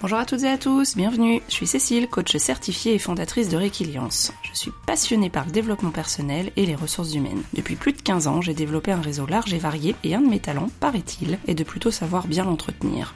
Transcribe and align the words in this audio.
Bonjour 0.00 0.18
à 0.18 0.24
toutes 0.24 0.44
et 0.44 0.48
à 0.48 0.56
tous, 0.56 0.96
bienvenue. 0.96 1.42
Je 1.48 1.54
suis 1.54 1.66
Cécile, 1.66 2.06
coach 2.06 2.36
certifiée 2.36 2.94
et 2.94 3.00
fondatrice 3.00 3.48
de 3.48 3.56
Réquiliance. 3.56 4.32
Je 4.44 4.56
suis 4.56 4.70
passionnée 4.86 5.28
par 5.28 5.44
le 5.44 5.50
développement 5.50 5.90
personnel 5.90 6.52
et 6.54 6.66
les 6.66 6.76
ressources 6.76 7.14
humaines. 7.14 7.42
Depuis 7.52 7.74
plus 7.74 7.92
de 7.92 8.00
15 8.00 8.28
ans, 8.28 8.40
j'ai 8.40 8.54
développé 8.54 8.92
un 8.92 9.00
réseau 9.00 9.26
large 9.26 9.52
et 9.52 9.58
varié 9.58 9.96
et 10.04 10.14
un 10.14 10.20
de 10.20 10.28
mes 10.28 10.38
talents, 10.38 10.70
paraît-il, 10.78 11.40
est 11.48 11.54
de 11.54 11.64
plutôt 11.64 11.90
savoir 11.90 12.28
bien 12.28 12.44
l'entretenir. 12.44 13.12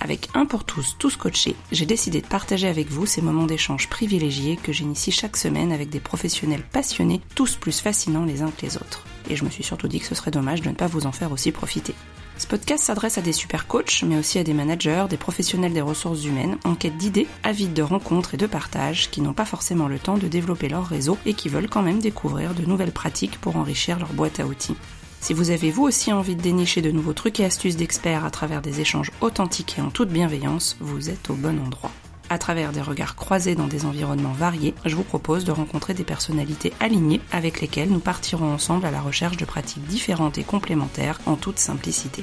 Avec 0.00 0.28
un 0.34 0.46
pour 0.46 0.64
tous, 0.64 0.96
tous 0.98 1.16
coachés, 1.16 1.56
j'ai 1.72 1.86
décidé 1.86 2.20
de 2.20 2.26
partager 2.26 2.68
avec 2.68 2.88
vous 2.88 3.04
ces 3.04 3.20
moments 3.20 3.46
d'échange 3.46 3.88
privilégiés 3.88 4.56
que 4.56 4.72
j'initie 4.72 5.10
chaque 5.10 5.36
semaine 5.36 5.72
avec 5.72 5.90
des 5.90 5.98
professionnels 5.98 6.62
passionnés, 6.62 7.20
tous 7.34 7.56
plus 7.56 7.80
fascinants 7.80 8.24
les 8.24 8.42
uns 8.42 8.50
que 8.50 8.64
les 8.64 8.76
autres. 8.76 9.04
Et 9.28 9.34
je 9.34 9.44
me 9.44 9.50
suis 9.50 9.64
surtout 9.64 9.88
dit 9.88 9.98
que 9.98 10.06
ce 10.06 10.14
serait 10.14 10.30
dommage 10.30 10.62
de 10.62 10.68
ne 10.68 10.74
pas 10.74 10.86
vous 10.86 11.06
en 11.06 11.12
faire 11.12 11.32
aussi 11.32 11.50
profiter. 11.50 11.94
Ce 12.38 12.46
podcast 12.46 12.84
s'adresse 12.84 13.18
à 13.18 13.20
des 13.20 13.32
super 13.32 13.66
coachs, 13.66 14.04
mais 14.06 14.16
aussi 14.16 14.38
à 14.38 14.44
des 14.44 14.54
managers, 14.54 15.06
des 15.10 15.16
professionnels 15.16 15.72
des 15.72 15.80
ressources 15.80 16.24
humaines, 16.24 16.56
en 16.64 16.76
quête 16.76 16.96
d'idées, 16.96 17.26
avides 17.42 17.74
de 17.74 17.82
rencontres 17.82 18.34
et 18.34 18.38
de 18.38 18.46
partage, 18.46 19.10
qui 19.10 19.20
n'ont 19.20 19.32
pas 19.32 19.44
forcément 19.44 19.88
le 19.88 19.98
temps 19.98 20.16
de 20.16 20.28
développer 20.28 20.68
leur 20.68 20.86
réseau 20.86 21.18
et 21.26 21.34
qui 21.34 21.48
veulent 21.48 21.68
quand 21.68 21.82
même 21.82 21.98
découvrir 21.98 22.54
de 22.54 22.64
nouvelles 22.64 22.92
pratiques 22.92 23.40
pour 23.40 23.56
enrichir 23.56 23.98
leur 23.98 24.12
boîte 24.12 24.38
à 24.38 24.46
outils. 24.46 24.76
Si 25.20 25.34
vous 25.34 25.50
avez 25.50 25.70
vous 25.70 25.84
aussi 25.84 26.12
envie 26.12 26.36
de 26.36 26.42
dénicher 26.42 26.80
de 26.80 26.90
nouveaux 26.90 27.12
trucs 27.12 27.40
et 27.40 27.44
astuces 27.44 27.76
d'experts 27.76 28.24
à 28.24 28.30
travers 28.30 28.62
des 28.62 28.80
échanges 28.80 29.10
authentiques 29.20 29.76
et 29.78 29.82
en 29.82 29.90
toute 29.90 30.08
bienveillance, 30.08 30.76
vous 30.80 31.10
êtes 31.10 31.30
au 31.30 31.34
bon 31.34 31.58
endroit 31.60 31.90
à 32.30 32.38
travers 32.38 32.72
des 32.72 32.82
regards 32.82 33.16
croisés 33.16 33.54
dans 33.54 33.68
des 33.68 33.86
environnements 33.86 34.32
variés, 34.32 34.74
je 34.84 34.94
vous 34.94 35.02
propose 35.02 35.44
de 35.44 35.52
rencontrer 35.52 35.94
des 35.94 36.04
personnalités 36.04 36.72
alignées 36.80 37.20
avec 37.32 37.60
lesquelles 37.60 37.90
nous 37.90 38.00
partirons 38.00 38.52
ensemble 38.52 38.86
à 38.86 38.90
la 38.90 39.00
recherche 39.00 39.36
de 39.36 39.44
pratiques 39.44 39.86
différentes 39.86 40.38
et 40.38 40.44
complémentaires 40.44 41.20
en 41.26 41.36
toute 41.36 41.58
simplicité. 41.58 42.22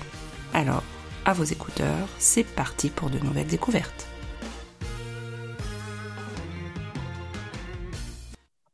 Alors, 0.54 0.84
à 1.26 1.34
vos 1.34 1.44
écouteurs, 1.44 2.08
c'est 2.20 2.44
parti 2.44 2.90
pour 2.90 3.10
de 3.10 3.20
nouvelles 3.20 3.48
découvertes. 3.48 4.08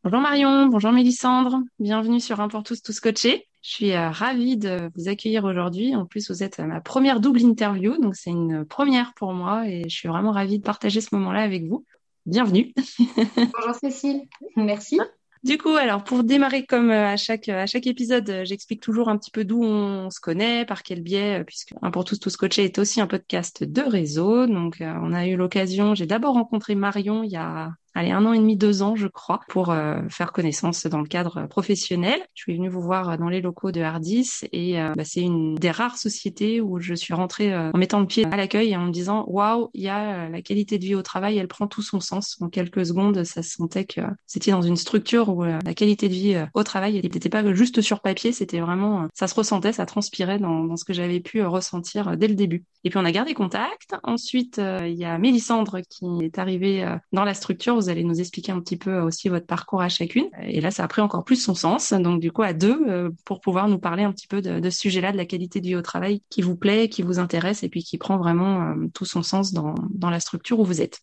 Bonjour 0.03 0.19
Marion, 0.19 0.65
bonjour 0.67 0.91
Mélissandre, 0.91 1.59
bienvenue 1.79 2.19
sur 2.19 2.41
Un 2.41 2.47
pour 2.47 2.63
tous, 2.63 2.81
tous 2.81 2.99
coachés. 2.99 3.47
Je 3.61 3.69
suis 3.69 3.91
euh, 3.91 4.09
ravie 4.09 4.57
de 4.57 4.89
vous 4.95 5.07
accueillir 5.07 5.43
aujourd'hui. 5.43 5.95
En 5.95 6.05
plus, 6.05 6.31
vous 6.31 6.41
êtes 6.41 6.59
ma 6.59 6.81
première 6.81 7.19
double 7.19 7.41
interview, 7.41 7.97
donc 7.99 8.15
c'est 8.15 8.31
une 8.31 8.65
première 8.65 9.13
pour 9.13 9.33
moi 9.33 9.67
et 9.67 9.83
je 9.83 9.95
suis 9.95 10.07
vraiment 10.07 10.31
ravie 10.31 10.57
de 10.57 10.63
partager 10.63 10.99
ce 10.99 11.13
moment-là 11.13 11.41
avec 11.41 11.65
vous. 11.65 11.85
Bienvenue. 12.25 12.73
Bonjour 13.37 13.75
Cécile, 13.79 14.23
merci. 14.55 14.99
Du 15.43 15.59
coup, 15.59 15.69
alors 15.75 16.03
pour 16.03 16.23
démarrer 16.23 16.65
comme 16.65 16.89
euh, 16.89 17.09
à 17.09 17.17
chaque 17.17 17.49
à 17.49 17.67
chaque 17.67 17.85
épisode, 17.85 18.29
euh, 18.29 18.45
j'explique 18.45 18.81
toujours 18.81 19.09
un 19.09 19.17
petit 19.17 19.31
peu 19.31 19.43
d'où 19.43 19.63
on 19.63 20.09
se 20.09 20.19
connaît, 20.19 20.65
par 20.65 20.81
quel 20.81 21.01
biais, 21.01 21.43
puisque 21.45 21.73
un 21.83 21.91
pour 21.91 22.03
tous 22.03 22.19
tous 22.19 22.35
coachés 22.37 22.65
est 22.65 22.79
aussi 22.79 22.99
un 22.99 23.07
podcast 23.07 23.63
de 23.63 23.81
réseau. 23.81 24.47
Donc, 24.47 24.77
on 24.81 25.13
a 25.13 25.27
eu 25.27 25.35
l'occasion. 25.35 25.93
J'ai 25.93 26.07
d'abord 26.07 26.33
rencontré 26.33 26.73
Marion 26.73 27.23
il 27.23 27.31
y 27.31 27.37
a 27.37 27.73
allez, 27.93 28.11
un 28.11 28.25
an 28.25 28.33
et 28.33 28.39
demi, 28.39 28.55
deux 28.55 28.81
ans, 28.81 28.95
je 28.95 29.07
crois, 29.07 29.41
pour 29.49 29.71
euh, 29.71 30.01
faire 30.09 30.31
connaissance 30.31 30.85
dans 30.85 30.99
le 30.99 31.07
cadre 31.07 31.47
professionnel. 31.47 32.19
Je 32.33 32.43
suis 32.43 32.55
venue 32.55 32.69
vous 32.69 32.81
voir 32.81 33.17
dans 33.17 33.29
les 33.29 33.41
locaux 33.41 33.71
de 33.71 33.81
Hardis 33.81 34.29
et 34.51 34.79
euh, 34.79 34.93
bah, 34.95 35.03
c'est 35.05 35.21
une 35.21 35.55
des 35.55 35.71
rares 35.71 35.97
sociétés 35.97 36.61
où 36.61 36.79
je 36.79 36.93
suis 36.93 37.13
rentrée 37.13 37.53
euh, 37.53 37.71
en 37.73 37.77
mettant 37.77 37.99
le 37.99 38.07
pied 38.07 38.25
à 38.31 38.37
l'accueil 38.37 38.71
et 38.71 38.77
en 38.77 38.85
me 38.85 38.91
disant 38.91 39.25
waouh, 39.27 39.69
il 39.73 39.83
y 39.83 39.89
a 39.89 40.29
la 40.29 40.41
qualité 40.41 40.77
de 40.77 40.85
vie 40.85 40.95
au 40.95 41.01
travail, 41.01 41.37
elle 41.37 41.47
prend 41.47 41.67
tout 41.67 41.81
son 41.81 41.99
sens. 41.99 42.37
En 42.41 42.49
quelques 42.49 42.85
secondes, 42.85 43.23
ça 43.23 43.43
se 43.43 43.51
sentait 43.51 43.85
que 43.85 44.01
c'était 44.25 44.51
dans 44.51 44.61
une 44.61 44.77
structure 44.77 45.29
où 45.29 45.43
la 45.43 45.73
qualité 45.73 46.07
de 46.07 46.13
vie 46.13 46.45
au 46.53 46.63
travail, 46.63 46.93
n'était 46.93 47.29
pas 47.29 47.53
juste 47.53 47.81
sur 47.81 48.01
papier, 48.01 48.31
c'était 48.31 48.59
vraiment, 48.59 49.07
ça 49.13 49.27
se 49.27 49.35
ressentait, 49.35 49.73
ça 49.73 49.85
transpirait 49.85 50.39
dans, 50.39 50.63
dans 50.63 50.77
ce 50.77 50.85
que 50.85 50.93
j'avais 50.93 51.19
pu 51.19 51.43
ressentir 51.43 52.17
dès 52.17 52.27
le 52.27 52.35
début. 52.35 52.63
Et 52.83 52.89
puis 52.89 52.97
on 52.99 53.05
a 53.05 53.11
gardé 53.11 53.33
contact. 53.33 53.95
Ensuite, 54.03 54.59
il 54.59 54.93
y 54.93 55.05
a 55.05 55.17
Mélissandre 55.17 55.79
qui 55.89 56.23
est 56.23 56.39
arrivée 56.39 56.85
dans 57.11 57.23
la 57.23 57.33
structure 57.33 57.80
vous 57.81 57.89
allez 57.89 58.03
nous 58.03 58.19
expliquer 58.19 58.51
un 58.51 58.59
petit 58.59 58.77
peu 58.77 58.99
aussi 58.99 59.29
votre 59.29 59.45
parcours 59.45 59.81
à 59.81 59.89
chacune. 59.89 60.29
Et 60.43 60.61
là, 60.61 60.71
ça 60.71 60.83
a 60.83 60.87
pris 60.87 61.01
encore 61.01 61.23
plus 61.23 61.35
son 61.35 61.55
sens. 61.55 61.93
Donc, 61.93 62.19
du 62.21 62.31
coup, 62.31 62.43
à 62.43 62.53
deux, 62.53 62.79
euh, 62.87 63.09
pour 63.25 63.41
pouvoir 63.41 63.67
nous 63.67 63.79
parler 63.79 64.03
un 64.03 64.11
petit 64.11 64.27
peu 64.27 64.41
de, 64.41 64.69
ce 64.69 64.79
sujet-là, 64.79 65.11
de 65.11 65.17
la 65.17 65.25
qualité 65.25 65.59
vie 65.59 65.75
au 65.75 65.81
travail 65.81 66.21
qui 66.29 66.41
vous 66.41 66.55
plaît, 66.55 66.89
qui 66.89 67.01
vous 67.01 67.19
intéresse 67.19 67.63
et 67.63 67.69
puis 67.69 67.83
qui 67.83 67.97
prend 67.97 68.17
vraiment 68.17 68.61
euh, 68.61 68.87
tout 68.93 69.05
son 69.05 69.23
sens 69.23 69.53
dans, 69.53 69.75
la 70.01 70.19
structure 70.19 70.59
où 70.59 70.65
vous 70.65 70.81
êtes 70.81 70.99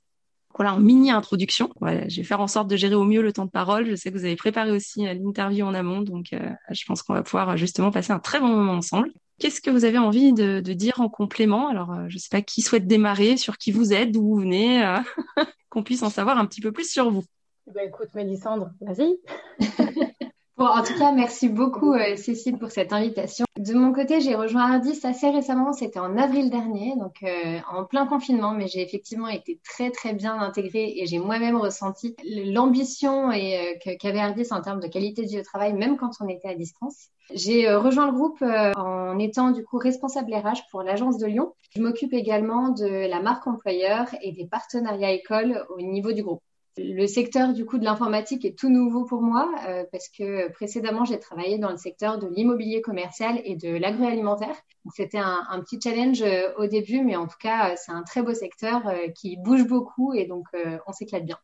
voilà, 0.56 0.74
en 0.74 0.80
mini 0.80 1.10
introduction. 1.10 1.70
Je 1.82 2.16
vais 2.16 2.24
faire 2.24 2.40
en 2.40 2.48
sorte 2.48 2.68
de 2.68 2.76
gérer 2.76 2.94
au 2.94 3.04
mieux 3.04 3.22
le 3.22 3.32
temps 3.32 3.44
de 3.44 3.50
parole. 3.50 3.86
Je 3.86 3.94
sais 3.94 4.10
que 4.10 4.18
vous 4.18 4.24
avez 4.24 4.36
préparé 4.36 4.70
aussi 4.70 5.06
euh, 5.06 5.14
l'interview 5.14 5.64
en 5.66 5.74
amont, 5.74 6.02
donc 6.02 6.34
je 6.70 6.84
pense 6.86 7.02
qu'on 7.02 7.14
va 7.14 7.22
pouvoir 7.22 7.56
justement 7.56 7.90
passer 7.90 8.12
un 8.12 8.18
très 8.18 8.40
bon 8.40 8.48
moment 8.48 8.72
ensemble. 8.72 9.10
Qu'est-ce 9.38 9.60
que 9.60 9.70
vous 9.70 9.84
avez 9.84 9.98
envie 9.98 10.32
de, 10.32 10.60
dire 10.60 11.00
en 11.00 11.08
complément? 11.08 11.68
Alors, 11.68 11.94
je 12.08 12.14
ne 12.14 12.18
sais 12.18 12.28
pas 12.30 12.42
qui 12.42 12.62
souhaite 12.62 12.86
démarrer, 12.86 13.36
sur 13.36 13.56
qui 13.56 13.70
vous 13.70 13.92
êtes, 13.92 14.12
d'où 14.12 14.22
vous 14.22 14.40
venez. 14.40 14.82
qu'on 15.68 15.82
puisse 15.82 16.02
en 16.02 16.10
savoir 16.10 16.38
un 16.38 16.46
petit 16.46 16.60
peu 16.60 16.72
plus 16.72 16.90
sur 16.90 17.10
vous. 17.10 17.24
Eh 17.68 17.72
ben, 17.72 17.86
écoute, 17.86 18.08
Mélissandre, 18.14 18.70
vas-y. 18.80 19.18
Bon, 20.58 20.66
en 20.66 20.82
tout 20.82 20.98
cas, 20.98 21.12
merci 21.12 21.48
beaucoup 21.48 21.92
euh, 21.92 22.16
Cécile 22.16 22.58
pour 22.58 22.72
cette 22.72 22.92
invitation. 22.92 23.44
De 23.56 23.74
mon 23.74 23.92
côté, 23.92 24.20
j'ai 24.20 24.34
rejoint 24.34 24.72
Ardis 24.72 24.98
assez 25.04 25.30
récemment, 25.30 25.72
c'était 25.72 26.00
en 26.00 26.16
avril 26.16 26.50
dernier, 26.50 26.96
donc 26.96 27.14
euh, 27.22 27.60
en 27.70 27.84
plein 27.84 28.08
confinement, 28.08 28.50
mais 28.50 28.66
j'ai 28.66 28.82
effectivement 28.82 29.28
été 29.28 29.60
très 29.64 29.92
très 29.92 30.14
bien 30.14 30.36
intégrée 30.36 30.94
et 30.96 31.06
j'ai 31.06 31.20
moi-même 31.20 31.56
ressenti 31.56 32.16
l'ambition 32.24 33.30
et 33.30 33.78
euh, 33.86 33.94
qu'avait 34.00 34.18
Ardis 34.18 34.48
en 34.50 34.60
termes 34.60 34.80
de 34.80 34.88
qualité 34.88 35.22
de 35.22 35.28
vie 35.28 35.38
au 35.38 35.44
travail, 35.44 35.74
même 35.74 35.96
quand 35.96 36.10
on 36.20 36.26
était 36.26 36.48
à 36.48 36.56
distance. 36.56 37.10
J'ai 37.32 37.72
rejoint 37.72 38.06
le 38.06 38.12
groupe 38.12 38.42
en 38.42 39.16
étant 39.20 39.52
du 39.52 39.62
coup 39.62 39.78
responsable 39.78 40.34
RH 40.34 40.62
pour 40.72 40.82
l'agence 40.82 41.18
de 41.18 41.26
Lyon. 41.26 41.54
Je 41.76 41.82
m'occupe 41.82 42.14
également 42.14 42.70
de 42.70 43.08
la 43.08 43.20
marque 43.20 43.46
employeur 43.46 44.06
et 44.22 44.32
des 44.32 44.46
partenariats 44.46 45.12
écoles 45.12 45.64
au 45.76 45.82
niveau 45.82 46.10
du 46.10 46.24
groupe. 46.24 46.42
Le 46.78 47.08
secteur 47.08 47.52
du 47.52 47.64
coup 47.64 47.78
de 47.78 47.84
l'informatique 47.84 48.44
est 48.44 48.56
tout 48.56 48.70
nouveau 48.70 49.04
pour 49.04 49.20
moi 49.20 49.50
euh, 49.66 49.84
parce 49.90 50.08
que 50.08 50.48
précédemment 50.52 51.04
j'ai 51.04 51.18
travaillé 51.18 51.58
dans 51.58 51.70
le 51.70 51.76
secteur 51.76 52.18
de 52.18 52.28
l'immobilier 52.28 52.80
commercial 52.80 53.40
et 53.44 53.56
de 53.56 53.76
l'agroalimentaire. 53.76 54.54
Donc 54.84 54.94
c'était 54.94 55.18
un, 55.18 55.60
petit 55.60 55.80
challenge 55.82 56.22
euh, 56.22 56.52
au 56.56 56.66
début, 56.66 57.02
mais 57.02 57.16
en 57.16 57.26
tout 57.26 57.36
cas 57.40 57.70
euh, 57.70 57.74
c'est 57.76 57.90
un 57.90 58.02
très 58.04 58.22
beau 58.22 58.32
secteur 58.32 58.82
qui 59.16 59.36
bouge 59.38 59.66
beaucoup 59.66 60.14
et 60.14 60.26
donc 60.26 60.46
on 60.86 60.92
s'éclate 60.92 61.24
bien. 61.24 61.38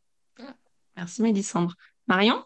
Merci 0.96 1.22
Mélissandre. 1.22 1.74
Marion? 2.06 2.44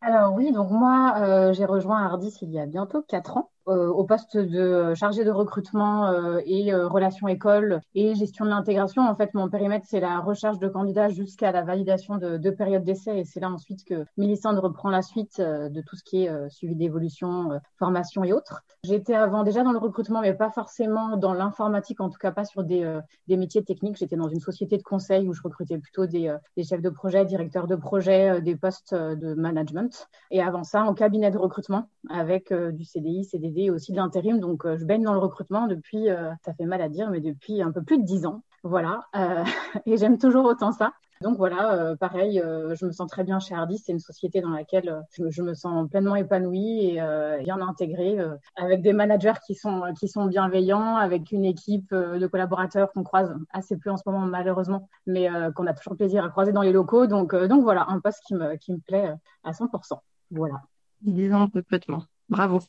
Alors 0.00 0.32
oui, 0.34 0.52
donc 0.52 0.70
moi 0.70 1.52
j'ai 1.52 1.64
rejoint 1.64 2.04
Ardis 2.04 2.36
il 2.42 2.52
y 2.52 2.60
a 2.60 2.66
bientôt 2.66 3.02
quatre 3.02 3.36
ans. 3.36 3.50
Euh, 3.68 3.86
au 3.86 4.02
poste 4.02 4.36
de 4.36 4.58
euh, 4.58 4.94
chargé 4.96 5.22
de 5.22 5.30
recrutement 5.30 6.06
euh, 6.08 6.40
et 6.46 6.74
relations 6.74 7.28
école 7.28 7.80
et 7.94 8.16
gestion 8.16 8.44
de 8.44 8.50
l'intégration. 8.50 9.02
En 9.08 9.14
fait, 9.14 9.34
mon 9.34 9.48
périmètre, 9.48 9.86
c'est 9.88 10.00
la 10.00 10.18
recherche 10.18 10.58
de 10.58 10.66
candidats 10.66 11.10
jusqu'à 11.10 11.52
la 11.52 11.62
validation 11.62 12.16
de 12.16 12.38
deux 12.38 12.52
périodes 12.52 12.82
d'essai. 12.82 13.20
Et 13.20 13.24
c'est 13.24 13.38
là 13.38 13.50
ensuite 13.50 13.84
que 13.84 14.04
Mélissandre 14.16 14.62
reprend 14.62 14.90
la 14.90 15.02
suite 15.02 15.40
de 15.40 15.80
tout 15.80 15.94
ce 15.94 16.02
qui 16.02 16.24
est 16.24 16.50
suivi 16.50 16.74
d'évolution, 16.74 17.60
formation 17.78 18.24
et 18.24 18.32
autres. 18.32 18.62
J'étais 18.84 19.14
avant 19.14 19.44
déjà 19.44 19.62
dans 19.62 19.72
le 19.72 19.78
recrutement, 19.78 20.22
mais 20.22 20.34
pas 20.34 20.50
forcément 20.50 21.16
dans 21.16 21.34
l'informatique, 21.34 22.00
en 22.00 22.08
tout 22.08 22.18
cas 22.18 22.32
pas 22.32 22.44
sur 22.44 22.64
des, 22.64 22.84
métiers 23.28 23.62
techniques. 23.62 23.96
J'étais 23.96 24.16
dans 24.16 24.28
une 24.28 24.40
société 24.40 24.76
de 24.76 24.82
conseil 24.82 25.28
où 25.28 25.34
je 25.34 25.42
recrutais 25.42 25.78
plutôt 25.78 26.06
des, 26.06 26.34
des 26.56 26.64
chefs 26.64 26.82
de 26.82 26.90
projet, 26.90 27.24
directeurs 27.24 27.66
de 27.66 27.76
projet, 27.76 28.40
des 28.40 28.56
postes 28.56 28.94
de 28.94 29.34
management. 29.34 30.08
Et 30.30 30.42
avant 30.42 30.64
ça, 30.64 30.82
en 30.82 30.94
cabinet 30.94 31.30
de 31.30 31.38
recrutement 31.38 31.88
avec 32.10 32.52
du 32.52 32.84
CDI, 32.84 33.24
CDD 33.24 33.51
aussi 33.70 33.92
de 33.92 33.96
l'intérim. 33.96 34.40
Donc, 34.40 34.64
euh, 34.64 34.76
je 34.76 34.84
baigne 34.84 35.02
dans 35.02 35.12
le 35.12 35.18
recrutement 35.18 35.66
depuis, 35.66 36.10
euh, 36.10 36.30
ça 36.44 36.52
fait 36.54 36.64
mal 36.64 36.80
à 36.80 36.88
dire, 36.88 37.10
mais 37.10 37.20
depuis 37.20 37.62
un 37.62 37.72
peu 37.72 37.82
plus 37.82 37.98
de 37.98 38.04
dix 38.04 38.26
ans. 38.26 38.42
Voilà. 38.62 39.00
Euh, 39.16 39.44
et 39.86 39.96
j'aime 39.96 40.18
toujours 40.18 40.44
autant 40.44 40.72
ça. 40.72 40.92
Donc 41.20 41.36
voilà, 41.36 41.94
pareil, 42.00 42.42
je 42.42 42.84
me 42.84 42.90
sens 42.90 43.08
très 43.08 43.22
bien 43.22 43.38
chez 43.38 43.54
Hardy. 43.54 43.78
C'est 43.78 43.92
une 43.92 44.00
société 44.00 44.40
dans 44.40 44.50
laquelle 44.50 45.04
je, 45.16 45.42
me 45.42 45.54
sens 45.54 45.88
pleinement 45.88 46.16
épanouie 46.16 46.96
et 46.96 47.42
bien 47.44 47.60
intégrée, 47.60 48.18
avec 48.56 48.82
des 48.82 48.92
managers 48.92 49.38
qui 49.46 49.54
sont 49.54 49.84
qui 49.96 50.08
sont 50.08 50.26
bienveillants, 50.26 50.96
avec 50.96 51.30
une 51.30 51.44
équipe 51.44 51.94
de 51.94 52.26
collaborateurs 52.26 52.90
qu'on 52.90 53.04
croise 53.04 53.32
assez 53.52 53.76
peu 53.76 53.90
en 53.90 53.96
ce 53.96 54.02
moment 54.04 54.26
malheureusement, 54.26 54.88
mais 55.06 55.28
qu'on 55.54 55.68
a 55.68 55.74
toujours 55.74 55.96
plaisir 55.96 56.24
à 56.24 56.28
croiser 56.28 56.50
dans 56.50 56.62
les 56.62 56.72
locaux. 56.72 57.06
Donc 57.06 57.36
donc 57.36 57.62
voilà, 57.62 57.86
un 57.88 58.00
poste 58.00 58.24
qui 58.26 58.34
me 58.34 58.56
qui 58.56 58.72
me 58.72 58.80
plaît 58.80 59.14
à 59.44 59.52
100%. 59.52 60.00
Voilà. 60.32 60.60
Disons 61.02 61.48
complètement. 61.48 62.02
Bravo. 62.28 62.60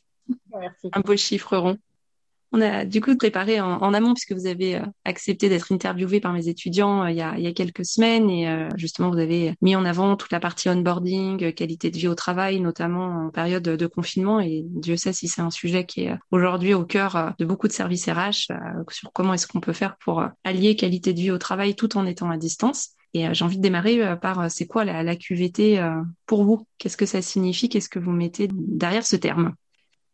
Un 0.92 1.00
beau 1.00 1.16
chiffre 1.16 1.56
rond. 1.56 1.78
On 2.56 2.60
a 2.60 2.84
du 2.84 3.00
coup 3.00 3.16
préparé 3.16 3.60
en, 3.60 3.92
amont 3.92 4.14
puisque 4.14 4.30
vous 4.30 4.46
avez 4.46 4.76
euh, 4.76 4.82
accepté 5.04 5.48
d'être 5.48 5.72
interviewé 5.72 6.20
par 6.20 6.32
mes 6.32 6.46
étudiants 6.46 7.02
euh, 7.02 7.10
il, 7.10 7.16
y 7.16 7.20
a, 7.20 7.52
quelques 7.52 7.84
semaines. 7.84 8.30
Et 8.30 8.48
euh, 8.48 8.68
justement 8.76 9.10
vous 9.10 9.18
avez 9.18 9.56
mis 9.60 9.74
en 9.74 9.84
avant 9.84 10.14
toute 10.14 10.30
la 10.30 10.38
partie 10.38 10.68
onboarding, 10.68 11.52
qualité 11.52 11.90
de 11.90 11.98
vie 11.98 12.06
au 12.06 12.14
travail, 12.14 12.60
notamment 12.60 13.26
en 13.26 13.30
période 13.30 13.64
de 13.64 13.86
confinement. 13.88 14.38
Et 14.38 14.62
Dieu 14.66 14.96
sait 14.96 15.12
si 15.12 15.26
c'est 15.26 15.40
un 15.40 15.50
sujet 15.50 15.84
qui 15.84 16.02
est 16.04 16.14
aujourd'hui 16.30 16.74
au 16.74 16.84
cœur 16.84 17.34
de 17.40 17.44
beaucoup 17.44 17.66
de 17.66 17.72
services 17.72 18.08
RH 18.08 18.52
sur 18.88 19.12
comment 19.12 19.34
est-ce 19.34 19.48
qu'on 19.48 19.60
peut 19.60 19.72
faire 19.72 19.96
pour 19.96 20.24
allier 20.44 20.76
qualité 20.76 21.12
de 21.12 21.18
vie 21.18 21.30
au 21.32 21.38
travail 21.38 21.74
tout 21.74 21.96
en 21.96 22.06
étant 22.06 22.30
à 22.30 22.36
distance. 22.36 22.90
Et 23.14 23.26
j'ai 23.34 23.44
envie 23.44 23.56
de 23.56 23.62
démarrer 23.62 24.16
par 24.20 24.48
c'est 24.48 24.68
quoi 24.68 24.84
la 24.84 25.16
QVT 25.16 25.82
pour 26.26 26.44
vous? 26.44 26.68
Qu'est-ce 26.78 26.96
que 26.96 27.06
ça 27.06 27.20
signifie? 27.20 27.68
Qu'est-ce 27.68 27.88
que 27.88 27.98
vous 27.98 28.12
mettez 28.12 28.48
derrière 28.52 29.04
ce 29.04 29.16
terme? 29.16 29.54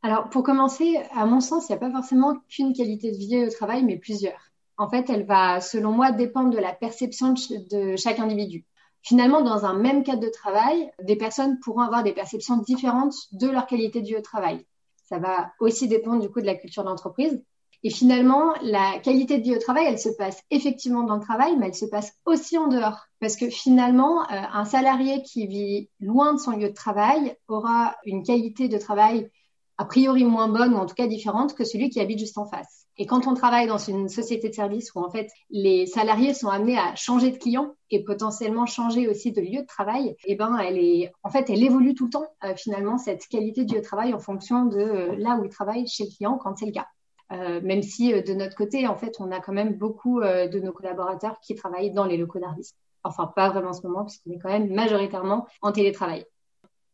Alors, 0.02 0.30
pour 0.30 0.42
commencer, 0.42 0.98
à 1.12 1.26
mon 1.26 1.40
sens, 1.40 1.68
il 1.68 1.72
n'y 1.72 1.76
a 1.76 1.80
pas 1.80 1.90
forcément 1.90 2.36
qu'une 2.48 2.72
qualité 2.72 3.12
de 3.12 3.16
vie 3.16 3.44
au 3.44 3.50
travail, 3.50 3.84
mais 3.84 3.98
plusieurs. 3.98 4.50
en 4.78 4.88
fait, 4.88 5.10
elle 5.10 5.26
va, 5.26 5.60
selon 5.60 5.92
moi, 5.92 6.10
dépendre 6.10 6.50
de 6.50 6.58
la 6.58 6.72
perception 6.72 7.34
de 7.50 7.96
chaque 7.96 8.18
individu. 8.18 8.64
Finalement, 9.02 9.42
dans 9.42 9.64
un 9.64 9.74
même 9.74 10.02
cadre 10.02 10.22
de 10.22 10.28
travail, 10.28 10.90
des 11.02 11.16
personnes 11.16 11.58
pourront 11.60 11.80
avoir 11.80 12.02
des 12.02 12.12
perceptions 12.12 12.56
différentes 12.58 13.14
de 13.32 13.48
leur 13.48 13.66
qualité 13.66 14.00
de 14.00 14.06
vie 14.06 14.16
au 14.16 14.22
travail. 14.22 14.64
Ça 15.04 15.18
va 15.18 15.52
aussi 15.60 15.88
dépendre 15.88 16.20
du 16.20 16.30
coup 16.30 16.40
de 16.40 16.46
la 16.46 16.54
culture 16.54 16.84
d'entreprise. 16.84 17.42
Et 17.82 17.90
finalement, 17.90 18.52
la 18.60 18.98
qualité 18.98 19.38
de 19.38 19.42
vie 19.42 19.56
au 19.56 19.58
travail, 19.58 19.86
elle 19.86 19.98
se 19.98 20.10
passe 20.10 20.42
effectivement 20.50 21.02
dans 21.02 21.16
le 21.16 21.22
travail, 21.22 21.56
mais 21.56 21.68
elle 21.68 21.74
se 21.74 21.86
passe 21.86 22.12
aussi 22.26 22.58
en 22.58 22.68
dehors. 22.68 23.06
Parce 23.20 23.36
que 23.36 23.48
finalement, 23.48 24.22
euh, 24.22 24.42
un 24.52 24.66
salarié 24.66 25.22
qui 25.22 25.46
vit 25.46 25.88
loin 25.98 26.34
de 26.34 26.38
son 26.38 26.52
lieu 26.52 26.68
de 26.68 26.74
travail 26.74 27.34
aura 27.48 27.96
une 28.04 28.22
qualité 28.22 28.68
de 28.68 28.76
travail 28.76 29.30
a 29.80 29.86
priori 29.86 30.24
moins 30.24 30.48
bonne 30.48 30.74
ou 30.74 30.76
en 30.76 30.84
tout 30.84 30.94
cas 30.94 31.06
différente 31.06 31.54
que 31.54 31.64
celui 31.64 31.88
qui 31.88 32.00
habite 32.00 32.18
juste 32.18 32.36
en 32.36 32.44
face. 32.44 32.86
Et 32.98 33.06
quand 33.06 33.26
on 33.26 33.32
travaille 33.32 33.66
dans 33.66 33.78
une 33.78 34.10
société 34.10 34.50
de 34.50 34.54
service 34.54 34.94
où 34.94 34.98
en 35.00 35.08
fait 35.08 35.30
les 35.48 35.86
salariés 35.86 36.34
sont 36.34 36.48
amenés 36.48 36.76
à 36.76 36.94
changer 36.96 37.30
de 37.30 37.38
client 37.38 37.74
et 37.90 38.04
potentiellement 38.04 38.66
changer 38.66 39.08
aussi 39.08 39.32
de 39.32 39.40
lieu 39.40 39.62
de 39.62 39.66
travail, 39.66 40.16
eh 40.26 40.36
ben 40.36 40.58
elle 40.58 40.76
est 40.76 41.10
en 41.22 41.30
fait 41.30 41.48
elle 41.48 41.64
évolue 41.64 41.94
tout 41.94 42.04
le 42.04 42.10
temps 42.10 42.26
euh, 42.44 42.54
finalement 42.54 42.98
cette 42.98 43.26
qualité 43.26 43.64
de 43.64 43.80
travail 43.80 44.12
en 44.12 44.18
fonction 44.18 44.66
de 44.66 44.78
euh, 44.78 45.16
là 45.16 45.38
où 45.40 45.44
il 45.46 45.50
travaille 45.50 45.86
chez 45.86 46.04
le 46.04 46.10
client 46.14 46.36
quand 46.36 46.58
c'est 46.58 46.66
le 46.66 46.72
cas. 46.72 46.86
Euh, 47.32 47.62
même 47.62 47.82
si 47.82 48.12
de 48.12 48.34
notre 48.34 48.56
côté, 48.56 48.86
en 48.86 48.96
fait, 48.96 49.14
on 49.20 49.30
a 49.30 49.40
quand 49.40 49.52
même 49.52 49.78
beaucoup 49.78 50.20
de 50.20 50.58
nos 50.58 50.72
collaborateurs 50.72 51.38
qui 51.40 51.54
travaillent 51.54 51.92
dans 51.92 52.04
les 52.04 52.16
locaux 52.16 52.40
d'Ardis. 52.40 52.74
Enfin, 53.04 53.28
pas 53.28 53.50
vraiment 53.50 53.70
en 53.70 53.72
ce 53.72 53.86
moment, 53.86 54.04
puisqu'on 54.04 54.32
est 54.32 54.40
quand 54.40 54.48
même 54.48 54.74
majoritairement 54.74 55.46
en 55.62 55.70
télétravail 55.70 56.26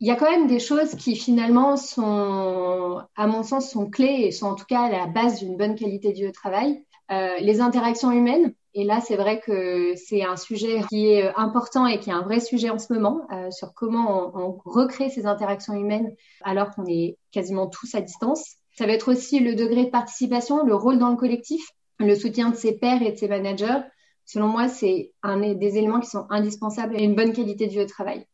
il 0.00 0.06
y 0.06 0.10
a 0.10 0.16
quand 0.16 0.30
même 0.30 0.46
des 0.46 0.58
choses 0.58 0.94
qui 0.94 1.16
finalement 1.16 1.76
sont, 1.76 3.02
à 3.16 3.26
mon 3.26 3.42
sens, 3.42 3.70
sont 3.70 3.88
clés 3.88 4.24
et 4.26 4.30
sont 4.30 4.46
en 4.46 4.54
tout 4.54 4.66
cas 4.66 4.82
à 4.82 4.90
la 4.90 5.06
base 5.06 5.38
d'une 5.38 5.56
bonne 5.56 5.74
qualité 5.74 6.12
de 6.12 6.30
travail. 6.30 6.84
Euh, 7.12 7.36
les 7.38 7.60
interactions 7.60 8.10
humaines. 8.10 8.52
Et 8.74 8.82
là, 8.82 9.00
c'est 9.00 9.16
vrai 9.16 9.40
que 9.40 9.94
c'est 9.94 10.24
un 10.24 10.36
sujet 10.36 10.80
qui 10.88 11.06
est 11.06 11.32
important 11.36 11.86
et 11.86 12.00
qui 12.00 12.10
est 12.10 12.12
un 12.12 12.22
vrai 12.22 12.40
sujet 12.40 12.68
en 12.68 12.78
ce 12.78 12.92
moment 12.92 13.26
euh, 13.32 13.50
sur 13.52 13.72
comment 13.74 14.32
on, 14.34 14.58
recrée 14.64 15.08
ces 15.08 15.24
interactions 15.24 15.74
humaines 15.74 16.12
alors 16.42 16.72
qu'on 16.72 16.84
est 16.86 17.16
quasiment 17.30 17.68
tous 17.68 17.94
à 17.94 18.00
distance. 18.00 18.56
Ça 18.72 18.86
va 18.86 18.92
être 18.92 19.10
aussi 19.10 19.38
le 19.38 19.54
degré 19.54 19.84
de 19.84 19.90
participation, 19.90 20.64
le 20.66 20.74
rôle 20.74 20.98
dans 20.98 21.10
le 21.10 21.16
collectif, 21.16 21.64
le 22.00 22.14
soutien 22.16 22.50
de 22.50 22.56
ses 22.56 22.76
pairs 22.76 23.02
et 23.02 23.12
de 23.12 23.16
ses 23.16 23.28
managers. 23.28 23.80
Selon 24.24 24.48
moi, 24.48 24.66
c'est 24.68 25.12
un 25.22 25.38
des 25.38 25.78
éléments 25.78 26.00
qui 26.00 26.10
sont 26.10 26.26
indispensables 26.28 26.96
à 26.96 27.00
une 27.00 27.14
bonne 27.14 27.32
qualité 27.32 27.68
de 27.68 27.84
travail. 27.84 28.26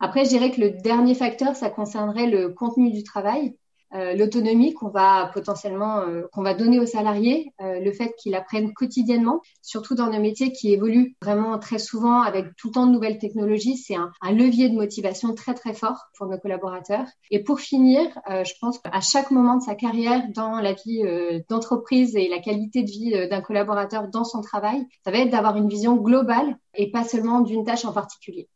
Après, 0.00 0.24
je 0.24 0.30
dirais 0.30 0.50
que 0.50 0.60
le 0.60 0.70
dernier 0.70 1.14
facteur, 1.14 1.56
ça 1.56 1.70
concernerait 1.70 2.26
le 2.26 2.50
contenu 2.50 2.90
du 2.90 3.04
travail, 3.04 3.56
euh, 3.94 4.14
l'autonomie 4.14 4.74
qu'on 4.74 4.88
va 4.88 5.30
potentiellement, 5.32 6.00
euh, 6.00 6.22
qu'on 6.32 6.42
va 6.42 6.54
donner 6.54 6.80
aux 6.80 6.86
salariés, 6.86 7.52
euh, 7.60 7.78
le 7.78 7.92
fait 7.92 8.12
qu'ils 8.18 8.34
apprennent 8.34 8.72
quotidiennement, 8.72 9.40
surtout 9.62 9.94
dans 9.94 10.10
nos 10.10 10.18
métiers 10.18 10.50
qui 10.50 10.72
évoluent 10.72 11.14
vraiment 11.22 11.60
très 11.60 11.78
souvent 11.78 12.20
avec 12.20 12.46
tout 12.56 12.68
le 12.68 12.72
temps 12.72 12.86
de 12.88 12.92
nouvelles 12.92 13.18
technologies. 13.18 13.76
C'est 13.76 13.94
un, 13.94 14.10
un, 14.20 14.32
levier 14.32 14.68
de 14.68 14.74
motivation 14.74 15.32
très 15.34 15.54
très 15.54 15.74
fort 15.74 16.06
pour 16.18 16.26
nos 16.26 16.38
collaborateurs. 16.38 17.06
Et 17.30 17.44
pour 17.44 17.60
finir, 17.60 18.06
je 18.28 18.52
pense 18.60 18.78
qu'à 18.78 19.00
chaque 19.00 19.30
moment 19.30 19.56
de 19.56 19.62
sa 19.62 19.74
carrière 19.74 20.24
dans 20.34 20.60
la 20.60 20.72
vie 20.72 21.02
d'entreprise 21.48 22.16
et 22.16 22.28
la 22.28 22.40
qualité 22.40 22.82
de 22.82 22.90
vie 22.90 23.28
d'un 23.28 23.40
collaborateur 23.40 24.08
dans 24.08 24.24
son 24.24 24.40
travail, 24.40 24.84
ça 25.04 25.12
va 25.12 25.18
être 25.18 25.30
d'avoir 25.30 25.56
une 25.56 25.68
vision 25.68 25.96
globale 25.96 26.58
et 26.74 26.90
pas 26.90 27.04
seulement 27.04 27.40
d'une 27.40 27.64
tâche 27.64 27.84
en 27.84 27.92
particulier. 27.92 28.48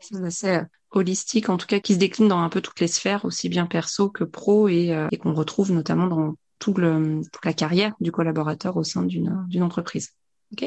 C'est 0.00 0.22
assez 0.22 0.48
euh, 0.48 0.64
holistique, 0.90 1.48
en 1.48 1.56
tout 1.56 1.66
cas, 1.66 1.80
qui 1.80 1.94
se 1.94 1.98
décline 1.98 2.28
dans 2.28 2.40
un 2.40 2.48
peu 2.48 2.60
toutes 2.60 2.80
les 2.80 2.88
sphères, 2.88 3.24
aussi 3.24 3.48
bien 3.48 3.66
perso 3.66 4.10
que 4.10 4.24
pro, 4.24 4.68
et, 4.68 4.92
euh, 4.92 5.08
et 5.12 5.16
qu'on 5.16 5.34
retrouve 5.34 5.72
notamment 5.72 6.06
dans 6.06 6.34
tout 6.58 6.74
le, 6.74 7.20
toute 7.32 7.44
la 7.44 7.52
carrière 7.52 7.94
du 8.00 8.12
collaborateur 8.12 8.76
au 8.76 8.84
sein 8.84 9.02
d'une 9.02 9.44
d'une 9.48 9.62
entreprise. 9.62 10.10
Ok. 10.52 10.66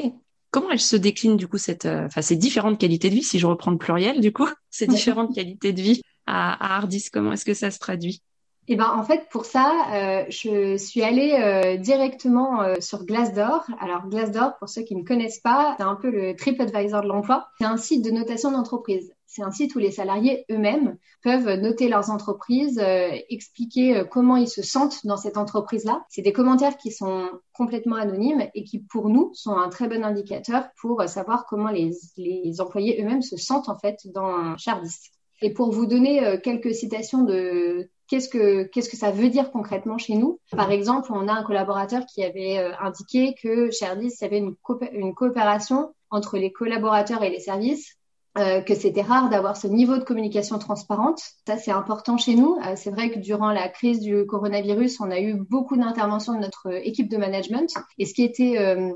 Comment 0.50 0.70
elle 0.70 0.80
se 0.80 0.96
décline 0.96 1.36
du 1.36 1.46
coup 1.46 1.58
cette, 1.58 1.86
euh, 1.86 2.06
enfin 2.06 2.22
ces 2.22 2.36
différentes 2.36 2.78
qualités 2.78 3.08
de 3.08 3.14
vie, 3.14 3.22
si 3.22 3.38
je 3.38 3.46
reprends 3.46 3.70
le 3.70 3.78
pluriel 3.78 4.20
du 4.20 4.32
coup, 4.32 4.48
ces 4.70 4.86
différentes 4.86 5.34
qualités 5.34 5.72
de 5.72 5.80
vie 5.80 6.02
à, 6.26 6.52
à 6.52 6.76
Ardis, 6.76 7.08
comment 7.12 7.32
est-ce 7.32 7.44
que 7.44 7.54
ça 7.54 7.70
se 7.70 7.78
traduit? 7.78 8.22
Eh 8.72 8.76
ben, 8.76 8.88
en 8.88 9.02
fait, 9.02 9.28
pour 9.30 9.46
ça, 9.46 9.72
euh, 9.92 10.24
je 10.28 10.76
suis 10.76 11.02
allée 11.02 11.32
euh, 11.32 11.76
directement 11.76 12.62
euh, 12.62 12.76
sur 12.78 13.04
Glassdoor. 13.04 13.66
Alors, 13.80 14.06
Glassdoor, 14.06 14.56
pour 14.58 14.68
ceux 14.68 14.82
qui 14.82 14.94
ne 14.94 15.04
connaissent 15.04 15.40
pas, 15.40 15.74
c'est 15.76 15.82
un 15.82 15.96
peu 15.96 16.08
le 16.08 16.36
TripAdvisor 16.36 17.02
de 17.02 17.08
l'emploi. 17.08 17.48
C'est 17.58 17.66
un 17.66 17.76
site 17.76 18.04
de 18.04 18.12
notation 18.12 18.52
d'entreprise. 18.52 19.12
C'est 19.32 19.42
un 19.42 19.52
site 19.52 19.76
où 19.76 19.78
les 19.78 19.92
salariés 19.92 20.44
eux-mêmes 20.50 20.96
peuvent 21.22 21.48
noter 21.60 21.88
leurs 21.88 22.10
entreprises, 22.10 22.82
expliquer 23.28 24.02
comment 24.10 24.34
ils 24.34 24.48
se 24.48 24.60
sentent 24.60 25.06
dans 25.06 25.16
cette 25.16 25.36
entreprise-là. 25.36 26.04
C'est 26.08 26.22
des 26.22 26.32
commentaires 26.32 26.76
qui 26.76 26.90
sont 26.90 27.30
complètement 27.52 27.94
anonymes 27.94 28.48
et 28.56 28.64
qui, 28.64 28.80
pour 28.80 29.08
nous, 29.08 29.30
sont 29.32 29.56
un 29.56 29.68
très 29.68 29.86
bon 29.86 30.04
indicateur 30.04 30.64
pour 30.80 31.00
savoir 31.08 31.46
comment 31.46 31.70
les, 31.70 32.60
employés 32.60 33.00
eux-mêmes 33.00 33.22
se 33.22 33.36
sentent 33.36 33.68
en 33.68 33.78
fait 33.78 34.00
dans 34.06 34.56
Chardis. 34.56 35.12
Et 35.42 35.52
pour 35.54 35.70
vous 35.70 35.86
donner 35.86 36.40
quelques 36.42 36.74
citations 36.74 37.22
de 37.22 37.88
qu'est-ce 38.10 38.28
que 38.28 38.64
qu'est-ce 38.64 38.90
que 38.90 38.96
ça 38.96 39.12
veut 39.12 39.28
dire 39.30 39.52
concrètement 39.52 39.96
chez 39.96 40.16
nous. 40.16 40.40
Par 40.50 40.72
exemple, 40.72 41.12
on 41.12 41.28
a 41.28 41.32
un 41.32 41.44
collaborateur 41.44 42.04
qui 42.06 42.24
avait 42.24 42.58
euh, 42.58 42.72
indiqué 42.80 43.34
que 43.40 43.70
chez 43.70 43.86
Ardis, 43.86 44.12
il 44.20 44.22
y 44.22 44.24
avait 44.24 44.38
une 44.92 45.14
coopération 45.14 45.94
entre 46.10 46.36
les 46.36 46.50
collaborateurs 46.50 47.22
et 47.22 47.30
les 47.30 47.38
services 47.38 47.99
euh, 48.38 48.60
que 48.60 48.76
c'était 48.76 49.02
rare 49.02 49.28
d'avoir 49.28 49.56
ce 49.56 49.66
niveau 49.66 49.98
de 49.98 50.04
communication 50.04 50.58
transparente. 50.58 51.20
Ça, 51.48 51.56
c'est 51.56 51.72
important 51.72 52.16
chez 52.16 52.36
nous. 52.36 52.56
Euh, 52.64 52.74
c'est 52.76 52.90
vrai 52.90 53.10
que 53.10 53.18
durant 53.18 53.50
la 53.50 53.68
crise 53.68 53.98
du 53.98 54.24
coronavirus, 54.24 55.00
on 55.00 55.10
a 55.10 55.18
eu 55.18 55.34
beaucoup 55.34 55.76
d'interventions 55.76 56.34
de 56.34 56.38
notre 56.38 56.72
équipe 56.86 57.08
de 57.08 57.16
management. 57.16 57.74
Et 57.98 58.06
ce 58.06 58.14
qui 58.14 58.22
était 58.22 58.56
euh, 58.58 58.92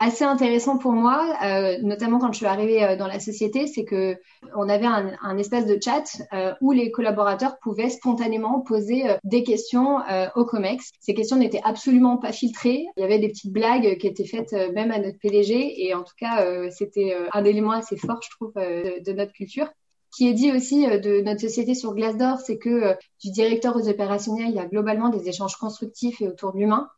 assez 0.00 0.24
intéressant 0.24 0.78
pour 0.78 0.92
moi, 0.92 1.36
euh, 1.44 1.78
notamment 1.82 2.18
quand 2.18 2.32
je 2.32 2.38
suis 2.38 2.46
arrivée 2.46 2.84
euh, 2.84 2.96
dans 2.96 3.06
la 3.06 3.18
société, 3.18 3.66
c'est 3.66 3.84
que 3.84 4.16
on 4.54 4.68
avait 4.68 4.86
un, 4.86 5.12
un 5.22 5.38
espèce 5.38 5.66
de 5.66 5.78
chat 5.82 6.04
euh, 6.32 6.54
où 6.60 6.72
les 6.72 6.90
collaborateurs 6.90 7.58
pouvaient 7.58 7.90
spontanément 7.90 8.60
poser 8.60 9.10
euh, 9.10 9.16
des 9.24 9.42
questions 9.42 10.00
euh, 10.08 10.28
au 10.36 10.44
Comex. 10.44 10.92
Ces 11.00 11.14
questions 11.14 11.36
n'étaient 11.36 11.62
absolument 11.64 12.16
pas 12.16 12.32
filtrées. 12.32 12.86
Il 12.96 13.00
y 13.00 13.04
avait 13.04 13.18
des 13.18 13.28
petites 13.28 13.52
blagues 13.52 13.98
qui 13.98 14.06
étaient 14.06 14.26
faites 14.26 14.52
même 14.74 14.90
à 14.92 14.98
notre 14.98 15.18
PDG, 15.18 15.84
et 15.86 15.94
en 15.94 16.02
tout 16.02 16.14
cas, 16.18 16.44
c'était 16.70 17.16
un 17.32 17.44
élément 17.44 17.72
assez 17.72 17.96
fort, 17.96 18.20
je 18.22 18.30
trouve, 18.30 18.52
de, 18.54 19.02
de 19.02 19.12
notre 19.12 19.32
culture 19.32 19.68
qui 20.16 20.28
est 20.28 20.32
dit 20.32 20.50
aussi 20.52 20.86
de 20.86 21.20
notre 21.20 21.40
société 21.40 21.74
sur 21.74 21.94
Glassdoor, 21.94 22.38
c'est 22.38 22.56
que 22.56 22.94
du 23.22 23.30
directeur 23.30 23.76
aux 23.76 23.88
opérationnels, 23.88 24.48
il 24.48 24.54
y 24.54 24.58
a 24.58 24.66
globalement 24.66 25.10
des 25.10 25.28
échanges 25.28 25.56
constructifs 25.56 26.20
et 26.22 26.28
autour 26.28 26.54
de 26.54 26.58
l'humain 26.58 26.88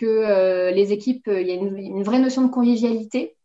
que 0.00 0.06
euh, 0.06 0.70
les 0.70 0.92
équipes, 0.92 1.28
euh, 1.28 1.40
il 1.40 1.48
y 1.48 1.50
a 1.50 1.54
une, 1.54 2.02
vraie 2.02 2.18
notion 2.18 2.42
de 2.42 2.50
convivialité. 2.50 3.36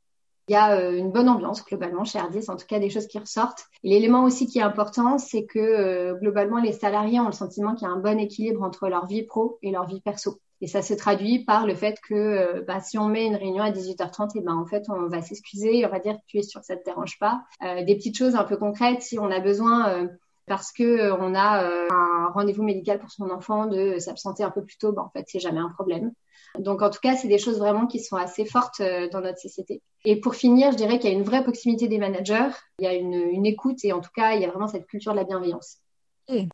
Il 0.47 0.53
y 0.53 0.55
a 0.55 0.77
euh, 0.77 0.95
une 0.95 1.11
bonne 1.11 1.27
ambiance 1.27 1.65
globalement 1.65 2.05
chez 2.05 2.17
Ardis, 2.17 2.49
en 2.49 2.55
tout 2.55 2.65
cas 2.65 2.79
des 2.79 2.89
choses 2.89 3.07
qui 3.07 3.19
ressortent. 3.19 3.65
l'élément 3.83 4.23
aussi 4.23 4.47
qui 4.47 4.59
est 4.59 4.63
important, 4.63 5.17
c'est 5.17 5.45
que 5.45 6.13
globalement 6.19 6.59
les 6.59 6.71
salariés 6.71 7.19
ont 7.19 7.25
le 7.25 7.33
sentiment 7.33 7.75
qu'il 7.75 7.87
y 7.87 7.91
a 7.91 7.93
un 7.93 7.99
bon 7.99 8.19
équilibre 8.19 8.63
entre 8.63 8.87
leur 8.87 9.05
vie 9.05 9.23
pro 9.23 9.57
et 9.61 9.71
leur 9.71 9.85
vie 9.85 10.01
perso. 10.01 10.39
Et 10.61 10.67
ça 10.67 10.81
se 10.81 10.93
traduit 10.93 11.43
par 11.43 11.65
le 11.65 11.75
fait 11.75 11.99
que 12.07 12.61
bah, 12.61 12.79
si 12.79 12.97
on 12.97 13.07
met 13.07 13.25
une 13.25 13.35
réunion 13.35 13.63
à 13.63 13.71
18h30, 13.71 14.37
et 14.37 14.41
ben 14.41 14.55
en 14.55 14.65
fait 14.65 14.83
on 14.87 15.07
va 15.07 15.21
s'excuser, 15.21 15.85
on 15.85 15.89
va 15.89 15.99
dire 15.99 16.17
tu 16.27 16.37
es 16.37 16.43
sûr 16.43 16.61
que 16.61 16.67
ça 16.67 16.77
te 16.77 16.85
dérange 16.85 17.19
pas. 17.19 17.43
des 17.61 17.95
petites 17.95 18.17
choses 18.17 18.35
un 18.35 18.45
peu 18.45 18.55
concrètes, 18.55 19.01
si 19.01 19.19
on 19.19 19.29
a 19.31 19.39
besoin 19.39 20.07
parce 20.47 20.71
que 20.71 21.11
on 21.19 21.33
a 21.35 21.65
un 21.91 22.27
rendez-vous 22.29 22.63
médical 22.63 22.99
pour 22.99 23.11
son 23.11 23.29
enfant 23.29 23.65
de 23.65 23.97
s'absenter 23.99 24.43
un 24.43 24.51
peu 24.51 24.63
plus 24.63 24.77
tôt, 24.77 24.91
ben, 24.91 25.03
en 25.03 25.09
fait 25.09 25.25
c'est 25.27 25.39
jamais 25.39 25.59
un 25.59 25.69
problème. 25.69 26.11
Donc 26.59 26.81
en 26.81 26.89
tout 26.89 26.99
cas, 27.01 27.15
c'est 27.15 27.27
des 27.27 27.37
choses 27.37 27.59
vraiment 27.59 27.87
qui 27.87 27.99
sont 27.99 28.15
assez 28.15 28.45
fortes 28.45 28.79
euh, 28.79 29.07
dans 29.09 29.21
notre 29.21 29.39
société. 29.39 29.81
Et 30.03 30.19
pour 30.19 30.35
finir, 30.35 30.71
je 30.71 30.77
dirais 30.77 30.99
qu'il 30.99 31.09
y 31.09 31.13
a 31.13 31.15
une 31.15 31.23
vraie 31.23 31.43
proximité 31.43 31.87
des 31.87 31.97
managers, 31.97 32.49
il 32.79 32.85
y 32.85 32.87
a 32.87 32.93
une, 32.93 33.45
écoute 33.45 33.83
et 33.83 33.93
en 33.93 34.01
tout 34.01 34.09
cas, 34.15 34.33
il 34.33 34.41
y 34.41 34.45
a 34.45 34.49
vraiment 34.49 34.67
cette 34.67 34.87
culture 34.87 35.11
de 35.11 35.17
la 35.17 35.23
bienveillance. 35.23 35.77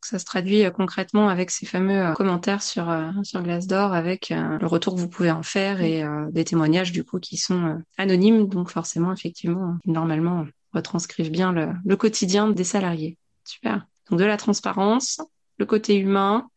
Ça 0.01 0.19
se 0.19 0.25
traduit 0.25 0.65
euh, 0.65 0.71
concrètement 0.71 1.29
avec 1.29 1.49
ces 1.49 1.65
fameux 1.65 2.07
euh, 2.07 2.13
commentaires 2.13 2.61
sur 2.61 2.93
sur 3.23 3.41
Glassdoor, 3.41 3.93
avec 3.93 4.29
le 4.29 4.65
retour 4.65 4.95
que 4.95 4.99
vous 4.99 5.07
pouvez 5.07 5.31
en 5.31 5.43
faire 5.43 5.81
et 5.81 6.03
des 6.31 6.43
témoignages 6.43 6.91
du 6.91 7.03
coup 7.03 7.19
qui 7.19 7.37
sont 7.37 7.81
anonymes, 7.97 8.47
donc 8.47 8.69
forcément 8.69 9.13
effectivement 9.13 9.75
normalement 9.85 10.45
retranscrivent 10.73 11.31
bien 11.31 11.51
le, 11.51 11.69
le 11.85 11.95
quotidien 11.95 12.49
des 12.49 12.63
salariés. 12.63 13.17
Super. 13.43 13.87
Donc 14.09 14.19
de 14.19 14.25
la 14.25 14.37
transparence, 14.37 15.21
le 15.57 15.65
côté 15.65 15.95
humain, 15.97 16.49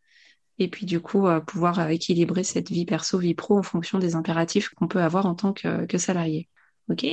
et 0.59 0.67
puis 0.67 0.85
du 0.85 0.99
coup 0.99 1.27
pouvoir 1.45 1.79
euh, 1.79 1.87
équilibrer 1.87 2.43
cette 2.43 2.69
vie 2.69 2.85
perso 2.85 3.17
vie 3.17 3.33
pro 3.33 3.57
en 3.57 3.63
fonction 3.63 3.99
des 3.99 4.15
impératifs 4.15 4.69
qu'on 4.69 4.87
peut 4.87 5.01
avoir 5.01 5.25
en 5.25 5.35
tant 5.35 5.53
que, 5.53 5.97
salarié. 5.97 6.49
Ok. 6.89 7.05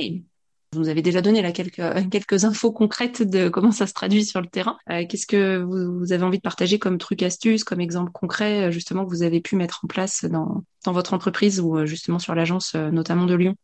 Vous 0.73 0.89
avez 0.89 1.03
déjà 1.03 1.21
donné 1.21 1.41
là 1.41 1.51
quelques 1.51 1.81
quelques 2.11 2.45
infos 2.45 2.71
concrètes 2.71 3.21
de 3.21 3.47
comment 3.49 3.71
ça 3.71 3.85
se 3.85 3.93
traduit 3.93 4.25
sur 4.25 4.41
le 4.41 4.47
terrain. 4.47 4.77
Euh, 4.89 5.05
qu'est-ce 5.07 5.27
que 5.27 5.57
vous, 5.61 6.11
avez 6.13 6.23
envie 6.23 6.37
de 6.37 6.43
partager 6.43 6.79
comme 6.79 6.97
truc 6.97 7.21
astuce, 7.21 7.63
comme 7.63 7.79
exemple 7.79 8.11
concret 8.11 8.67
euh, 8.67 8.71
justement 8.71 9.05
que 9.05 9.09
vous 9.09 9.23
avez 9.23 9.41
pu 9.41 9.55
mettre 9.55 9.81
en 9.83 9.87
place 9.87 10.25
dans 10.25 10.63
dans 10.85 10.91
votre 10.91 11.13
entreprise 11.13 11.59
ou 11.61 11.85
justement 11.85 12.19
sur 12.19 12.35
l'agence 12.35 12.75
notamment 12.75 13.25
de 13.25 13.35
Lyon? 13.35 13.55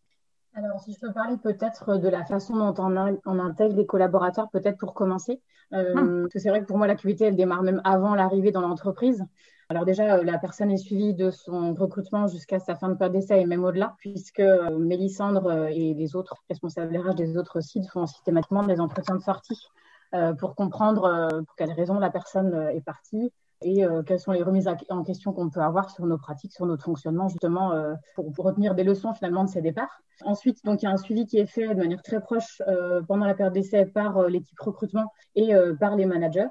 Alors, 0.56 0.82
si 0.82 0.94
je 0.94 1.00
peux 1.00 1.14
parler 1.14 1.38
peut-être 1.38 1.98
de 1.98 2.10
la 2.10 2.26
façon 2.26 2.56
dont 2.56 2.74
on, 3.26 3.40
intègre 3.40 3.76
les 3.76 3.86
collaborateurs, 3.86 4.50
peut-être 4.50 4.78
pour 4.78 4.94
commencer. 4.94 5.42
Euh, 5.74 5.94
hum. 5.94 6.22
Parce 6.24 6.34
que 6.34 6.40
c'est 6.40 6.50
vrai 6.50 6.62
que 6.62 6.66
pour 6.66 6.78
moi, 6.78 6.88
l'activité, 6.88 7.26
elle 7.26 7.36
démarre 7.36 7.62
même 7.62 7.82
avant 7.84 8.16
l'arrivée 8.16 8.52
dans 8.52 8.62
l'entreprise. 8.62 9.24
Alors 9.70 9.86
déjà, 9.86 10.24
la 10.24 10.40
personne 10.40 10.72
est 10.72 10.78
suivie 10.78 11.14
de 11.14 11.30
son 11.30 11.76
recrutement 11.76 12.28
jusqu'à 12.28 12.60
sa 12.60 12.76
fin 12.76 12.90
de 12.90 12.96
période 12.96 13.14
d'essai 13.14 13.40
et 13.40 13.46
même 13.46 13.64
au-delà, 13.64 13.96
puisque 14.00 14.42
Mélissandre 14.80 15.68
et 15.68 15.94
les 15.94 16.16
autres 16.16 16.38
responsables 16.50 16.98
RH 16.98 17.14
des 17.14 17.38
autres 17.38 17.62
sites 17.62 17.88
font 17.88 18.08
systématiquement 18.08 18.64
des 18.64 18.80
entretiens 18.80 19.16
de 19.16 19.22
sortie 19.22 19.68
pour 20.40 20.56
comprendre 20.56 21.44
pour 21.46 21.56
quelles 21.56 21.72
raisons 21.72 22.00
la 22.00 22.10
personne 22.10 22.72
est 22.74 22.82
partie, 22.82 23.32
et 23.62 23.84
euh, 23.84 24.04
quelles 24.04 24.20
sont 24.20 24.32
les 24.32 24.42
remises 24.42 24.70
en 24.90 25.04
question 25.04 25.34
qu'on 25.34 25.50
peut 25.50 25.60
avoir 25.60 25.90
sur 25.90 26.06
nos 26.06 26.18
pratiques, 26.18 26.54
sur 26.54 26.66
notre 26.66 26.84
fonctionnement, 26.84 27.28
justement, 27.28 27.74
euh, 27.74 27.94
pour, 28.16 28.34
retenir 28.38 28.74
des 28.74 28.84
leçons 28.84 29.14
finalement 29.14 29.44
de 29.44 29.50
ces 29.50 29.62
départs. 29.62 30.02
Ensuite, 30.24 30.64
donc, 30.64 30.82
il 30.82 30.86
y 30.86 30.88
a 30.88 30.92
un 30.92 30.98
suivi 30.98 31.26
qui 31.26 31.38
est 31.38 31.46
fait 31.46 31.68
de 31.68 31.80
manière 31.80 32.02
très 32.02 32.22
proche 32.22 32.62
euh, 32.68 33.02
pendant 33.02 33.26
la 33.26 33.34
période 33.34 33.54
d'essai 33.54 33.86
par 33.86 34.28
l'équipe 34.28 34.60
recrutement 34.60 35.12
et 35.36 35.54
par 35.80 35.96
les 35.96 36.06
managers. 36.06 36.48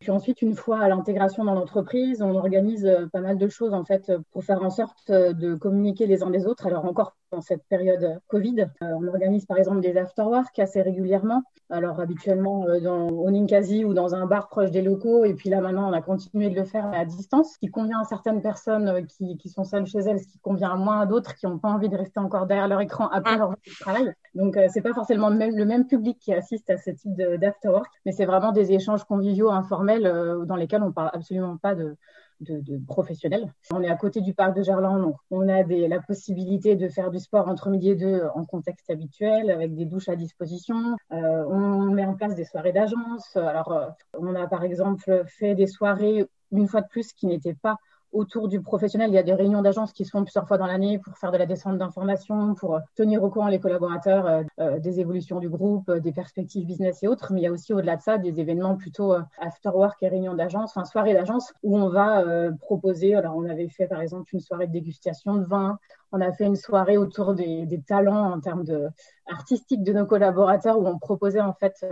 Puis 0.00 0.10
ensuite, 0.10 0.42
une 0.42 0.54
fois 0.54 0.80
à 0.80 0.88
l'intégration 0.88 1.44
dans 1.44 1.54
l'entreprise, 1.54 2.22
on 2.22 2.34
organise 2.34 2.88
pas 3.12 3.20
mal 3.20 3.38
de 3.38 3.48
choses 3.48 3.72
en 3.72 3.84
fait 3.84 4.12
pour 4.32 4.42
faire 4.42 4.62
en 4.62 4.70
sorte 4.70 5.12
de 5.12 5.54
communiquer 5.54 6.06
les 6.06 6.24
uns 6.24 6.30
des 6.30 6.46
autres. 6.46 6.66
Alors 6.66 6.84
encore 6.84 7.14
dans 7.32 7.40
cette 7.40 7.64
période 7.64 8.20
Covid. 8.28 8.68
Euh, 8.82 8.86
on 9.00 9.08
organise 9.08 9.46
par 9.46 9.56
exemple 9.56 9.80
des 9.80 9.96
afterwork 9.96 10.56
assez 10.58 10.82
régulièrement. 10.82 11.42
Alors 11.70 11.98
habituellement 12.00 12.66
euh, 12.66 12.80
dans, 12.80 13.08
au 13.08 13.30
Ninkasi 13.30 13.84
ou 13.84 13.94
dans 13.94 14.14
un 14.14 14.26
bar 14.26 14.48
proche 14.48 14.70
des 14.70 14.82
locaux. 14.82 15.24
Et 15.24 15.34
puis 15.34 15.48
là 15.48 15.60
maintenant, 15.60 15.88
on 15.88 15.92
a 15.92 16.02
continué 16.02 16.50
de 16.50 16.54
le 16.54 16.64
faire 16.64 16.86
à 16.92 17.04
distance, 17.04 17.54
ce 17.54 17.58
qui 17.58 17.68
convient 17.68 18.00
à 18.00 18.04
certaines 18.04 18.42
personnes 18.42 18.88
euh, 18.88 19.02
qui, 19.02 19.36
qui 19.38 19.48
sont 19.48 19.64
seules 19.64 19.86
chez 19.86 20.00
elles, 20.00 20.20
ce 20.20 20.28
qui 20.28 20.38
convient 20.38 20.72
à 20.72 20.76
moins 20.76 21.00
à 21.00 21.06
d'autres 21.06 21.34
qui 21.34 21.46
n'ont 21.46 21.58
pas 21.58 21.70
envie 21.70 21.88
de 21.88 21.96
rester 21.96 22.20
encore 22.20 22.46
derrière 22.46 22.68
leur 22.68 22.80
écran 22.80 23.08
après 23.08 23.38
leur 23.38 23.56
travail. 23.80 24.12
Donc 24.34 24.58
c'est 24.72 24.82
pas 24.82 24.94
forcément 24.94 25.28
le 25.28 25.36
même, 25.36 25.56
le 25.56 25.64
même, 25.64 25.86
public 25.86 26.18
qui 26.18 26.32
assiste 26.32 26.70
à 26.70 26.76
ce 26.76 26.90
type 26.90 27.14
d'afterwork, 27.16 27.90
mais 28.06 28.12
c'est 28.12 28.24
vraiment 28.24 28.52
des 28.52 28.72
échanges 28.72 29.04
conviviaux 29.04 29.50
informels 29.50 30.04
dans 30.46 30.56
lesquels 30.56 30.82
on 30.82 30.92
parle 30.92 31.10
absolument 31.12 31.56
pas 31.56 31.74
de 31.74 31.96
de, 32.42 32.78
professionnels. 32.86 33.52
On 33.72 33.82
est 33.82 33.88
à 33.88 33.96
côté 33.96 34.20
du 34.20 34.34
parc 34.34 34.56
de 34.56 34.62
Gerland, 34.62 35.00
donc 35.00 35.16
on 35.30 35.48
a 35.48 35.62
la 35.62 36.00
possibilité 36.00 36.76
de 36.76 36.88
faire 36.88 37.10
du 37.10 37.18
sport 37.18 37.48
entre 37.48 37.70
midi 37.70 37.90
et 37.90 37.94
deux 37.94 38.22
en 38.34 38.44
contexte 38.44 38.90
habituel, 38.90 39.50
avec 39.50 39.74
des 39.74 39.84
douches 39.84 40.08
à 40.08 40.16
disposition. 40.16 40.96
Euh, 41.12 41.44
on 41.48 41.90
met 41.90 42.04
en 42.04 42.14
place 42.14 42.34
des 42.34 42.44
soirées 42.44 42.72
d'agence. 42.72 43.36
Alors, 43.36 43.72
euh, 43.72 43.86
on 44.18 44.34
a 44.34 44.46
par 44.46 44.64
exemple 44.64 45.24
fait 45.26 45.54
des 45.54 45.66
soirées, 45.66 46.26
une 46.50 46.68
fois 46.68 46.82
de 46.82 46.88
plus, 46.88 47.12
qui 47.12 47.26
n'étaient 47.26 47.54
pas 47.54 47.76
autour 48.12 48.48
du 48.48 48.60
professionnel. 48.60 49.10
Il 49.10 49.14
y 49.14 49.18
a 49.18 49.22
des 49.22 49.34
réunions 49.34 49.62
d'agence 49.62 49.92
qui 49.92 50.04
se 50.04 50.10
font 50.10 50.22
plusieurs 50.22 50.46
fois 50.46 50.58
dans 50.58 50.66
l'année 50.66 50.98
pour 50.98 51.16
faire 51.16 51.32
de 51.32 51.38
la 51.38 51.46
descente 51.46 51.78
d'informations, 51.78 52.54
pour 52.54 52.80
tenir 52.94 53.22
au 53.22 53.30
courant 53.30 53.48
les 53.48 53.58
collaborateurs 53.58 54.26
euh, 54.26 54.42
euh, 54.60 54.78
des 54.78 55.00
évolutions 55.00 55.40
du 55.40 55.48
groupe, 55.48 55.88
euh, 55.88 56.00
des 56.00 56.12
perspectives 56.12 56.66
business 56.66 57.02
et 57.02 57.08
autres. 57.08 57.32
Mais 57.32 57.40
il 57.40 57.44
y 57.44 57.46
a 57.46 57.52
aussi 57.52 57.72
au-delà 57.72 57.96
de 57.96 58.02
ça 58.02 58.18
des 58.18 58.40
événements 58.40 58.76
plutôt 58.76 59.14
after 59.38 59.70
work 59.70 60.02
et 60.02 60.08
réunions 60.08 60.34
d'agence, 60.34 60.72
enfin 60.76 60.84
soirées 60.84 61.14
d'agence 61.14 61.52
où 61.62 61.78
on 61.78 61.88
va 61.88 62.24
proposer. 62.60 63.14
Alors 63.14 63.36
on 63.36 63.48
avait 63.48 63.68
fait 63.68 63.86
par 63.86 64.00
exemple 64.00 64.34
une 64.34 64.40
soirée 64.40 64.66
de 64.66 64.72
dégustation 64.72 65.34
de 65.36 65.44
vin. 65.44 65.78
On 66.12 66.20
a 66.20 66.32
fait 66.32 66.44
une 66.44 66.56
soirée 66.56 66.98
autour 66.98 67.34
des, 67.34 67.66
talents 67.86 68.32
en 68.32 68.40
termes 68.40 68.64
de 68.64 68.88
artistique 69.26 69.82
de 69.82 69.92
nos 69.92 70.06
collaborateurs 70.06 70.78
où 70.78 70.86
on 70.86 70.98
proposait 70.98 71.40
en 71.40 71.54
fait 71.54 71.84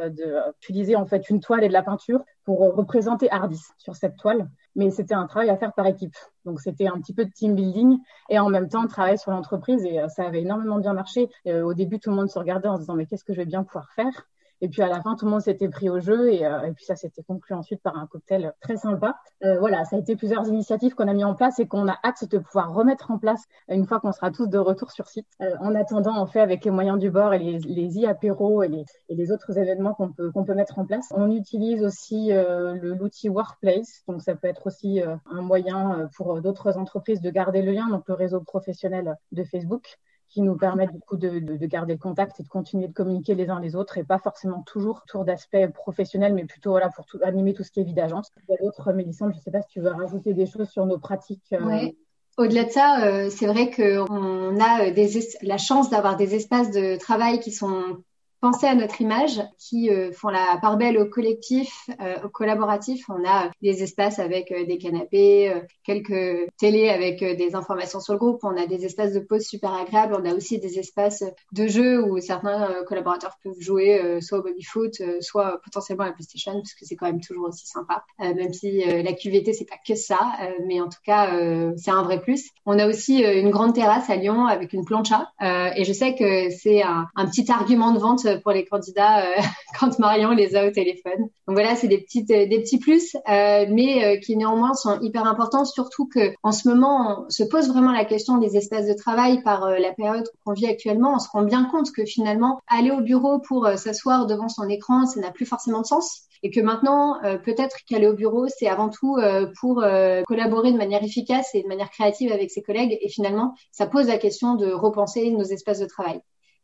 d'utiliser 0.60 0.94
en 0.94 1.06
fait 1.06 1.30
une 1.30 1.40
toile 1.40 1.64
et 1.64 1.68
de 1.68 1.72
la 1.72 1.82
peinture 1.82 2.22
pour 2.44 2.60
représenter 2.60 3.30
Ardis 3.30 3.64
sur 3.78 3.96
cette 3.96 4.16
toile 4.16 4.48
mais 4.76 4.90
c'était 4.90 5.14
un 5.14 5.26
travail 5.26 5.50
à 5.50 5.56
faire 5.56 5.72
par 5.72 5.86
équipe. 5.86 6.16
Donc 6.44 6.60
c'était 6.60 6.86
un 6.86 6.98
petit 7.00 7.14
peu 7.14 7.24
de 7.24 7.30
team 7.30 7.54
building 7.54 7.98
et 8.28 8.38
en 8.38 8.48
même 8.48 8.68
temps 8.68 8.86
travailler 8.86 9.16
sur 9.16 9.30
l'entreprise 9.30 9.84
et 9.84 10.00
euh, 10.00 10.08
ça 10.08 10.26
avait 10.26 10.42
énormément 10.42 10.78
bien 10.78 10.92
marché. 10.92 11.28
Euh, 11.46 11.62
au 11.62 11.74
début, 11.74 11.98
tout 11.98 12.10
le 12.10 12.16
monde 12.16 12.30
se 12.30 12.38
regardait 12.38 12.68
en 12.68 12.76
se 12.76 12.82
disant 12.82 12.94
mais 12.94 13.06
qu'est-ce 13.06 13.24
que 13.24 13.32
je 13.32 13.38
vais 13.38 13.46
bien 13.46 13.64
pouvoir 13.64 13.90
faire? 13.94 14.28
Et 14.60 14.68
puis 14.68 14.82
à 14.82 14.88
la 14.88 15.00
fin, 15.00 15.16
tout 15.16 15.24
le 15.24 15.30
monde 15.30 15.40
s'était 15.40 15.68
pris 15.68 15.88
au 15.88 16.00
jeu 16.00 16.32
et, 16.32 16.44
euh, 16.44 16.62
et 16.62 16.72
puis 16.72 16.84
ça 16.84 16.96
s'était 16.96 17.22
conclu 17.22 17.54
ensuite 17.54 17.82
par 17.82 17.96
un 17.96 18.06
cocktail 18.06 18.52
très 18.60 18.76
sympa. 18.76 19.16
Euh, 19.42 19.58
voilà, 19.58 19.84
ça 19.84 19.96
a 19.96 19.98
été 19.98 20.16
plusieurs 20.16 20.46
initiatives 20.48 20.94
qu'on 20.94 21.08
a 21.08 21.14
mis 21.14 21.24
en 21.24 21.34
place 21.34 21.58
et 21.58 21.66
qu'on 21.66 21.88
a 21.88 21.98
hâte 22.04 22.28
de 22.30 22.38
pouvoir 22.38 22.74
remettre 22.74 23.10
en 23.10 23.18
place 23.18 23.44
une 23.68 23.86
fois 23.86 24.00
qu'on 24.00 24.12
sera 24.12 24.30
tous 24.30 24.46
de 24.48 24.58
retour 24.58 24.90
sur 24.90 25.08
site. 25.08 25.26
Euh, 25.40 25.54
en 25.60 25.74
attendant, 25.74 26.20
on 26.22 26.26
fait 26.26 26.40
avec 26.40 26.64
les 26.64 26.70
moyens 26.70 26.98
du 26.98 27.10
bord 27.10 27.32
et 27.32 27.38
les, 27.38 27.58
les 27.58 28.04
e-apéros 28.04 28.62
et 28.62 28.68
les, 28.68 28.84
et 29.08 29.14
les 29.14 29.32
autres 29.32 29.56
événements 29.56 29.94
qu'on 29.94 30.12
peut, 30.12 30.30
qu'on 30.30 30.44
peut 30.44 30.54
mettre 30.54 30.78
en 30.78 30.84
place. 30.84 31.08
On 31.14 31.30
utilise 31.30 31.82
aussi 31.82 32.32
euh, 32.32 32.74
l'outil 32.74 33.28
Workplace, 33.28 34.02
donc 34.08 34.22
ça 34.22 34.34
peut 34.34 34.48
être 34.48 34.66
aussi 34.66 35.02
euh, 35.02 35.16
un 35.30 35.42
moyen 35.42 36.08
pour 36.16 36.40
d'autres 36.40 36.76
entreprises 36.76 37.20
de 37.20 37.30
garder 37.30 37.62
le 37.62 37.72
lien, 37.72 37.88
donc 37.88 38.04
le 38.08 38.14
réseau 38.14 38.40
professionnel 38.40 39.16
de 39.32 39.44
Facebook 39.44 39.98
qui 40.30 40.42
nous 40.42 40.56
permettent 40.56 40.92
du 40.92 41.00
coup 41.00 41.16
de, 41.16 41.40
de, 41.40 41.56
de, 41.56 41.66
garder 41.66 41.94
le 41.94 41.98
contact 41.98 42.38
et 42.38 42.44
de 42.44 42.48
continuer 42.48 42.86
de 42.86 42.92
communiquer 42.92 43.34
les 43.34 43.50
uns 43.50 43.60
les 43.60 43.74
autres 43.74 43.98
et 43.98 44.04
pas 44.04 44.18
forcément 44.18 44.62
toujours 44.62 45.02
autour 45.04 45.24
d'aspects 45.24 45.66
professionnels, 45.74 46.34
mais 46.34 46.44
plutôt 46.44 46.70
voilà, 46.70 46.88
pour 46.88 47.04
animer 47.24 47.52
tout 47.52 47.64
ce 47.64 47.70
qui 47.70 47.80
est 47.80 47.84
vie 47.84 47.94
d'agence. 47.94 48.30
Il 48.48 48.54
y 48.54 48.92
Mélissande, 48.92 49.32
je 49.32 49.38
ne 49.38 49.42
sais 49.42 49.50
pas 49.50 49.62
si 49.62 49.68
tu 49.68 49.80
veux 49.80 49.90
rajouter 49.90 50.32
des 50.32 50.46
choses 50.46 50.68
sur 50.68 50.86
nos 50.86 50.98
pratiques. 50.98 51.52
Euh... 51.52 51.64
Ouais. 51.64 51.96
Au-delà 52.38 52.64
de 52.64 52.70
ça, 52.70 53.04
euh, 53.04 53.28
c'est 53.28 53.46
vrai 53.46 53.70
qu'on 53.70 54.60
a 54.60 54.90
des 54.90 55.20
la 55.42 55.58
chance 55.58 55.90
d'avoir 55.90 56.16
des 56.16 56.34
espaces 56.34 56.70
de 56.70 56.96
travail 56.96 57.40
qui 57.40 57.50
sont 57.50 57.98
penser 58.40 58.66
à 58.66 58.74
notre 58.74 59.00
image, 59.00 59.40
qui 59.58 59.90
euh, 59.90 60.12
font 60.12 60.28
la 60.28 60.58
part 60.60 60.76
belle 60.76 60.98
au 60.98 61.06
collectif, 61.06 61.88
euh, 62.00 62.16
au 62.24 62.28
collaboratif. 62.28 63.04
On 63.08 63.26
a 63.28 63.50
des 63.60 63.82
espaces 63.82 64.18
avec 64.18 64.50
euh, 64.50 64.64
des 64.64 64.78
canapés, 64.78 65.52
quelques 65.84 66.48
télés 66.58 66.88
avec 66.88 67.20
des 67.20 67.54
informations 67.54 68.00
sur 68.00 68.14
le 68.14 68.18
groupe. 68.18 68.40
On 68.42 68.56
a 68.56 68.66
des 68.66 68.84
espaces 68.84 69.12
de 69.12 69.20
pause 69.20 69.42
super 69.42 69.74
agréables. 69.74 70.16
On 70.18 70.24
a 70.24 70.34
aussi 70.34 70.58
des 70.58 70.78
espaces 70.78 71.24
de 71.52 71.66
jeu 71.66 72.02
où 72.02 72.18
certains 72.20 72.84
collaborateurs 72.86 73.36
peuvent 73.42 73.60
jouer 73.60 74.20
soit 74.20 74.38
au 74.38 74.42
baby 74.42 74.62
foot, 74.62 75.02
soit 75.20 75.60
potentiellement 75.64 76.04
à 76.04 76.08
la 76.08 76.12
PlayStation, 76.12 76.52
parce 76.52 76.74
que 76.74 76.84
c'est 76.84 76.96
quand 76.96 77.06
même 77.06 77.20
toujours 77.20 77.48
aussi 77.48 77.66
sympa. 77.66 78.04
même 78.18 78.52
si 78.52 78.84
la 78.84 79.12
QVT 79.12 79.52
c'est 79.52 79.68
pas 79.68 79.76
que 79.86 79.94
ça, 79.94 80.32
mais 80.66 80.80
en 80.80 80.88
tout 80.88 81.00
cas 81.04 81.30
c'est 81.76 81.90
un 81.90 82.02
vrai 82.02 82.20
plus. 82.20 82.50
On 82.66 82.78
a 82.78 82.86
aussi 82.86 83.22
une 83.22 83.50
grande 83.50 83.74
terrasse 83.74 84.08
à 84.10 84.16
Lyon 84.16 84.46
avec 84.46 84.72
une 84.72 84.84
plancha, 84.84 85.30
et 85.40 85.84
je 85.84 85.92
sais 85.92 86.14
que 86.14 86.50
c'est 86.50 86.82
un 86.82 87.26
petit 87.26 87.50
argument 87.50 87.92
de 87.92 87.98
vente 87.98 88.26
pour 88.38 88.52
les 88.52 88.64
candidats 88.64 89.24
euh, 89.24 89.40
quand 89.78 89.98
Marion 89.98 90.30
les 90.30 90.56
a 90.56 90.66
au 90.66 90.70
téléphone. 90.70 91.20
Donc 91.46 91.56
voilà, 91.56 91.76
c'est 91.76 91.88
des 91.88 91.98
petites, 91.98 92.30
euh, 92.30 92.46
des 92.46 92.60
petits 92.60 92.78
plus, 92.78 93.16
euh, 93.28 93.66
mais 93.68 94.20
qui 94.20 94.36
néanmoins 94.36 94.74
sont 94.74 95.00
hyper 95.00 95.26
importants, 95.26 95.64
surtout 95.64 96.06
que 96.06 96.32
en 96.42 96.52
ce 96.52 96.68
moment, 96.68 97.24
on 97.26 97.30
se 97.30 97.42
pose 97.44 97.68
vraiment 97.68 97.92
la 97.92 98.04
question 98.04 98.38
des 98.38 98.56
espaces 98.56 98.86
de 98.86 98.94
travail 98.94 99.42
par 99.42 99.68
la 99.68 99.92
période 99.92 100.28
qu'on 100.44 100.52
vit 100.52 100.66
actuellement. 100.66 101.14
On 101.14 101.18
se 101.18 101.28
rend 101.28 101.42
bien 101.42 101.64
compte 101.64 101.92
que 101.92 102.04
finalement, 102.04 102.60
aller 102.68 102.90
au 102.90 103.00
bureau 103.00 103.38
pour 103.38 103.66
s'asseoir 103.76 104.26
devant 104.26 104.48
son 104.48 104.68
écran, 104.68 105.06
ça 105.06 105.20
n'a 105.20 105.30
plus 105.30 105.46
forcément 105.46 105.80
de 105.80 105.86
sens 105.86 106.22
et 106.42 106.50
que 106.50 106.60
maintenant, 106.60 107.18
peut-être 107.44 107.76
qu'aller 107.86 108.06
au 108.06 108.14
bureau, 108.14 108.46
c'est 108.48 108.66
avant 108.66 108.88
tout 108.88 109.18
pour 109.60 109.84
collaborer 110.26 110.72
de 110.72 110.78
manière 110.78 111.04
efficace 111.04 111.54
et 111.54 111.62
de 111.62 111.68
manière 111.68 111.90
créative 111.90 112.32
avec 112.32 112.50
ses 112.50 112.62
collègues. 112.62 112.96
Et 113.02 113.08
finalement, 113.08 113.54
ça 113.72 113.86
pose 113.86 114.06
la 114.06 114.16
question 114.16 114.54
de 114.54 114.72
repenser 114.72 115.30
nos 115.30 115.44
espaces 115.44 115.80
de 115.80 115.86
travail. 115.86 116.20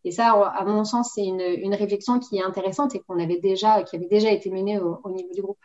Et 0.06 0.12
ça, 0.12 0.30
à 0.30 0.64
mon 0.64 0.84
sens, 0.84 1.12
c'est 1.14 1.24
une, 1.24 1.74
réflexion 1.74 2.20
qui 2.20 2.38
est 2.38 2.42
intéressante 2.42 2.94
et 2.94 3.00
qu'on 3.00 3.18
avait 3.18 3.40
déjà, 3.40 3.82
qui 3.82 3.96
avait 3.96 4.06
déjà 4.06 4.30
été 4.30 4.50
menée 4.50 4.78
au, 4.78 5.00
au 5.02 5.10
niveau 5.10 5.34
du 5.34 5.42
groupe. 5.42 5.58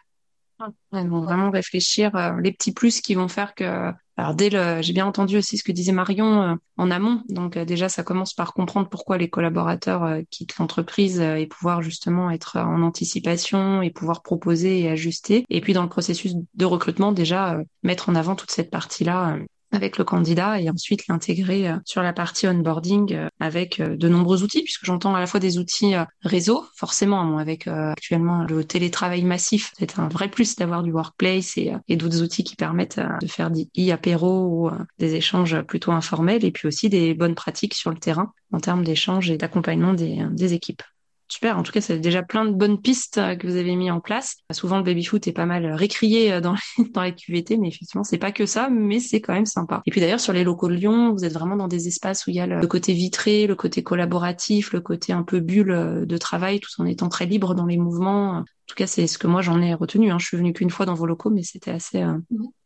Ouais, 0.91 1.05
donc 1.05 1.24
vraiment 1.24 1.50
réfléchir 1.50 2.15
euh, 2.15 2.39
les 2.41 2.51
petits 2.51 2.74
plus 2.74 3.01
qui 3.01 3.15
vont 3.15 3.27
faire 3.27 3.55
que. 3.55 3.91
Alors 4.17 4.36
dès 4.36 4.50
le, 4.50 4.81
j'ai 4.81 4.93
bien 4.93 5.07
entendu 5.07 5.38
aussi 5.38 5.57
ce 5.57 5.63
que 5.63 5.71
disait 5.71 5.91
Marion 5.91 6.41
euh, 6.41 6.55
en 6.77 6.91
amont. 6.91 7.24
Donc 7.29 7.57
euh, 7.57 7.65
déjà, 7.65 7.89
ça 7.89 8.03
commence 8.03 8.33
par 8.33 8.53
comprendre 8.53 8.89
pourquoi 8.89 9.17
les 9.17 9.29
collaborateurs 9.29 10.21
quittent 10.29 10.57
l'entreprise 10.57 11.19
et 11.19 11.48
pouvoir 11.48 11.81
justement 11.81 12.29
être 12.29 12.57
en 12.57 12.81
anticipation 12.81 13.81
et 13.81 13.89
pouvoir 13.89 14.21
proposer 14.21 14.81
et 14.81 14.89
ajuster. 14.89 15.45
Et 15.50 15.62
puis 15.62 15.74
dans 15.74 15.83
le 15.83 15.89
processus 15.89 16.36
de 16.53 16.65
recrutement, 16.65 17.12
déjà 17.12 17.60
mettre 17.83 18.10
en 18.10 18.15
avant 18.15 18.36
toute 18.36 18.51
cette 18.51 18.69
partie-là 18.69 19.38
avec 19.72 19.98
le 19.98 20.04
candidat 20.04 20.60
et 20.60 20.70
ensuite 20.70 21.08
l'intégrer 21.08 21.70
euh, 21.70 21.78
sur 21.86 22.04
la 22.04 22.13
partie 22.13 22.48
onboarding 22.48 23.13
euh, 23.13 23.28
avec 23.40 23.80
euh, 23.80 23.96
de 23.96 24.10
nombreux 24.10 24.44
outils, 24.44 24.63
puisque 24.63 24.86
j'entends 24.86 25.16
à 25.16 25.20
la 25.20 25.28
fois 25.28 25.40
des 25.40 25.58
outils 25.58 25.94
réseau, 26.24 26.66
forcément, 26.75 27.38
avec 27.38 27.68
actuellement 27.68 28.44
le 28.44 28.63
télétravail 28.63 29.24
massif, 29.24 29.72
c'est 29.78 30.00
un 30.00 30.08
vrai 30.08 30.30
plus 30.30 30.56
d'avoir 30.56 30.84
du 30.84 30.92
workplace 30.92 31.58
et, 31.58 31.74
d'autres 31.90 32.22
outils 32.22 32.44
qui 32.44 32.56
permettent 32.56 33.00
de 33.22 33.28
faire 33.28 33.51
des 33.51 33.70
e-apéros 33.78 34.46
ou 34.46 34.72
des 35.00 35.16
échanges 35.16 35.62
plutôt 35.63 35.92
informels, 35.92 36.46
et 36.46 36.51
puis 36.51 36.68
aussi 36.68 36.90
des 36.90 37.13
bonnes 37.13 37.36
pratiques 37.36 37.74
sur 37.74 37.92
le 37.92 37.98
terrain 37.98 38.32
en 38.51 38.60
termes 38.60 38.84
d'échanges 38.84 39.30
et 39.30 39.38
d'accompagnement 39.38 39.94
des 39.94 40.54
équipes. 40.54 40.84
Super. 41.32 41.58
En 41.58 41.64
tout 41.64 41.72
cas, 41.72 41.80
c'est 41.80 41.98
déjà 41.98 42.24
plein 42.24 42.44
de 42.44 42.52
bonnes 42.54 42.82
pistes 42.82 43.18
euh, 43.18 43.38
que 43.38 43.48
vous 43.48 43.56
avez 43.56 43.74
mis 43.78 43.90
en 43.90 44.02
place. 44.02 44.36
Souvent, 44.52 44.78
le 44.78 44.84
baby 44.84 45.06
foot 45.06 45.26
est 45.28 45.32
pas 45.32 45.46
mal 45.46 45.66
récrié 45.66 46.34
euh, 46.34 46.42
dans 46.42 46.56
les, 46.78 46.90
dans 46.94 47.04
les 47.04 47.16
QVT, 47.16 47.56
mais 47.56 47.70
effectivement, 47.70 48.04
c'est 48.04 48.18
pas 48.18 48.34
que 48.34 48.46
ça, 48.46 48.68
mais 48.70 49.00
c'est 49.00 49.22
quand 49.22 49.32
même 49.32 49.46
sympa. 49.46 49.82
Et 49.86 49.92
puis 49.92 50.02
d'ailleurs, 50.02 50.20
sur 50.20 50.34
les 50.34 50.44
locaux 50.44 50.68
de 50.68 50.74
Lyon, 50.74 51.14
vous 51.14 51.24
êtes 51.24 51.32
vraiment 51.32 51.56
dans 51.56 51.70
des 51.70 51.88
espaces 51.88 52.28
où 52.28 52.32
il 52.32 52.36
y 52.36 52.42
a 52.42 52.48
le, 52.48 52.68
côté 52.68 52.92
vitré, 52.92 53.48
le 53.48 53.56
côté 53.56 53.82
collaboratif, 53.82 54.74
le 54.74 54.82
côté 54.82 55.14
un 55.14 55.24
peu 55.24 55.40
bulle 55.40 55.72
euh, 55.72 56.06
de 56.06 56.18
travail, 56.18 56.60
tout 56.60 56.70
en 56.80 56.86
étant 56.86 57.08
très 57.08 57.28
libre 57.28 57.56
dans 57.56 57.66
les 57.66 57.78
mouvements. 57.78 58.40
En 58.40 58.44
tout 58.68 58.76
cas, 58.76 58.88
c'est 58.88 59.08
ce 59.08 59.18
que 59.18 59.28
moi 59.28 59.42
j'en 59.42 59.62
ai 59.62 59.74
retenu. 59.74 60.12
Hein. 60.12 60.20
Je 60.20 60.26
suis 60.26 60.38
venue 60.38 60.52
qu'une 60.52 60.70
fois 60.70 60.86
dans 60.86 60.96
vos 60.96 61.06
locaux, 61.06 61.30
mais 61.30 61.44
c'était 61.44 61.72
assez, 61.72 62.04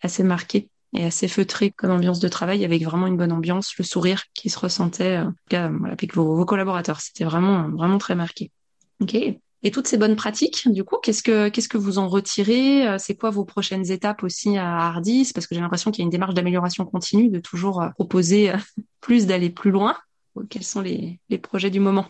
assez 0.01 0.23
marqué 0.23 0.69
et 0.95 1.05
assez 1.05 1.27
feutré 1.27 1.71
comme 1.71 1.91
ambiance 1.91 2.19
de 2.19 2.27
travail 2.27 2.63
avec 2.65 2.83
vraiment 2.83 3.07
une 3.07 3.17
bonne 3.17 3.31
ambiance, 3.31 3.77
le 3.77 3.83
sourire 3.83 4.23
qui 4.33 4.49
se 4.49 4.59
ressentait 4.59 5.17
euh, 5.17 5.69
voilà, 5.77 5.93
avec 5.93 6.15
vos, 6.15 6.35
vos 6.35 6.45
collaborateurs. 6.45 7.01
C'était 7.01 7.23
vraiment 7.23 7.69
vraiment 7.69 7.97
très 7.97 8.15
marqué. 8.15 8.51
Ok. 9.01 9.15
Et 9.15 9.71
toutes 9.71 9.87
ces 9.87 9.97
bonnes 9.97 10.15
pratiques, 10.15 10.69
du 10.71 10.83
coup, 10.83 10.97
qu'est-ce 11.01 11.23
que 11.23 11.49
qu'est-ce 11.49 11.69
que 11.69 11.77
vous 11.77 11.97
en 11.97 12.07
retirez? 12.07 12.99
C'est 12.99 13.15
quoi 13.15 13.31
vos 13.31 13.45
prochaines 13.45 13.89
étapes 13.91 14.21
aussi 14.23 14.57
à 14.57 14.77
Hardis 14.77 15.31
Parce 15.33 15.47
que 15.47 15.55
j'ai 15.55 15.61
l'impression 15.61 15.89
qu'il 15.89 16.01
y 16.01 16.03
a 16.03 16.05
une 16.05 16.11
démarche 16.11 16.35
d'amélioration 16.35 16.85
continue, 16.85 17.29
de 17.29 17.39
toujours 17.39 17.83
proposer 17.95 18.51
plus, 19.01 19.25
d'aller 19.25 19.49
plus 19.49 19.71
loin. 19.71 19.97
Quels 20.49 20.63
sont 20.63 20.81
les, 20.81 21.19
les 21.29 21.39
projets 21.39 21.71
du 21.71 21.79
moment? 21.79 22.05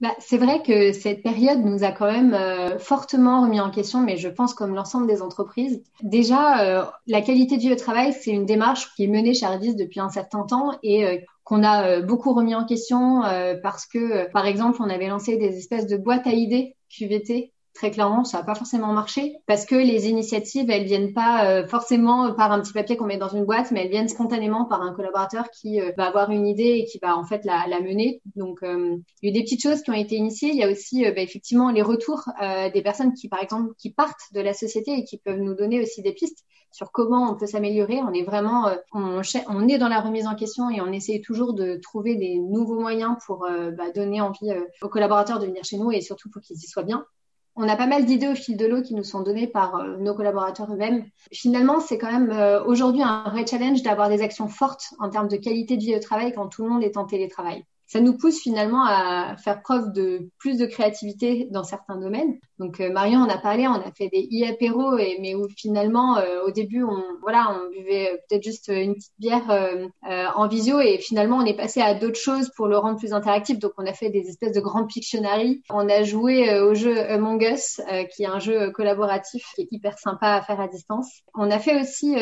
Bah, 0.00 0.14
c'est 0.18 0.36
vrai 0.36 0.62
que 0.62 0.92
cette 0.92 1.22
période 1.22 1.64
nous 1.64 1.82
a 1.82 1.90
quand 1.90 2.10
même 2.10 2.34
euh, 2.34 2.78
fortement 2.78 3.40
remis 3.42 3.60
en 3.60 3.70
question, 3.70 4.00
mais 4.00 4.18
je 4.18 4.28
pense 4.28 4.52
comme 4.52 4.74
l'ensemble 4.74 5.06
des 5.06 5.22
entreprises. 5.22 5.82
Déjà, 6.02 6.60
euh, 6.60 6.84
la 7.06 7.22
qualité 7.22 7.56
du 7.56 7.74
travail, 7.76 8.12
c'est 8.12 8.30
une 8.30 8.44
démarche 8.44 8.94
qui 8.94 9.04
est 9.04 9.08
menée 9.08 9.32
chez 9.32 9.46
Ardis 9.46 9.74
depuis 9.74 10.00
un 10.00 10.10
certain 10.10 10.42
temps 10.42 10.72
et 10.82 11.06
euh, 11.06 11.16
qu'on 11.44 11.62
a 11.62 12.00
beaucoup 12.02 12.34
remis 12.34 12.56
en 12.56 12.66
question 12.66 13.22
parce 13.62 13.86
que, 13.86 14.28
par 14.32 14.46
exemple, 14.46 14.78
on 14.80 14.90
avait 14.90 15.06
lancé 15.06 15.36
des 15.36 15.56
espèces 15.56 15.86
de 15.86 15.96
boîtes 15.96 16.26
à 16.26 16.32
idées 16.32 16.74
QVT 16.90 17.52
très 17.76 17.90
clairement, 17.90 18.24
ça 18.24 18.38
n'a 18.38 18.44
pas 18.44 18.54
forcément 18.54 18.92
marché 18.92 19.36
parce 19.46 19.66
que 19.66 19.74
les 19.74 20.08
initiatives, 20.08 20.70
elles 20.70 20.86
viennent 20.86 21.12
pas 21.12 21.46
euh, 21.46 21.66
forcément 21.66 22.32
par 22.32 22.50
un 22.50 22.60
petit 22.60 22.72
papier 22.72 22.96
qu'on 22.96 23.04
met 23.04 23.18
dans 23.18 23.28
une 23.28 23.44
boîte, 23.44 23.70
mais 23.70 23.84
elles 23.84 23.90
viennent 23.90 24.08
spontanément 24.08 24.64
par 24.64 24.82
un 24.82 24.92
collaborateur 24.94 25.50
qui 25.50 25.80
euh, 25.80 25.92
va 25.96 26.06
avoir 26.06 26.30
une 26.30 26.46
idée 26.46 26.80
et 26.80 26.84
qui 26.86 26.98
va 27.00 27.16
en 27.16 27.24
fait 27.24 27.44
la, 27.44 27.66
la 27.68 27.80
mener. 27.80 28.22
Donc, 28.34 28.62
euh, 28.62 28.96
il 29.22 29.26
y 29.26 29.28
a 29.28 29.30
eu 29.30 29.32
des 29.38 29.44
petites 29.44 29.62
choses 29.62 29.82
qui 29.82 29.90
ont 29.90 29.94
été 29.94 30.16
initiées. 30.16 30.48
Il 30.48 30.56
y 30.56 30.64
a 30.64 30.70
aussi 30.70 31.04
bah, 31.04 31.20
effectivement 31.20 31.70
les 31.70 31.82
retours 31.82 32.24
des 32.72 32.82
personnes 32.82 33.12
qui, 33.12 33.28
par 33.28 33.42
exemple, 33.42 33.74
qui 33.78 33.90
partent 33.92 34.32
de 34.32 34.40
la 34.40 34.54
société 34.54 34.92
et 34.92 35.04
qui 35.04 35.18
peuvent 35.18 35.38
nous 35.38 35.54
donner 35.54 35.80
aussi 35.80 36.02
des 36.02 36.12
pistes 36.12 36.44
sur 36.72 36.90
comment 36.92 37.30
on 37.30 37.36
peut 37.36 37.46
s'améliorer. 37.46 38.00
On 38.00 38.12
est 38.12 38.22
vraiment, 38.22 38.70
on, 38.92 39.20
on, 39.48 39.68
est 39.68 39.78
dans 39.78 39.88
la 39.88 40.00
remise 40.00 40.26
en 40.26 40.34
question 40.34 40.70
et 40.70 40.80
on 40.80 40.92
essaie 40.92 41.20
toujours 41.24 41.54
de 41.54 41.78
trouver 41.82 42.16
des 42.16 42.38
nouveaux 42.38 42.78
moyens 42.78 43.16
pour 43.26 43.46
bah, 43.76 43.90
donner 43.94 44.20
envie 44.20 44.50
aux 44.82 44.88
collaborateurs 44.88 45.38
de 45.38 45.46
venir 45.46 45.64
chez 45.64 45.78
nous 45.78 45.92
et 45.92 46.00
surtout 46.00 46.30
pour 46.30 46.42
qu'ils 46.42 46.56
y 46.56 46.66
soient 46.66 46.82
bien. 46.82 47.04
On 47.58 47.68
a 47.68 47.76
pas 47.76 47.86
mal 47.86 48.04
d'idées 48.04 48.28
au 48.28 48.34
fil 48.34 48.58
de 48.58 48.66
l'eau 48.66 48.82
qui 48.82 48.94
nous 48.94 49.02
sont 49.02 49.22
données 49.22 49.46
par 49.46 49.76
euh, 49.76 49.96
nos 49.96 50.14
collaborateurs 50.14 50.70
eux-mêmes. 50.70 51.06
Finalement, 51.32 51.80
c'est 51.80 51.96
quand 51.96 52.12
même 52.12 52.30
euh, 52.30 52.62
aujourd'hui 52.62 53.02
un 53.02 53.30
vrai 53.30 53.46
challenge 53.46 53.82
d'avoir 53.82 54.10
des 54.10 54.20
actions 54.20 54.48
fortes 54.48 54.92
en 54.98 55.08
termes 55.08 55.28
de 55.28 55.36
qualité 55.36 55.78
de 55.78 55.82
vie 55.82 55.96
au 55.96 56.00
travail 56.00 56.34
quand 56.34 56.48
tout 56.48 56.64
le 56.64 56.68
monde 56.68 56.84
est 56.84 56.98
en 56.98 57.06
télétravail 57.06 57.64
ça 57.86 58.00
nous 58.00 58.16
pousse 58.16 58.40
finalement 58.40 58.84
à 58.84 59.36
faire 59.36 59.62
preuve 59.62 59.92
de 59.92 60.28
plus 60.38 60.58
de 60.58 60.66
créativité 60.66 61.48
dans 61.50 61.62
certains 61.62 61.96
domaines. 61.96 62.38
Donc 62.58 62.80
euh, 62.80 62.90
Marion 62.90 63.20
en 63.20 63.28
a 63.28 63.38
parlé, 63.38 63.68
on 63.68 63.74
a 63.74 63.92
fait 63.96 64.08
des 64.08 64.28
e-apéros, 64.32 64.96
mais 64.96 65.34
où 65.34 65.46
finalement 65.56 66.16
euh, 66.18 66.42
au 66.46 66.50
début 66.50 66.82
on 66.82 67.02
voilà 67.20 67.56
on 67.60 67.70
buvait 67.70 68.20
peut-être 68.28 68.42
juste 68.42 68.68
une 68.68 68.94
petite 68.94 69.12
bière 69.18 69.50
euh, 69.50 69.86
en 70.34 70.48
visio 70.48 70.80
et 70.80 70.98
finalement 70.98 71.36
on 71.36 71.44
est 71.44 71.56
passé 71.56 71.80
à 71.80 71.94
d'autres 71.94 72.18
choses 72.18 72.50
pour 72.56 72.66
le 72.66 72.78
rendre 72.78 72.98
plus 72.98 73.12
interactif. 73.12 73.58
Donc 73.58 73.72
on 73.78 73.86
a 73.86 73.92
fait 73.92 74.10
des 74.10 74.28
espèces 74.28 74.52
de 74.52 74.60
grands 74.60 74.86
Pictionary. 74.86 75.62
On 75.70 75.88
a 75.88 76.02
joué 76.02 76.60
au 76.60 76.74
jeu 76.74 76.98
Among 77.10 77.42
Us, 77.42 77.80
qui 78.14 78.22
est 78.22 78.26
un 78.26 78.38
jeu 78.38 78.70
collaboratif 78.70 79.44
qui 79.54 79.62
est 79.62 79.68
hyper 79.70 79.98
sympa 79.98 80.34
à 80.34 80.42
faire 80.42 80.60
à 80.60 80.68
distance. 80.68 81.10
On 81.34 81.50
a 81.50 81.58
fait 81.58 81.80
aussi 81.80 82.14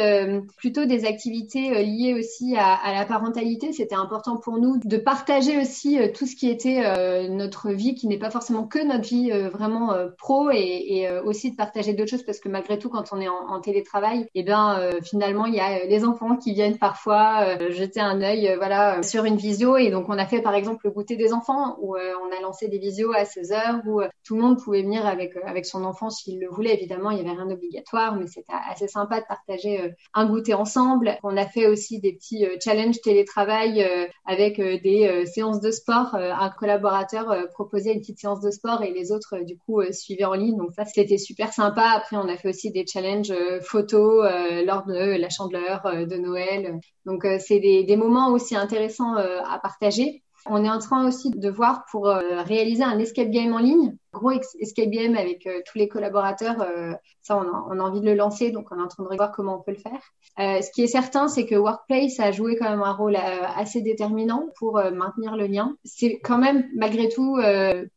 plutôt 0.57 0.87
des 0.87 1.05
activités 1.05 1.85
liées 1.85 2.15
aussi 2.19 2.57
à 2.57 2.93
la 2.93 3.05
parentalité. 3.05 3.73
C'était 3.73 3.95
important 3.95 4.39
pour 4.39 4.59
nous 4.59 4.79
de 4.83 4.97
partager 4.97 5.54
aussi 5.57 5.99
euh, 5.99 6.09
tout 6.13 6.27
ce 6.27 6.37
qui 6.37 6.49
était 6.49 6.83
euh, 6.85 7.29
notre 7.29 7.71
vie, 7.71 7.95
qui 7.95 8.07
n'est 8.07 8.19
pas 8.19 8.31
forcément 8.31 8.67
que 8.67 8.85
notre 8.85 9.09
vie 9.09 9.31
euh, 9.33 9.49
vraiment 9.49 9.95
pro, 10.19 10.51
et, 10.51 11.09
aussi 11.25 11.51
de 11.51 11.57
partager 11.57 11.93
d'autres 11.93 12.11
choses 12.11 12.23
parce 12.23 12.41
que 12.41 12.49
malgré 12.49 12.79
tout, 12.79 12.89
quand 12.89 13.13
on 13.13 13.21
est 13.21 13.29
en, 13.29 13.61
télétravail, 13.61 14.23
et 14.23 14.41
eh 14.41 14.43
bien 14.43 14.81
finalement 15.03 15.47
il 15.47 15.55
y 15.55 15.61
a 15.61 15.85
les 15.85 16.05
enfants 16.05 16.37
qui 16.37 16.53
viennent 16.53 16.79
parfois 16.79 17.59
jeter 17.71 18.01
un 18.01 18.21
œil, 18.23 18.55
voilà, 18.57 19.03
sur 19.03 19.25
une 19.25 19.37
visio. 19.37 19.77
Et 19.77 19.91
donc 19.91 20.09
on 20.09 20.19
a 20.19 20.27
fait 20.27 20.41
par 20.41 20.55
exemple 20.55 20.81
le 20.85 20.91
goûter 20.91 21.17
des 21.17 21.33
enfants 21.33 21.77
où 21.81 21.97
on 21.97 22.37
a 22.37 22.41
lancé 22.43 22.69
des 22.69 22.79
visios 22.79 23.13
à 23.13 23.25
16 23.25 23.53
heures 23.53 23.81
où 23.87 24.01
tout 24.25 24.37
le 24.37 24.43
monde 24.43 24.63
pouvait 24.63 24.83
venir 24.83 25.07
avec 25.07 25.37
avec 25.45 25.67
son 25.67 25.85
enfant 25.85 26.11
s'il 26.11 26.41
le 26.41 26.49
voulait. 26.49 26.75
Évidemment, 26.75 27.11
il 27.11 27.19
y 27.19 27.21
avait 27.21 27.31
rien 27.31 27.47
d'obligatoire, 27.47 28.17
mais 28.17 28.27
c'était 28.27 28.53
assez 28.71 28.89
sympa 28.89 29.21
de 29.21 29.27
partager 29.27 29.95
un 30.15 30.27
goûter 30.27 30.55
ensemble. 30.55 31.19
On 31.23 31.37
a 31.37 31.47
fait 31.47 31.67
aussi 31.67 32.01
des 32.01 32.13
petits 32.13 32.47
challenges 32.63 33.01
télétravail 33.01 33.87
avec 34.27 34.61
des 34.61 35.25
séances 35.27 35.44
de 35.53 35.71
sport. 35.71 36.15
Euh, 36.15 36.33
un 36.33 36.51
collaborateur 36.51 37.31
euh, 37.31 37.47
proposait 37.53 37.93
une 37.93 38.01
petite 38.01 38.19
séance 38.19 38.41
de 38.41 38.51
sport 38.51 38.83
et 38.83 38.93
les 38.93 39.13
autres, 39.13 39.37
euh, 39.37 39.45
du 39.45 39.57
coup, 39.59 39.83
suivaient 39.93 40.25
en 40.25 40.35
ligne. 40.35 40.57
Donc 40.57 40.73
ça, 40.73 40.85
c'était 40.85 41.19
super 41.19 41.53
sympa. 41.53 41.91
Après, 41.97 42.17
on 42.17 42.29
a 42.29 42.37
fait 42.37 42.49
aussi 42.49 42.71
des 42.71 42.87
challenges 42.87 43.33
photos 43.63 44.25
lors 44.65 44.85
de 44.87 45.19
la 45.19 45.29
chandeleur 45.29 45.83
de 45.85 46.17
Noël. 46.17 46.79
Donc 47.07 47.27
c'est 47.41 47.61
des, 47.61 47.85
des, 47.85 47.97
moments 47.97 48.31
aussi 48.33 48.57
intéressants 48.57 49.15
à 49.15 49.59
partager. 49.63 50.23
On 50.47 50.65
est 50.65 50.71
en 50.71 50.79
train 50.79 51.07
aussi 51.07 51.31
de 51.31 51.51
voir 51.51 51.85
pour 51.91 52.07
réaliser 52.07 52.85
un 52.85 52.99
escape 52.99 53.31
game 53.31 53.53
en 53.53 53.59
ligne 53.59 53.97
gros 54.15 54.31
escape 54.31 54.89
game 54.89 55.15
avec 55.17 55.47
euh, 55.47 55.61
tous 55.67 55.77
les 55.77 55.89
collaborateurs. 55.89 56.63
Euh, 56.63 56.93
ça, 57.21 57.37
on 57.37 57.79
a, 57.79 57.83
envie 57.83 58.01
de 58.01 58.07
le 58.07 58.15
lancer, 58.15 58.51
donc 58.51 58.69
on 58.71 58.79
est 58.79 58.83
en 58.83 58.89
train 58.89 59.03
de 59.03 59.17
voir 59.17 59.33
comment 59.33 59.59
on 59.59 59.63
peut 59.63 59.73
le 59.73 59.79
faire. 59.79 60.01
Euh, 60.39 60.63
ce 60.63 60.71
qui 60.71 60.83
est 60.83 60.87
certain, 60.87 61.29
c'est 61.29 61.45
que 61.45 61.55
Workplace 61.55 62.19
a 62.21 62.33
joué 62.33 62.57
quand 62.57 62.71
même 62.71 62.83
un 62.83 62.93
rôle 62.93 63.17
assez 63.17 63.83
déterminant 63.83 64.49
pour 64.59 64.81
maintenir 64.93 65.37
le 65.37 65.47
lien. 65.47 65.77
C'est 65.85 66.21
quand 66.23 66.39
même, 66.39 66.67
malgré 66.75 67.09
tout, 67.09 67.37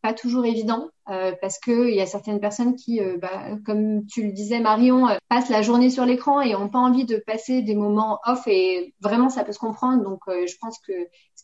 pas 0.01 0.13
toujours 0.13 0.45
évident. 0.45 0.89
parce 1.05 1.60
que 1.60 1.89
il 1.89 1.95
y 1.95 2.01
a 2.01 2.05
certaines 2.05 2.39
personnes 2.39 2.75
qui, 2.75 2.99
bah, 3.21 3.57
comme 3.65 4.05
tu 4.07 4.23
le 4.23 4.31
disais 4.31 4.60
Marion, 4.60 5.07
passent 5.29 5.49
la 5.49 5.62
journée 5.62 5.89
sur 5.89 6.05
l'écran 6.05 6.41
et 6.41 6.55
ont 6.55 6.69
pas 6.69 6.79
envie 6.79 7.05
de 7.05 7.17
passer 7.17 7.62
des 7.62 7.75
moments 7.75 8.19
off 8.25 8.47
et 8.47 8.93
vraiment 9.01 9.29
ça 9.29 9.43
peut 9.43 9.53
se 9.53 9.60
comprendre. 9.60 10.03
Donc 10.03 10.21
je 10.27 10.55
pense 10.60 10.79
que 10.79 10.93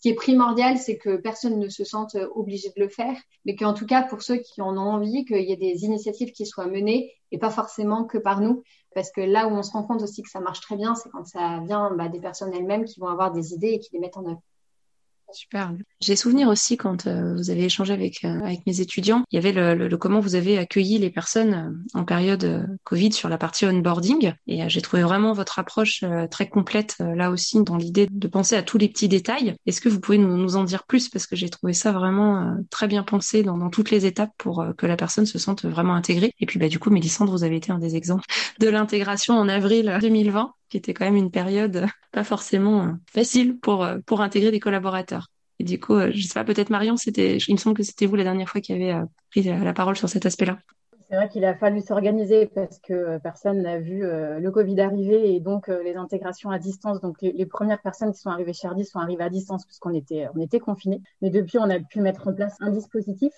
qui 0.03 0.09
est 0.09 0.15
primordial, 0.15 0.77
c'est 0.77 0.97
que 0.97 1.15
personne 1.15 1.57
ne 1.59 1.69
se 1.69 1.85
sente 1.85 2.17
obligé 2.35 2.67
de 2.75 2.83
le 2.83 2.89
faire, 2.89 3.15
mais 3.45 3.55
qu'en 3.55 3.73
tout 3.73 3.85
cas 3.85 4.03
pour 4.03 4.21
ceux 4.21 4.35
qui 4.35 4.61
on 4.61 4.71
a 4.71 4.81
envie 4.81 5.23
qu'il 5.23 5.39
y 5.39 5.53
ait 5.53 5.55
des 5.55 5.85
initiatives 5.85 6.33
qui 6.33 6.45
soient 6.45 6.67
menées 6.67 7.13
et 7.31 7.37
pas 7.37 7.49
forcément 7.49 8.03
que 8.03 8.17
par 8.17 8.41
nous. 8.41 8.63
Parce 8.93 9.11
que 9.11 9.21
là 9.21 9.47
où 9.47 9.51
on 9.51 9.63
se 9.63 9.71
rend 9.71 9.83
compte 9.83 10.01
aussi 10.01 10.21
que 10.21 10.29
ça 10.29 10.41
marche 10.41 10.59
très 10.59 10.75
bien, 10.75 10.93
c'est 10.93 11.09
quand 11.09 11.25
ça 11.25 11.61
vient 11.65 11.89
bah, 11.95 12.09
des 12.09 12.19
personnes 12.19 12.53
elles-mêmes 12.53 12.83
qui 12.83 12.99
vont 12.99 13.07
avoir 13.07 13.31
des 13.31 13.53
idées 13.53 13.69
et 13.69 13.79
qui 13.79 13.93
les 13.93 13.99
mettent 13.99 14.17
en 14.17 14.25
œuvre. 14.25 14.41
Super. 15.33 15.73
J'ai 15.99 16.15
souvenir 16.15 16.47
aussi 16.47 16.77
quand 16.77 17.07
euh, 17.07 17.35
vous 17.35 17.49
avez 17.49 17.65
échangé 17.65 17.93
avec 17.93 18.23
euh, 18.23 18.39
avec 18.43 18.65
mes 18.67 18.81
étudiants, 18.81 19.23
il 19.31 19.35
y 19.35 19.37
avait 19.37 19.51
le, 19.51 19.87
le, 19.87 19.97
comment 19.97 20.19
vous 20.19 20.35
avez 20.35 20.57
accueilli 20.57 20.99
les 20.99 21.09
personnes 21.09 21.53
euh, 21.53 21.99
en 21.99 22.05
période 22.05 22.67
Covid 22.83 23.11
sur 23.11 23.29
la 23.29 23.37
partie 23.37 23.65
onboarding 23.65 24.33
et 24.47 24.69
j'ai 24.69 24.81
trouvé 24.81 25.03
vraiment 25.03 25.33
votre 25.33 25.59
approche 25.59 26.03
très 26.29 26.47
complète 26.47 26.97
là 26.99 27.31
aussi 27.31 27.61
dans 27.63 27.77
l'idée 27.77 28.07
de 28.09 28.27
penser 28.27 28.55
à 28.55 28.63
tous 28.63 28.77
les 28.77 28.87
petits 28.89 29.07
détails. 29.07 29.55
Est-ce 29.65 29.81
que 29.81 29.89
vous 29.89 29.99
pouvez 29.99 30.17
nous, 30.17 30.37
nous, 30.37 30.55
en 30.55 30.63
dire 30.63 30.83
plus? 30.85 31.09
Parce 31.09 31.27
que 31.27 31.35
j'ai 31.35 31.49
trouvé 31.49 31.73
ça 31.73 31.91
vraiment 31.91 32.55
très 32.69 32.87
bien 32.87 33.03
pensé 33.03 33.43
dans, 33.43 33.57
dans, 33.57 33.69
toutes 33.69 33.91
les 33.91 34.05
étapes 34.05 34.31
pour 34.37 34.65
que 34.77 34.85
la 34.85 34.95
personne 34.95 35.25
se 35.25 35.39
sente 35.39 35.65
vraiment 35.65 35.95
intégrée. 35.95 36.33
Et 36.39 36.45
puis 36.45 36.59
bah 36.59 36.67
du 36.67 36.79
coup, 36.79 36.89
Mélissandre, 36.89 37.31
vous 37.31 37.43
avez 37.43 37.55
été 37.55 37.71
un 37.71 37.79
des 37.79 37.95
exemples 37.95 38.25
de 38.59 38.69
l'intégration 38.69 39.35
en 39.35 39.47
avril 39.49 39.97
2020 40.01 40.53
qui 40.73 40.77
était 40.77 40.95
quand 40.95 41.05
même 41.05 41.15
une 41.15 41.29
période 41.29 41.86
pas 42.12 42.23
forcément 42.23 42.95
facile 43.05 43.59
pour 43.59 43.88
pour 44.07 44.21
intégrer 44.21 44.49
des 44.49 44.59
collaborateurs. 44.59 45.27
Et 45.59 45.63
du 45.63 45.79
coup, 45.79 45.93
euh, 45.93 46.09
je 46.12 46.25
sais 46.25 46.33
pas, 46.33 46.43
peut-être 46.43 46.71
Marion, 46.71 46.97
c'était, 46.97 47.38
il 47.38 47.53
me 47.53 47.59
semble 47.59 47.77
que 47.77 47.83
c'était 47.83 48.07
vous 48.07 48.15
la 48.15 48.23
dernière 48.23 48.49
fois 48.49 48.59
qui 48.59 48.73
avez 48.73 48.91
euh, 48.91 49.05
pris 49.29 49.43
la 49.43 49.73
parole 49.73 49.95
sur 49.95 50.09
cet 50.09 50.25
aspect-là. 50.25 50.57
C'est 51.07 51.15
vrai 51.15 51.29
qu'il 51.29 51.45
a 51.45 51.53
fallu 51.53 51.81
s'organiser 51.81 52.47
parce 52.47 52.79
que 52.79 52.93
euh, 52.93 53.19
personne 53.19 53.62
n'a 53.62 53.77
vu 53.77 54.01
le 54.01 54.49
Covid 54.49 54.81
arriver 54.81 55.36
et 55.36 55.39
donc 55.39 55.67
les 55.67 55.95
intégrations 55.95 56.49
à 56.49 56.57
distance. 56.57 57.01
Donc 57.01 57.17
les, 57.21 57.45
premières 57.45 57.83
personnes 57.83 58.13
qui 58.13 58.19
sont 58.19 58.31
arrivées 58.31 58.53
chez 58.53 58.67
Ardis 58.67 58.86
sont 58.86 58.97
arrivées 58.97 59.23
à 59.23 59.29
distance 59.29 59.63
puisqu'on 59.65 59.93
était, 59.93 60.27
on 60.36 60.41
était 60.41 60.59
confinés. 60.59 61.01
Mais 61.21 61.29
depuis, 61.29 61.59
on 61.59 61.69
a 61.69 61.79
pu 61.79 62.01
mettre 62.01 62.27
en 62.27 62.33
place 62.33 62.55
un 62.62 62.71
dispositif 62.71 63.31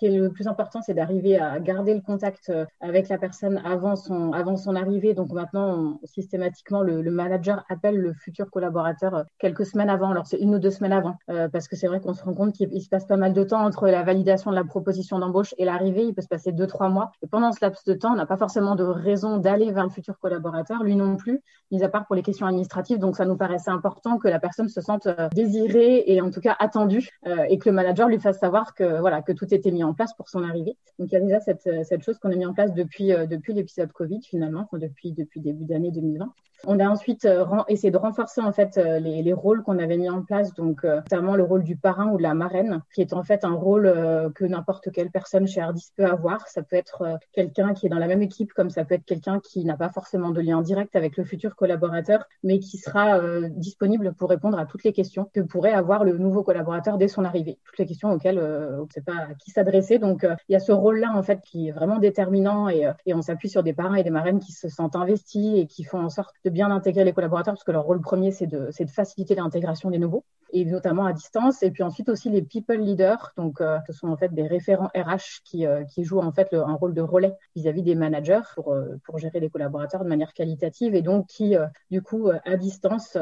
qui 0.00 0.06
est 0.06 0.18
le 0.18 0.30
plus 0.30 0.48
important, 0.48 0.80
c'est 0.80 0.94
d'arriver 0.94 1.38
à 1.38 1.60
garder 1.60 1.92
le 1.92 2.00
contact 2.00 2.48
euh, 2.48 2.64
avec 2.80 3.10
la 3.10 3.18
personne 3.18 3.60
avant 3.66 3.96
son, 3.96 4.32
arrivée. 4.74 5.12
Donc 5.12 5.30
maintenant, 5.30 6.00
systématiquement, 6.04 6.80
le, 6.80 7.02
manager 7.10 7.64
appelle 7.68 7.98
le 7.98 8.14
futur 8.14 8.50
collaborateur 8.50 9.14
euh, 9.14 9.22
quelques 9.38 9.66
semaines 9.66 9.90
avant. 9.90 10.10
Alors 10.10 10.26
c'est 10.26 10.38
une 10.38 10.54
ou 10.54 10.58
deux 10.58 10.70
semaines 10.70 10.94
avant, 10.94 11.16
euh, 11.28 11.48
parce 11.48 11.68
que 11.68 11.76
c'est 11.76 11.86
vrai 11.86 12.00
qu'on 12.00 12.14
se 12.14 12.24
rend 12.24 12.32
compte 12.32 12.54
qu'il 12.54 12.80
se 12.80 12.88
passe 12.88 13.04
pas 13.04 13.18
mal 13.18 13.34
de 13.34 13.44
temps 13.44 13.62
entre 13.62 13.88
la 13.88 14.02
validation 14.02 14.50
de 14.50 14.56
la 14.56 14.64
proposition 14.64 15.18
d'embauche 15.18 15.54
et 15.58 15.66
l'arrivée. 15.66 16.04
Il 16.04 16.14
peut 16.14 16.22
se 16.22 16.28
passer 16.28 16.52
deux, 16.52 16.66
trois 16.66 16.88
mois. 16.88 17.12
Et 17.22 17.26
pendant 17.26 17.52
ce 17.52 17.58
laps 17.60 17.84
de 17.84 17.92
temps, 17.92 18.12
on 18.12 18.16
n'a 18.16 18.26
pas 18.26 18.38
forcément 18.38 18.76
de 18.76 18.84
raison 18.84 19.36
d'aller 19.36 19.70
vers 19.70 19.84
le 19.84 19.90
futur 19.90 20.18
collaborateur, 20.18 20.82
lui 20.82 20.96
non 20.96 21.16
plus, 21.16 21.42
mis 21.70 21.84
à 21.84 21.90
part 21.90 22.06
pour 22.06 22.16
les 22.16 22.22
questions 22.22 22.46
administratives. 22.46 22.98
Donc 22.98 23.16
ça 23.16 23.26
nous 23.26 23.36
paraissait 23.36 23.70
important 23.70 24.16
que 24.16 24.28
la 24.28 24.40
personne 24.40 24.70
se 24.70 24.80
sente 24.80 25.08
désirée 25.34 26.04
et 26.06 26.22
en 26.22 26.30
tout 26.30 26.40
cas 26.40 26.56
attendue 26.58 27.10
et 27.48 27.58
que 27.58 27.68
le 27.68 27.74
manager 27.74 28.08
lui 28.08 28.18
fasse 28.18 28.38
savoir 28.38 28.74
que 28.74 28.98
voilà 29.00 29.20
que 29.20 29.32
tout 29.32 29.52
était 29.52 29.70
mis 29.70 29.84
en 29.84 29.89
place 29.94 30.14
pour 30.14 30.28
son 30.28 30.42
arrivée. 30.42 30.76
Donc 30.98 31.10
il 31.10 31.14
y 31.14 31.16
a 31.16 31.20
déjà 31.20 31.40
cette, 31.40 31.68
cette 31.84 32.02
chose 32.02 32.18
qu'on 32.18 32.30
a 32.30 32.36
mis 32.36 32.46
en 32.46 32.54
place 32.54 32.74
depuis, 32.74 33.12
euh, 33.12 33.26
l'épisode 33.48 33.92
Covid 33.92 34.20
finalement, 34.22 34.68
depuis, 34.72 35.12
début 35.12 35.64
d'année 35.64 35.90
2020. 35.90 36.32
On 36.66 36.78
a 36.78 36.86
ensuite 36.90 37.24
euh, 37.24 37.46
essayé 37.68 37.90
de 37.90 37.96
renforcer 37.96 38.42
en 38.42 38.52
fait 38.52 38.76
euh, 38.76 38.98
les, 38.98 39.22
les 39.22 39.32
rôles 39.32 39.62
qu'on 39.62 39.78
avait 39.78 39.96
mis 39.96 40.10
en 40.10 40.22
place, 40.22 40.52
donc 40.52 40.84
notamment 40.84 41.34
le 41.34 41.42
rôle 41.42 41.64
du 41.64 41.76
parrain 41.76 42.10
ou 42.10 42.18
de 42.18 42.22
la 42.22 42.34
marraine, 42.34 42.82
qui 42.94 43.00
est 43.00 43.14
en 43.14 43.22
fait 43.22 43.44
un 43.44 43.54
rôle 43.54 43.90
que 44.34 44.44
n'importe 44.44 44.90
quelle 44.92 45.10
personne 45.10 45.46
chez 45.46 45.62
Ardis 45.62 45.90
peut 45.96 46.04
avoir. 46.04 46.46
Ça 46.48 46.62
peut 46.62 46.76
être 46.76 47.18
quelqu'un 47.32 47.72
qui 47.72 47.86
est 47.86 47.88
dans 47.88 47.98
la 47.98 48.06
même 48.06 48.20
équipe, 48.20 48.52
comme 48.52 48.68
ça 48.68 48.84
peut 48.84 48.94
être 48.94 49.06
quelqu'un 49.06 49.40
qui 49.40 49.64
n'a 49.64 49.76
pas 49.76 49.88
forcément 49.88 50.30
de 50.30 50.40
lien 50.42 50.60
direct 50.60 50.96
avec 50.96 51.16
le 51.16 51.24
futur 51.24 51.56
collaborateur, 51.56 52.24
mais 52.42 52.58
qui 52.58 52.76
sera 52.76 53.20
disponible 53.48 54.12
pour 54.12 54.28
répondre 54.28 54.58
à 54.58 54.66
toutes 54.66 54.84
les 54.84 54.92
questions 54.92 55.30
que 55.32 55.40
pourrait 55.40 55.72
avoir 55.72 56.04
le 56.04 56.18
nouveau 56.18 56.42
collaborateur 56.42 56.98
dès 56.98 57.08
son 57.08 57.24
arrivée. 57.24 57.58
Toutes 57.64 57.78
les 57.78 57.86
questions 57.86 58.10
auxquelles 58.12 58.38
on 58.38 58.84
ne 58.84 58.90
sait 58.92 59.00
pas 59.00 59.14
à 59.30 59.34
qui 59.34 59.50
s'adresser 59.50 59.69
Donc, 59.98 60.26
il 60.48 60.52
y 60.52 60.56
a 60.56 60.60
ce 60.60 60.72
rôle-là, 60.72 61.12
en 61.14 61.22
fait, 61.22 61.40
qui 61.40 61.68
est 61.68 61.72
vraiment 61.72 61.98
déterminant 61.98 62.68
et, 62.68 62.90
et 63.06 63.14
on 63.14 63.22
s'appuie 63.22 63.48
sur 63.48 63.62
des 63.62 63.72
parents 63.72 63.94
et 63.94 64.02
des 64.02 64.10
marraines 64.10 64.40
qui 64.40 64.52
se 64.52 64.68
sentent 64.68 64.96
investis 64.96 65.58
et 65.58 65.66
qui 65.66 65.84
font 65.84 66.00
en 66.00 66.10
sorte 66.10 66.34
de 66.44 66.50
bien 66.50 66.70
intégrer 66.70 67.04
les 67.04 67.12
collaborateurs 67.12 67.54
parce 67.54 67.64
que 67.64 67.72
leur 67.72 67.84
rôle 67.84 68.00
premier, 68.00 68.30
c'est 68.30 68.46
de, 68.46 68.70
faciliter 68.86 69.34
l'intégration 69.34 69.90
des 69.90 69.98
nouveaux 69.98 70.24
et 70.52 70.64
notamment 70.64 71.06
à 71.06 71.12
distance. 71.12 71.62
Et 71.62 71.70
puis 71.70 71.82
ensuite 71.82 72.08
aussi 72.08 72.28
les 72.28 72.42
people 72.42 72.80
leaders, 72.80 73.32
donc 73.36 73.60
euh, 73.60 73.78
ce 73.86 73.92
sont 73.92 74.08
en 74.08 74.16
fait 74.16 74.32
des 74.34 74.46
référents 74.46 74.90
RH 74.94 75.42
qui, 75.44 75.66
euh, 75.66 75.84
jouent 75.98 76.20
en 76.20 76.32
fait 76.32 76.52
un 76.54 76.74
rôle 76.74 76.94
de 76.94 77.02
relais 77.02 77.34
vis-à-vis 77.54 77.82
des 77.82 77.94
managers 77.94 78.40
euh, 78.66 78.96
pour 79.04 79.18
gérer 79.18 79.38
les 79.38 79.50
collaborateurs 79.50 80.02
de 80.02 80.08
manière 80.08 80.32
qualitative 80.32 80.94
et 80.94 81.02
donc 81.02 81.26
qui 81.26 81.54
du 81.90 82.02
coup 82.02 82.30
à 82.44 82.56
distance 82.56 83.16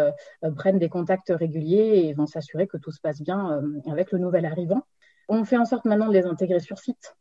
prennent 0.56 0.78
des 0.78 0.88
contacts 0.88 1.32
réguliers 1.34 2.04
et 2.04 2.14
vont 2.14 2.26
s'assurer 2.26 2.66
que 2.66 2.76
tout 2.76 2.92
se 2.92 3.00
passe 3.00 3.20
bien 3.20 3.60
avec 3.90 4.12
le 4.12 4.18
nouvel 4.18 4.46
arrivant. 4.46 4.82
On 5.28 5.44
fait 5.44 5.58
en 5.58 5.64
sorte 5.64 5.84
maintenant 5.84 6.08
de 6.08 6.14
les 6.14 6.26
intégrer 6.26 6.60
sur 6.60 6.78
site 6.78 7.14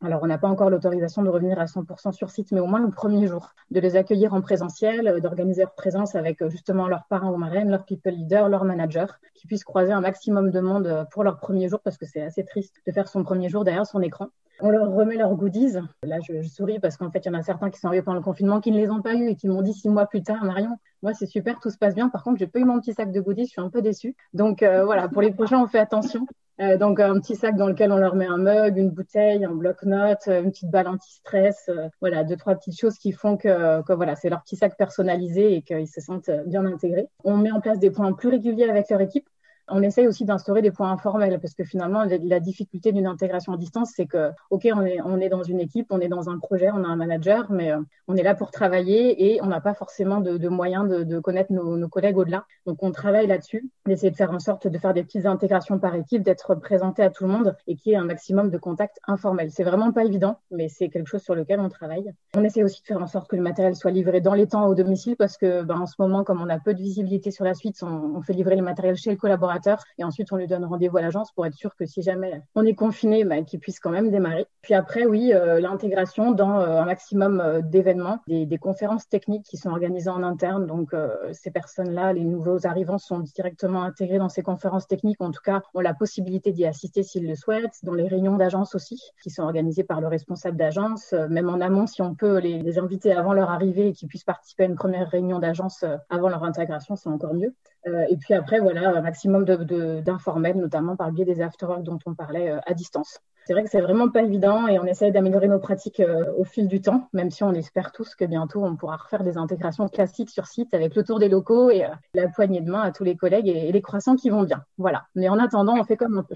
alors, 0.00 0.20
on 0.22 0.28
n'a 0.28 0.38
pas 0.38 0.46
encore 0.46 0.70
l'autorisation 0.70 1.22
de 1.22 1.28
revenir 1.28 1.58
à 1.58 1.64
100% 1.64 2.12
sur 2.12 2.30
site, 2.30 2.52
mais 2.52 2.60
au 2.60 2.66
moins 2.66 2.78
le 2.78 2.88
premier 2.88 3.26
jour, 3.26 3.52
de 3.72 3.80
les 3.80 3.96
accueillir 3.96 4.32
en 4.32 4.40
présentiel, 4.40 5.08
euh, 5.08 5.18
d'organiser 5.18 5.62
leur 5.62 5.74
présence 5.74 6.14
avec 6.14 6.40
euh, 6.40 6.48
justement 6.48 6.86
leurs 6.86 7.04
parents 7.06 7.32
ou 7.32 7.36
marraines, 7.36 7.68
leurs 7.68 7.84
people 7.84 8.12
leaders, 8.12 8.48
leurs 8.48 8.64
managers, 8.64 9.12
qui 9.34 9.48
puissent 9.48 9.64
croiser 9.64 9.90
un 9.90 10.00
maximum 10.00 10.52
de 10.52 10.60
monde 10.60 10.86
euh, 10.86 11.04
pour 11.04 11.24
leur 11.24 11.40
premier 11.40 11.68
jour, 11.68 11.80
parce 11.80 11.98
que 11.98 12.06
c'est 12.06 12.22
assez 12.22 12.44
triste 12.44 12.76
de 12.86 12.92
faire 12.92 13.08
son 13.08 13.24
premier 13.24 13.48
jour 13.48 13.64
derrière 13.64 13.86
son 13.86 14.00
écran. 14.00 14.28
On 14.60 14.70
leur 14.70 14.88
remet 14.92 15.16
leurs 15.16 15.34
goodies. 15.34 15.78
Là, 16.04 16.18
je, 16.20 16.42
souris 16.42 16.78
parce 16.78 16.96
qu'en 16.96 17.10
fait, 17.10 17.24
il 17.24 17.26
y 17.26 17.30
en 17.30 17.38
a 17.38 17.42
certains 17.42 17.70
qui 17.70 17.80
sont 17.80 17.88
arrivés 17.88 18.02
pendant 18.02 18.18
le 18.18 18.24
confinement 18.24 18.60
qui 18.60 18.70
ne 18.70 18.76
les 18.76 18.90
ont 18.90 19.02
pas 19.02 19.14
eu 19.14 19.30
et 19.30 19.34
qui 19.34 19.48
m'ont 19.48 19.62
dit 19.62 19.74
six 19.74 19.88
mois 19.88 20.06
plus 20.06 20.22
tard, 20.22 20.44
Marion, 20.44 20.76
moi, 21.02 21.12
c'est 21.12 21.26
super, 21.26 21.58
tout 21.58 21.70
se 21.70 21.78
passe 21.78 21.96
bien. 21.96 22.08
Par 22.08 22.22
contre, 22.22 22.38
j'ai 22.38 22.46
pas 22.46 22.60
eu 22.60 22.64
mon 22.64 22.78
petit 22.78 22.92
sac 22.92 23.10
de 23.10 23.20
goodies, 23.20 23.46
je 23.46 23.50
suis 23.50 23.60
un 23.60 23.70
peu 23.70 23.82
déçue. 23.82 24.14
Donc, 24.32 24.62
voilà, 24.62 25.08
pour 25.08 25.22
les 25.22 25.32
prochains, 25.32 25.60
on 25.60 25.66
fait 25.66 25.80
attention. 25.80 26.24
Euh, 26.60 26.76
donc 26.76 26.98
un 26.98 27.20
petit 27.20 27.36
sac 27.36 27.56
dans 27.56 27.68
lequel 27.68 27.92
on 27.92 27.98
leur 27.98 28.16
met 28.16 28.26
un 28.26 28.36
mug, 28.36 28.76
une 28.76 28.90
bouteille, 28.90 29.44
un 29.44 29.54
bloc-notes, 29.54 30.26
euh, 30.26 30.42
une 30.42 30.50
petite 30.50 30.70
balle 30.70 30.88
anti-stress, 30.88 31.68
euh, 31.68 31.88
voilà, 32.00 32.24
deux 32.24 32.36
trois 32.36 32.56
petites 32.56 32.78
choses 32.78 32.98
qui 32.98 33.12
font 33.12 33.36
que, 33.36 33.80
que 33.82 33.92
voilà, 33.92 34.16
c'est 34.16 34.28
leur 34.28 34.42
petit 34.42 34.56
sac 34.56 34.76
personnalisé 34.76 35.54
et 35.54 35.62
qu'ils 35.62 35.86
se 35.86 36.00
sentent 36.00 36.30
bien 36.46 36.66
intégrés. 36.66 37.08
On 37.22 37.36
met 37.36 37.52
en 37.52 37.60
place 37.60 37.78
des 37.78 37.90
points 37.90 38.12
plus 38.12 38.28
réguliers 38.28 38.68
avec 38.68 38.90
leur 38.90 39.00
équipe 39.00 39.28
on 39.70 39.82
essaye 39.82 40.06
aussi 40.06 40.24
d'instaurer 40.24 40.62
des 40.62 40.70
points 40.70 40.90
informels 40.90 41.38
parce 41.40 41.54
que 41.54 41.64
finalement, 41.64 42.04
la 42.04 42.40
difficulté 42.40 42.92
d'une 42.92 43.06
intégration 43.06 43.52
à 43.52 43.56
distance, 43.56 43.92
c'est 43.94 44.06
que, 44.06 44.30
OK, 44.50 44.68
on 44.74 44.84
est, 44.84 45.00
on 45.04 45.20
est 45.20 45.28
dans 45.28 45.42
une 45.42 45.60
équipe, 45.60 45.88
on 45.90 46.00
est 46.00 46.08
dans 46.08 46.28
un 46.30 46.38
projet, 46.38 46.70
on 46.70 46.84
a 46.84 46.88
un 46.88 46.96
manager, 46.96 47.50
mais 47.50 47.72
euh, 47.72 47.80
on 48.06 48.16
est 48.16 48.22
là 48.22 48.34
pour 48.34 48.50
travailler 48.50 49.32
et 49.32 49.42
on 49.42 49.46
n'a 49.46 49.60
pas 49.60 49.74
forcément 49.74 50.20
de, 50.20 50.48
moyens 50.48 50.88
de, 50.88 51.20
connaître 51.20 51.52
nos, 51.52 51.88
collègues 51.88 52.18
au-delà. 52.18 52.44
Donc, 52.66 52.82
on 52.82 52.90
travaille 52.90 53.26
là-dessus, 53.26 53.68
d'essayer 53.86 54.10
de 54.10 54.16
faire 54.16 54.32
en 54.32 54.38
sorte 54.38 54.66
de 54.66 54.78
faire 54.78 54.94
des 54.94 55.02
petites 55.02 55.26
intégrations 55.26 55.78
par 55.78 55.94
équipe, 55.94 56.22
d'être 56.22 56.54
présenté 56.54 57.02
à 57.02 57.10
tout 57.10 57.24
le 57.24 57.30
monde 57.30 57.56
et 57.66 57.76
qu'il 57.76 57.92
y 57.92 57.94
ait 57.94 57.98
un 57.98 58.04
maximum 58.04 58.50
de 58.50 58.58
contacts 58.58 58.98
informels. 59.06 59.50
C'est 59.50 59.64
vraiment 59.64 59.92
pas 59.92 60.04
évident, 60.04 60.38
mais 60.50 60.68
c'est 60.68 60.88
quelque 60.88 61.06
chose 61.06 61.22
sur 61.22 61.34
lequel 61.34 61.60
on 61.60 61.68
travaille. 61.68 62.12
On 62.36 62.44
essaie 62.44 62.62
aussi 62.62 62.82
de 62.82 62.86
faire 62.86 63.02
en 63.02 63.06
sorte 63.06 63.28
que 63.28 63.36
le 63.36 63.42
matériel 63.42 63.74
soit 63.74 63.90
livré 63.90 64.20
dans 64.20 64.34
les 64.34 64.46
temps 64.46 64.66
au 64.66 64.74
domicile 64.74 65.16
parce 65.16 65.36
que, 65.36 65.62
ben, 65.62 65.80
en 65.80 65.86
ce 65.86 65.94
moment, 65.98 66.24
comme 66.24 66.40
on 66.40 66.48
a 66.48 66.58
peu 66.58 66.74
de 66.74 66.80
visibilité 66.80 67.30
sur 67.30 67.44
la 67.44 67.54
suite, 67.54 67.76
on, 67.82 68.16
on 68.16 68.22
fait 68.22 68.32
livrer 68.32 68.56
le 68.56 68.62
matériel 68.62 68.96
chez 68.96 69.10
le 69.10 69.16
collaborateur 69.16 69.57
et 69.98 70.04
ensuite 70.04 70.32
on 70.32 70.36
lui 70.36 70.46
donne 70.46 70.64
rendez-vous 70.64 70.98
à 70.98 71.02
l'agence 71.02 71.32
pour 71.32 71.46
être 71.46 71.54
sûr 71.54 71.74
que 71.76 71.86
si 71.86 72.02
jamais 72.02 72.42
on 72.54 72.64
est 72.64 72.74
confiné, 72.74 73.24
bah, 73.24 73.42
qu'il 73.42 73.60
puisse 73.60 73.80
quand 73.80 73.90
même 73.90 74.10
démarrer. 74.10 74.46
Puis 74.62 74.74
après, 74.74 75.06
oui, 75.06 75.32
euh, 75.32 75.60
l'intégration 75.60 76.32
dans 76.32 76.60
euh, 76.60 76.80
un 76.80 76.84
maximum 76.84 77.40
euh, 77.40 77.60
d'événements, 77.62 78.20
des, 78.26 78.58
conférences 78.58 79.08
techniques 79.08 79.44
qui 79.44 79.56
sont 79.56 79.70
organisées 79.70 80.10
en 80.10 80.22
interne. 80.22 80.66
Donc 80.66 80.94
ces 81.32 81.50
personnes-là, 81.50 82.12
les 82.12 82.24
nouveaux 82.24 82.66
arrivants 82.66 82.98
sont 82.98 83.20
directement 83.20 83.82
intégrés 83.82 84.18
dans 84.18 84.28
ces 84.28 84.42
conférences 84.42 84.88
techniques. 84.88 85.20
En 85.20 85.30
tout 85.30 85.40
cas, 85.44 85.62
ont 85.74 85.80
la 85.80 85.94
possibilité 85.94 86.50
d'y 86.50 86.66
assister 86.66 87.04
s'ils 87.04 87.26
le 87.26 87.36
souhaitent. 87.36 87.78
Dans 87.84 87.94
les 87.94 88.08
réunions 88.08 88.36
d'agence 88.36 88.74
aussi, 88.74 89.00
qui 89.22 89.30
sont 89.30 89.44
organisées 89.44 89.84
par 89.84 90.00
le 90.00 90.08
responsable 90.08 90.56
d'agence, 90.56 91.12
même 91.30 91.48
en 91.48 91.60
amont, 91.60 91.86
si 91.86 92.02
on 92.02 92.16
peut 92.16 92.38
les, 92.38 92.60
les 92.60 92.78
inviter 92.78 93.12
avant 93.12 93.32
leur 93.32 93.50
arrivée 93.50 93.88
et 93.88 93.92
qu'ils 93.92 94.08
puissent 94.08 94.24
participer 94.24 94.64
à 94.64 94.66
une 94.66 94.76
première 94.76 95.08
réunion 95.08 95.38
d'agence 95.38 95.84
avant 96.10 96.28
leur 96.28 96.42
intégration, 96.42 96.96
c'est 96.96 97.08
encore 97.08 97.34
mieux. 97.34 97.54
Euh, 97.88 98.04
et 98.08 98.16
puis 98.16 98.34
après, 98.34 98.60
voilà, 98.60 98.90
un 98.90 99.00
maximum 99.00 99.44
d'informels, 99.44 100.56
de, 100.56 100.60
notamment 100.60 100.96
par 100.96 101.08
le 101.08 101.14
biais 101.14 101.24
des 101.24 101.40
afterworks 101.40 101.82
dont 101.82 101.98
on 102.06 102.14
parlait 102.14 102.50
euh, 102.50 102.60
à 102.66 102.74
distance. 102.74 103.18
C'est 103.46 103.54
vrai 103.54 103.64
que 103.64 103.70
c'est 103.70 103.80
vraiment 103.80 104.10
pas 104.10 104.22
évident 104.22 104.68
et 104.68 104.78
on 104.78 104.84
essaie 104.84 105.10
d'améliorer 105.10 105.48
nos 105.48 105.58
pratiques 105.58 106.00
euh, 106.00 106.30
au 106.36 106.44
fil 106.44 106.68
du 106.68 106.82
temps, 106.82 107.08
même 107.14 107.30
si 107.30 107.42
on 107.44 107.52
espère 107.54 107.92
tous 107.92 108.14
que 108.14 108.26
bientôt 108.26 108.62
on 108.62 108.76
pourra 108.76 108.96
refaire 108.96 109.24
des 109.24 109.38
intégrations 109.38 109.88
classiques 109.88 110.28
sur 110.28 110.46
site 110.46 110.74
avec 110.74 110.94
le 110.94 111.02
tour 111.02 111.18
des 111.18 111.30
locaux 111.30 111.70
et 111.70 111.86
la 112.12 112.28
poignée 112.28 112.60
de 112.60 112.70
main 112.70 112.82
à 112.82 112.92
tous 112.92 113.04
les 113.04 113.16
collègues 113.16 113.48
et, 113.48 113.72
les 113.72 113.82
croissants 113.82 114.16
qui 114.16 114.28
vont 114.28 114.42
bien. 114.42 114.64
Voilà. 114.76 115.06
Mais 115.14 115.30
en 115.30 115.38
attendant, 115.38 115.78
on 115.80 115.84
fait 115.84 115.96
comme 115.96 116.18
on 116.18 116.24
peut. 116.24 116.34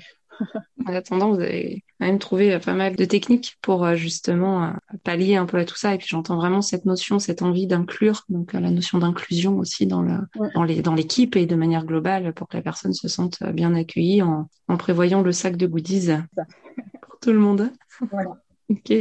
en 0.86 0.94
attendant, 0.94 1.32
vous 1.32 1.40
avez 1.40 1.84
quand 2.02 2.08
même 2.08 2.18
trouvé 2.18 2.58
pas 2.58 2.74
mal 2.74 2.96
de 2.96 3.04
techniques 3.04 3.58
pour 3.62 3.94
justement 3.94 4.72
pallier 5.04 5.36
un 5.36 5.46
peu 5.46 5.58
à 5.58 5.64
tout 5.64 5.76
ça. 5.76 5.94
Et 5.94 5.98
puis 5.98 6.08
j'entends 6.10 6.34
vraiment 6.34 6.60
cette 6.60 6.84
notion, 6.84 7.20
cette 7.20 7.42
envie 7.42 7.68
d'inclure, 7.68 8.24
donc 8.28 8.54
la 8.54 8.70
notion 8.72 8.98
d'inclusion 8.98 9.56
aussi 9.58 9.86
dans 9.86 10.02
le, 10.02 10.18
dans 10.56 10.64
les, 10.64 10.82
dans 10.82 10.94
l'équipe 10.94 11.36
et 11.36 11.46
de 11.46 11.54
manière 11.54 11.84
globale 11.84 12.32
pour 12.34 12.48
que 12.48 12.56
la 12.56 12.62
personne 12.62 12.92
se 12.92 13.06
sente 13.06 13.44
bien 13.52 13.72
accueillie 13.76 14.20
en, 14.20 14.48
prévoyant 14.78 15.22
le 15.22 15.30
sac 15.30 15.56
de 15.56 15.68
goodies 15.68 16.08
pour 17.02 17.20
tout 17.20 17.30
le 17.30 17.38
monde. 17.38 17.70
Voilà. 18.10 18.42
ok. 18.68 18.92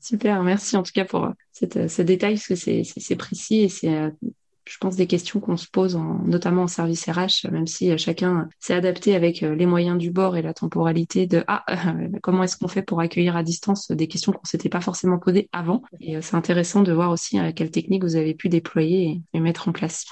Super, 0.00 0.44
merci 0.44 0.76
en 0.76 0.84
tout 0.84 0.92
cas 0.94 1.04
pour 1.04 1.28
cette, 1.50 1.88
ce 1.88 2.02
détail 2.02 2.34
parce 2.34 2.46
que 2.46 2.54
c'est 2.54 3.16
précis 3.16 3.62
et 3.62 3.68
c'est, 3.68 3.96
euh, 3.96 4.10
je 4.64 4.78
pense, 4.78 4.96
des 4.96 5.06
questions 5.06 5.40
qu'on 5.40 5.56
se 5.56 5.66
pose, 5.68 5.98
notamment 6.24 6.62
en 6.62 6.68
service 6.68 7.08
RH, 7.08 7.50
même 7.50 7.66
si 7.66 7.96
chacun 7.98 8.48
s'est 8.58 8.74
adapté 8.74 9.14
avec 9.14 9.42
euh, 9.42 9.54
les 9.54 9.66
moyens 9.66 9.98
du 9.98 10.10
bord 10.10 10.36
et 10.36 10.42
la 10.42 10.54
temporalité 10.54 11.26
de 11.26 11.44
ah 11.48 11.64
comment 12.22 12.42
est-ce 12.44 12.56
qu'on 12.56 12.68
fait 12.68 12.82
pour 12.82 13.00
accueillir 13.00 13.36
à 13.36 13.42
distance 13.42 13.90
des 13.90 14.08
questions 14.08 14.32
qu'on 14.32 14.44
s'était 14.44 14.68
pas 14.68 14.80
forcément 14.80 15.18
posées 15.18 15.48
avant. 15.52 15.82
Et 16.00 16.16
euh, 16.16 16.20
c'est 16.22 16.36
intéressant 16.36 16.82
de 16.82 16.92
voir 16.92 17.10
aussi 17.10 17.38
quelles 17.56 17.70
techniques 17.70 18.04
vous 18.04 18.16
avez 18.16 18.34
pu 18.34 18.48
déployer 18.48 19.22
et 19.32 19.40
mettre 19.40 19.68
en 19.68 19.72
place. 19.72 20.06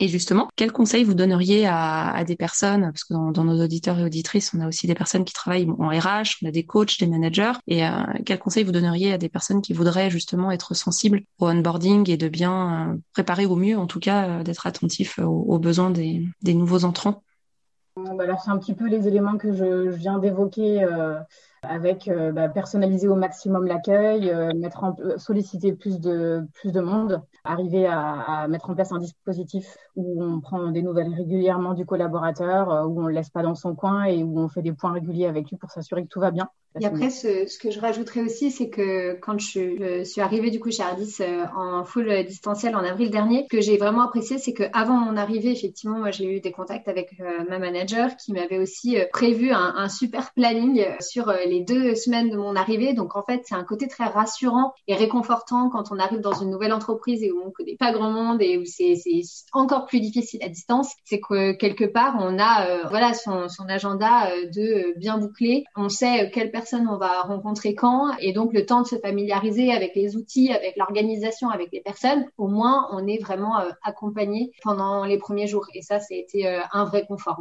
Et 0.00 0.06
justement, 0.06 0.48
quels 0.54 0.70
conseils 0.70 1.02
vous 1.02 1.14
donneriez 1.14 1.66
à, 1.66 2.22
des 2.24 2.36
personnes, 2.36 2.82
parce 2.82 3.04
que 3.04 3.14
dans, 3.32 3.44
nos 3.44 3.62
auditeurs 3.62 3.98
et 3.98 4.04
auditrices, 4.04 4.52
on 4.54 4.60
a 4.60 4.68
aussi 4.68 4.86
des 4.86 4.94
personnes 4.94 5.24
qui 5.24 5.32
travaillent 5.32 5.68
en 5.78 5.88
RH, 5.88 6.38
on 6.42 6.48
a 6.48 6.50
des 6.52 6.64
coachs, 6.64 7.00
des 7.00 7.08
managers, 7.08 7.52
et 7.66 7.84
euh, 7.84 7.90
quels 8.24 8.38
conseils 8.38 8.62
vous 8.62 8.72
donneriez 8.72 9.12
à 9.12 9.18
des 9.18 9.28
personnes 9.28 9.60
qui 9.60 9.72
voudraient 9.72 10.10
justement 10.10 10.52
être 10.52 10.74
sensibles 10.74 11.22
au 11.38 11.48
onboarding 11.48 12.08
et 12.10 12.16
de 12.16 12.28
bien 12.28 12.92
euh, 12.92 12.96
préparer 13.12 13.46
au 13.46 13.56
mieux, 13.56 13.76
en 13.76 13.86
tout 13.86 14.00
cas, 14.00 14.28
euh, 14.28 14.42
d'être 14.44 14.66
attentifs 14.66 15.18
aux, 15.18 15.58
besoins 15.58 15.90
des, 15.90 16.24
nouveaux 16.46 16.84
entrants? 16.84 17.22
Bah 17.96 18.24
c'est 18.44 18.50
un 18.50 18.58
petit 18.58 18.74
peu 18.74 18.86
les 18.86 19.08
éléments 19.08 19.38
que 19.38 19.52
je, 19.52 19.88
viens 19.88 20.18
d'évoquer 20.18 20.86
avec 21.62 22.10
bah, 22.34 22.48
personnaliser 22.48 23.08
au 23.08 23.14
maximum 23.14 23.66
l'accueil, 23.66 24.32
mettre 24.56 24.84
en, 24.84 24.96
solliciter 25.16 25.72
plus 25.72 26.00
de 26.00 26.46
plus 26.54 26.72
de 26.72 26.80
monde, 26.80 27.22
arriver 27.44 27.86
à, 27.86 28.46
mettre 28.48 28.70
en 28.70 28.74
place 28.74 28.92
un 28.92 28.98
dispositif 28.98 29.76
où 29.96 30.22
on 30.22 30.40
prend 30.40 30.70
des 30.70 30.82
nouvelles 30.82 31.12
régulièrement 31.12 31.74
du 31.74 31.86
collaborateur, 31.86 32.70
euh, 32.70 32.84
où 32.84 33.00
on 33.00 33.02
ne 33.04 33.08
le 33.08 33.14
laisse 33.14 33.30
pas 33.30 33.42
dans 33.42 33.54
son 33.54 33.74
coin 33.74 34.04
et 34.04 34.22
où 34.22 34.38
on 34.38 34.48
fait 34.48 34.62
des 34.62 34.72
points 34.72 34.92
réguliers 34.92 35.26
avec 35.26 35.50
lui 35.50 35.56
pour 35.56 35.70
s'assurer 35.70 36.02
que 36.02 36.08
tout 36.08 36.20
va 36.20 36.30
bien. 36.30 36.48
Et 36.80 36.84
après, 36.84 37.10
ce, 37.10 37.58
que 37.58 37.70
je 37.70 37.80
rajouterais 37.80 38.20
aussi, 38.20 38.52
c'est 38.52 38.68
que 38.68 39.14
quand 39.14 39.38
je, 39.40 40.04
suis 40.04 40.20
arrivée 40.20 40.50
du 40.50 40.60
coup 40.60 40.70
chez 40.70 40.82
Ardis 40.82 41.16
euh, 41.20 41.44
en 41.56 41.82
full 41.82 42.24
distanciel 42.24 42.76
en 42.76 42.84
avril 42.84 43.10
dernier, 43.10 43.46
ce 43.50 43.56
que 43.56 43.60
j'ai 43.60 43.78
vraiment 43.78 44.02
apprécié, 44.02 44.38
c'est 44.38 44.52
qu'avant 44.52 44.96
mon 44.98 45.16
arrivée, 45.16 45.50
effectivement, 45.50 45.98
moi 45.98 46.10
j'ai 46.12 46.36
eu 46.36 46.40
des 46.40 46.52
contacts 46.52 46.86
avec 46.86 47.14
euh, 47.20 47.44
ma 47.48 47.58
manager 47.58 48.16
qui 48.16 48.32
m'avait 48.32 48.58
aussi 48.58 48.96
prévu 49.12 49.50
un, 49.50 49.88
super 49.88 50.32
planning 50.34 50.84
sur 51.00 51.32
les 51.48 51.60
deux 51.60 51.94
semaines 51.94 52.30
de 52.30 52.36
mon 52.36 52.56
arrivée. 52.56 52.92
Donc 52.94 53.16
en 53.16 53.22
fait, 53.22 53.42
c'est 53.44 53.54
un 53.54 53.64
côté 53.64 53.88
très 53.88 54.04
rassurant 54.04 54.72
et 54.86 54.94
réconfortant 54.94 55.70
quand 55.70 55.90
on 55.90 55.98
arrive 55.98 56.20
dans 56.20 56.32
une 56.32 56.50
nouvelle 56.50 56.72
entreprise 56.72 57.22
et 57.22 57.32
où 57.32 57.42
on 57.44 57.50
connaît 57.50 57.76
pas 57.76 57.92
grand 57.92 58.10
monde 58.10 58.40
et 58.40 58.58
où 58.58 58.64
c'est 58.64 58.94
encore 59.52 59.86
plus 59.86 60.00
difficile 60.00 60.42
à 60.42 60.48
distance, 60.48 60.94
c'est 61.04 61.20
que 61.20 61.52
quelque 61.52 61.84
part, 61.84 62.16
on 62.20 62.38
a 62.38 62.66
euh, 62.66 62.82
voilà 62.88 63.14
son, 63.14 63.48
agenda 63.68 64.30
euh, 64.30 64.46
de 64.46 64.98
bien 64.98 65.18
boucler. 65.18 65.64
On 65.76 65.88
sait 65.88 66.30
quelle 66.30 66.50
personne 66.50 66.88
on 66.88 66.96
va 66.96 67.22
rencontrer 67.22 67.74
quand 67.74 68.16
et 68.20 68.32
donc 68.32 68.52
le 68.52 68.64
temps 68.64 68.82
de 68.82 68.86
se 68.86 68.96
familiariser 68.96 69.72
avec 69.72 69.94
les 69.94 70.16
outils, 70.16 70.52
avec 70.52 70.76
l'organisation, 70.76 71.50
avec 71.50 71.70
les 71.72 71.80
personnes. 71.80 72.24
Au 72.38 72.48
moins, 72.48 72.88
on 72.92 73.06
est 73.06 73.18
vraiment 73.18 73.58
euh, 73.60 73.70
accompagné 73.82 74.52
pendant 74.62 75.04
les 75.04 75.18
premiers 75.18 75.46
jours 75.46 75.66
et 75.74 75.82
ça, 75.82 76.00
c'était 76.00 76.60
un 76.72 76.84
vrai 76.84 77.04
confort. 77.06 77.40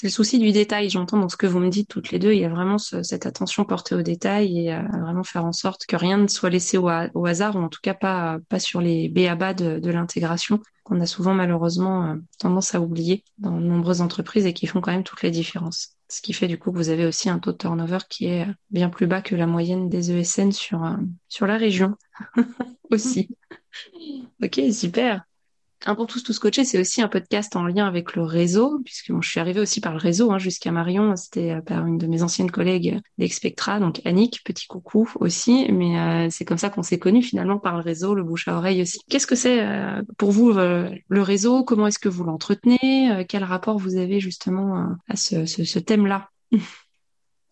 C'est 0.00 0.06
le 0.06 0.12
souci 0.12 0.38
du 0.38 0.50
détail. 0.50 0.88
J'entends 0.88 1.18
dans 1.18 1.28
ce 1.28 1.36
que 1.36 1.46
vous 1.46 1.58
me 1.58 1.68
dites 1.68 1.86
toutes 1.86 2.10
les 2.10 2.18
deux, 2.18 2.32
il 2.32 2.40
y 2.40 2.46
a 2.46 2.48
vraiment 2.48 2.78
cette 2.78 3.26
attention 3.26 3.66
portée 3.66 3.94
au 3.94 4.00
détail 4.00 4.58
et 4.58 4.72
à 4.72 4.80
vraiment 4.80 5.24
faire 5.24 5.44
en 5.44 5.52
sorte 5.52 5.84
que 5.84 5.94
rien 5.94 6.16
ne 6.16 6.26
soit 6.26 6.48
laissé 6.48 6.78
au, 6.78 6.88
hasard, 7.26 7.56
ou 7.56 7.58
en 7.58 7.68
tout 7.68 7.80
cas 7.82 7.92
pas, 7.92 8.38
pas 8.48 8.58
sur 8.58 8.80
les 8.80 9.10
béabas 9.10 9.52
de, 9.52 9.78
de 9.78 9.90
l'intégration 9.90 10.58
qu'on 10.84 11.02
a 11.02 11.06
souvent 11.06 11.34
malheureusement 11.34 12.06
euh, 12.06 12.14
tendance 12.38 12.74
à 12.74 12.80
oublier 12.80 13.24
dans 13.36 13.60
de 13.60 13.62
nombreuses 13.62 14.00
entreprises 14.00 14.46
et 14.46 14.54
qui 14.54 14.66
font 14.66 14.80
quand 14.80 14.90
même 14.90 15.04
toutes 15.04 15.20
les 15.20 15.30
différences. 15.30 15.98
Ce 16.08 16.22
qui 16.22 16.32
fait 16.32 16.48
du 16.48 16.58
coup 16.58 16.72
que 16.72 16.78
vous 16.78 16.88
avez 16.88 17.04
aussi 17.04 17.28
un 17.28 17.38
taux 17.38 17.52
de 17.52 17.58
turnover 17.58 17.98
qui 18.08 18.24
est 18.24 18.48
euh, 18.48 18.52
bien 18.70 18.88
plus 18.88 19.06
bas 19.06 19.20
que 19.20 19.34
la 19.34 19.46
moyenne 19.46 19.90
des 19.90 20.12
ESN 20.12 20.50
sur, 20.50 20.82
euh, 20.82 20.96
sur 21.28 21.46
la 21.46 21.58
région 21.58 21.94
aussi. 22.90 23.28
ok, 24.42 24.62
super. 24.72 25.26
Un 25.86 25.94
pour 25.94 26.06
tous, 26.06 26.22
tous 26.22 26.38
coachés, 26.38 26.64
c'est 26.64 26.78
aussi 26.78 27.00
un 27.00 27.08
podcast 27.08 27.56
en 27.56 27.66
lien 27.66 27.86
avec 27.86 28.14
le 28.14 28.22
réseau, 28.22 28.80
puisque 28.84 29.12
je 29.18 29.28
suis 29.28 29.40
arrivée 29.40 29.60
aussi 29.60 29.80
par 29.80 29.92
le 29.92 29.98
réseau 29.98 30.30
hein, 30.30 30.38
jusqu'à 30.38 30.72
Marion. 30.72 31.16
C'était 31.16 31.52
euh, 31.52 31.62
par 31.62 31.86
une 31.86 31.96
de 31.96 32.06
mes 32.06 32.22
anciennes 32.22 32.50
collègues 32.50 33.00
d'Expectra, 33.16 33.80
donc 33.80 34.02
Annick, 34.04 34.42
petit 34.44 34.66
coucou 34.66 35.10
aussi. 35.20 35.72
Mais 35.72 35.98
euh, 35.98 36.28
c'est 36.30 36.44
comme 36.44 36.58
ça 36.58 36.68
qu'on 36.68 36.82
s'est 36.82 36.98
connus 36.98 37.22
finalement 37.22 37.58
par 37.58 37.76
le 37.76 37.82
réseau, 37.82 38.14
le 38.14 38.22
bouche 38.22 38.46
à 38.46 38.56
oreille 38.56 38.82
aussi. 38.82 39.00
Qu'est-ce 39.08 39.26
que 39.26 39.34
c'est 39.34 39.62
euh, 39.62 40.02
pour 40.18 40.32
vous 40.32 40.52
le 40.52 41.22
réseau? 41.22 41.64
Comment 41.64 41.86
est-ce 41.86 41.98
que 41.98 42.10
vous 42.10 42.24
l'entretenez? 42.24 43.24
Quel 43.26 43.44
rapport 43.44 43.78
vous 43.78 43.96
avez 43.96 44.20
justement 44.20 44.96
à 45.08 45.16
ce 45.16 45.78
thème-là? 45.78 46.28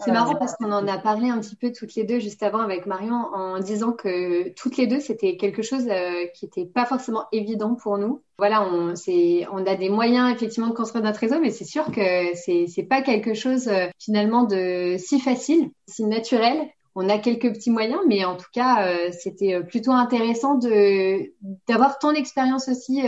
c'est 0.00 0.12
marrant 0.12 0.36
parce 0.36 0.54
qu'on 0.54 0.70
en 0.70 0.86
a 0.86 0.98
parlé 0.98 1.28
un 1.28 1.40
petit 1.40 1.56
peu 1.56 1.72
toutes 1.72 1.96
les 1.96 2.04
deux 2.04 2.20
juste 2.20 2.42
avant 2.44 2.60
avec 2.60 2.86
Marion 2.86 3.16
en 3.34 3.58
disant 3.58 3.92
que 3.92 4.50
toutes 4.50 4.76
les 4.76 4.86
deux 4.86 5.00
c'était 5.00 5.36
quelque 5.36 5.62
chose 5.62 5.86
euh, 5.88 6.26
qui 6.34 6.44
n'était 6.44 6.66
pas 6.66 6.86
forcément 6.86 7.24
évident 7.32 7.74
pour 7.74 7.98
nous. 7.98 8.22
Voilà, 8.38 8.62
on, 8.62 8.94
on 8.94 9.66
a 9.66 9.74
des 9.74 9.88
moyens 9.88 10.32
effectivement 10.32 10.68
de 10.68 10.74
construire 10.74 11.02
notre 11.04 11.18
réseau, 11.18 11.40
mais 11.40 11.50
c'est 11.50 11.64
sûr 11.64 11.90
que 11.90 12.34
c'est, 12.34 12.66
c'est 12.68 12.84
pas 12.84 13.02
quelque 13.02 13.34
chose 13.34 13.66
euh, 13.66 13.86
finalement 13.98 14.44
de 14.44 14.96
si 14.98 15.18
facile, 15.18 15.70
si 15.88 16.04
naturel. 16.04 16.68
On 16.94 17.08
a 17.08 17.18
quelques 17.18 17.52
petits 17.52 17.70
moyens, 17.70 18.00
mais 18.08 18.24
en 18.24 18.36
tout 18.36 18.48
cas, 18.52 18.88
euh, 18.88 19.10
c'était 19.12 19.62
plutôt 19.62 19.92
intéressant 19.92 20.56
de 20.56 21.32
d'avoir 21.68 21.98
ton 21.98 22.10
expérience 22.10 22.68
aussi 22.68 23.02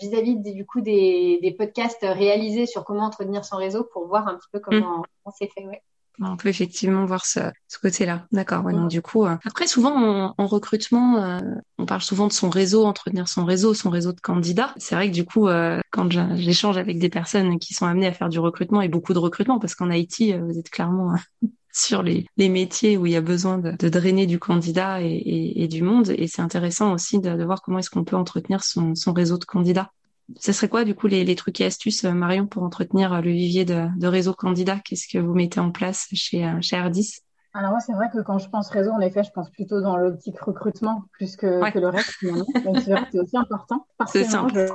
vis-à-vis 0.00 0.36
du 0.36 0.64
coup 0.64 0.80
des, 0.80 1.38
des 1.42 1.50
podcasts 1.52 2.02
réalisés 2.02 2.64
sur 2.66 2.84
comment 2.84 3.04
entretenir 3.04 3.44
son 3.44 3.56
réseau 3.56 3.84
pour 3.84 4.06
voir 4.06 4.26
un 4.26 4.36
petit 4.36 4.48
peu 4.52 4.60
comment, 4.60 4.98
mmh. 4.98 5.04
on 5.26 5.30
s'est 5.32 5.50
fait. 5.54 5.66
Ouais. 5.66 5.82
On 6.20 6.36
peut 6.36 6.48
effectivement 6.48 7.04
voir 7.06 7.24
ce, 7.24 7.40
ce 7.68 7.78
côté-là. 7.78 8.26
D'accord. 8.30 8.64
Ouais, 8.64 8.72
donc 8.72 8.88
du 8.88 9.00
coup, 9.00 9.24
euh, 9.24 9.36
après 9.44 9.66
souvent 9.66 10.34
en, 10.36 10.46
recrutement, 10.46 11.22
euh, 11.22 11.40
on 11.78 11.86
parle 11.86 12.02
souvent 12.02 12.26
de 12.26 12.32
son 12.32 12.50
réseau, 12.50 12.84
entretenir 12.84 13.26
son 13.28 13.44
réseau, 13.44 13.72
son 13.72 13.90
réseau 13.90 14.12
de 14.12 14.20
candidats. 14.20 14.74
C'est 14.76 14.94
vrai 14.94 15.08
que 15.08 15.14
du 15.14 15.24
coup, 15.24 15.48
euh, 15.48 15.80
quand 15.90 16.10
j'échange 16.36 16.76
avec 16.76 16.98
des 16.98 17.08
personnes 17.08 17.58
qui 17.58 17.72
sont 17.72 17.86
amenées 17.86 18.06
à 18.06 18.12
faire 18.12 18.28
du 18.28 18.38
recrutement 18.38 18.82
et 18.82 18.88
beaucoup 18.88 19.14
de 19.14 19.18
recrutement, 19.18 19.58
parce 19.58 19.74
qu'en 19.74 19.90
Haïti, 19.90 20.34
vous 20.34 20.58
êtes 20.58 20.70
clairement 20.70 21.14
sur 21.72 22.02
les, 22.02 22.26
les, 22.36 22.48
métiers 22.48 22.96
où 22.96 23.06
il 23.06 23.12
y 23.12 23.16
a 23.16 23.20
besoin 23.20 23.56
de, 23.56 23.72
de 23.72 23.88
drainer 23.88 24.26
du 24.26 24.38
candidat 24.38 25.00
et, 25.00 25.06
et, 25.06 25.62
et 25.62 25.68
du 25.68 25.82
monde. 25.82 26.10
Et 26.18 26.26
c'est 26.26 26.42
intéressant 26.42 26.92
aussi 26.92 27.20
de, 27.20 27.34
de 27.34 27.44
voir 27.44 27.62
comment 27.62 27.78
est-ce 27.78 27.90
qu'on 27.90 28.04
peut 28.04 28.16
entretenir 28.16 28.62
son, 28.64 28.94
son 28.94 29.12
réseau 29.12 29.38
de 29.38 29.44
candidats 29.44 29.90
ce 30.38 30.52
serait 30.52 30.68
quoi 30.68 30.84
du 30.84 30.94
coup 30.94 31.06
les, 31.06 31.24
les, 31.24 31.34
trucs 31.34 31.60
et 31.60 31.64
astuces, 31.64 32.04
euh, 32.04 32.12
Marion, 32.12 32.46
pour 32.46 32.62
entretenir 32.62 33.12
euh, 33.12 33.20
le 33.20 33.30
vivier 33.30 33.64
de, 33.64 33.86
de 33.96 34.06
réseau 34.06 34.34
candidat 34.34 34.78
Qu'est-ce 34.84 35.08
que 35.08 35.18
vous 35.18 35.34
mettez 35.34 35.60
en 35.60 35.70
place 35.70 36.08
chez, 36.12 36.46
euh, 36.46 36.60
chez 36.60 36.76
Ardis 36.76 37.20
alors 37.52 37.72
moi, 37.72 37.80
c'est 37.80 37.94
vrai 37.94 38.08
que 38.12 38.22
quand 38.22 38.38
je 38.38 38.48
pense 38.48 38.70
réseau, 38.70 38.92
en 38.92 39.00
effet, 39.00 39.24
je 39.24 39.32
pense 39.32 39.50
plutôt 39.50 39.80
dans 39.80 39.96
l'optique 39.96 40.38
recrutement 40.38 41.02
plus 41.10 41.34
que, 41.34 41.68
que 41.72 41.78
le 41.80 41.88
reste. 41.88 42.24
Donc 42.24 42.78
c'est 42.78 42.92
vrai 42.92 43.02
que 43.02 43.08
c'est 43.10 43.18
aussi 43.18 43.36
important. 43.36 43.84
C'est 44.06 44.22
simple 44.22 44.68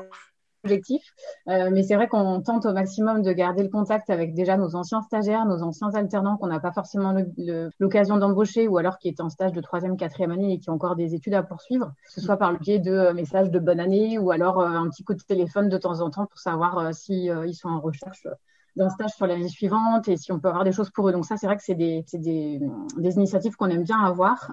objectif. 0.66 1.04
Euh, 1.48 1.70
mais 1.72 1.84
c'est 1.84 1.96
vrai 1.96 2.08
qu'on 2.08 2.42
tente 2.42 2.66
au 2.66 2.74
maximum 2.74 3.22
de 3.22 3.32
garder 3.32 3.64
le 3.64 3.70
contact 3.70 4.10
avec 4.10 4.34
déjà 4.34 4.58
nos 4.58 4.76
anciens 4.76 5.02
stagiaires, 5.02 5.46
nos 5.46 5.62
anciens 5.62 5.94
alternants 5.94 6.38
qu'on 6.38 6.48
n'a 6.48 6.60
pas 6.60 6.72
forcément 6.72 7.14
l'occasion 7.80 8.18
d'embaucher 8.18 8.68
ou 8.68 8.78
alors 8.78 8.98
qui 8.98 9.08
est 9.08 9.22
en 9.22 9.30
stage 9.30 9.52
de 9.54 9.62
troisième, 9.62 9.96
quatrième 9.96 10.32
année 10.32 10.54
et 10.54 10.60
qui 10.60 10.70
ont 10.70 10.74
encore 10.74 10.96
des 10.96 11.14
études 11.14 11.36
à 11.36 11.44
poursuivre, 11.44 11.94
que 12.06 12.12
ce 12.12 12.22
soit 12.22 12.38
par 12.38 12.52
le 12.52 12.58
biais 12.58 12.80
de 12.80 12.92
euh, 12.92 13.14
messages 13.14 13.52
de 13.52 13.60
bonne 13.60 13.80
année 13.80 14.18
ou 14.18 14.32
alors 14.32 14.60
euh, 14.60 14.68
un 14.68 14.90
petit 14.90 15.04
coup 15.04 15.14
de 15.14 15.22
téléphone 15.22 15.70
de 15.70 15.78
temps 15.78 16.02
en 16.02 16.10
temps 16.10 16.26
pour 16.26 16.40
savoir 16.40 16.94
si 16.94 17.26
ils 17.26 17.54
sont 17.54 17.70
en 17.70 17.80
recherche 17.80 18.28
d'un 18.76 18.90
stage 18.90 19.12
sur 19.12 19.26
l'année 19.26 19.48
suivante 19.48 20.08
et 20.08 20.18
si 20.18 20.32
on 20.32 20.40
peut 20.40 20.50
avoir 20.50 20.64
des 20.64 20.72
choses 20.72 20.90
pour 20.90 21.08
eux. 21.08 21.12
Donc 21.12 21.26
ça, 21.26 21.38
c'est 21.38 21.46
vrai 21.46 21.56
que 21.56 21.64
c'est 21.64 21.76
des, 21.76 22.06
initiatives 22.98 23.56
qu'on 23.56 23.70
aime 23.70 23.84
bien 23.84 24.00
avoir, 24.00 24.52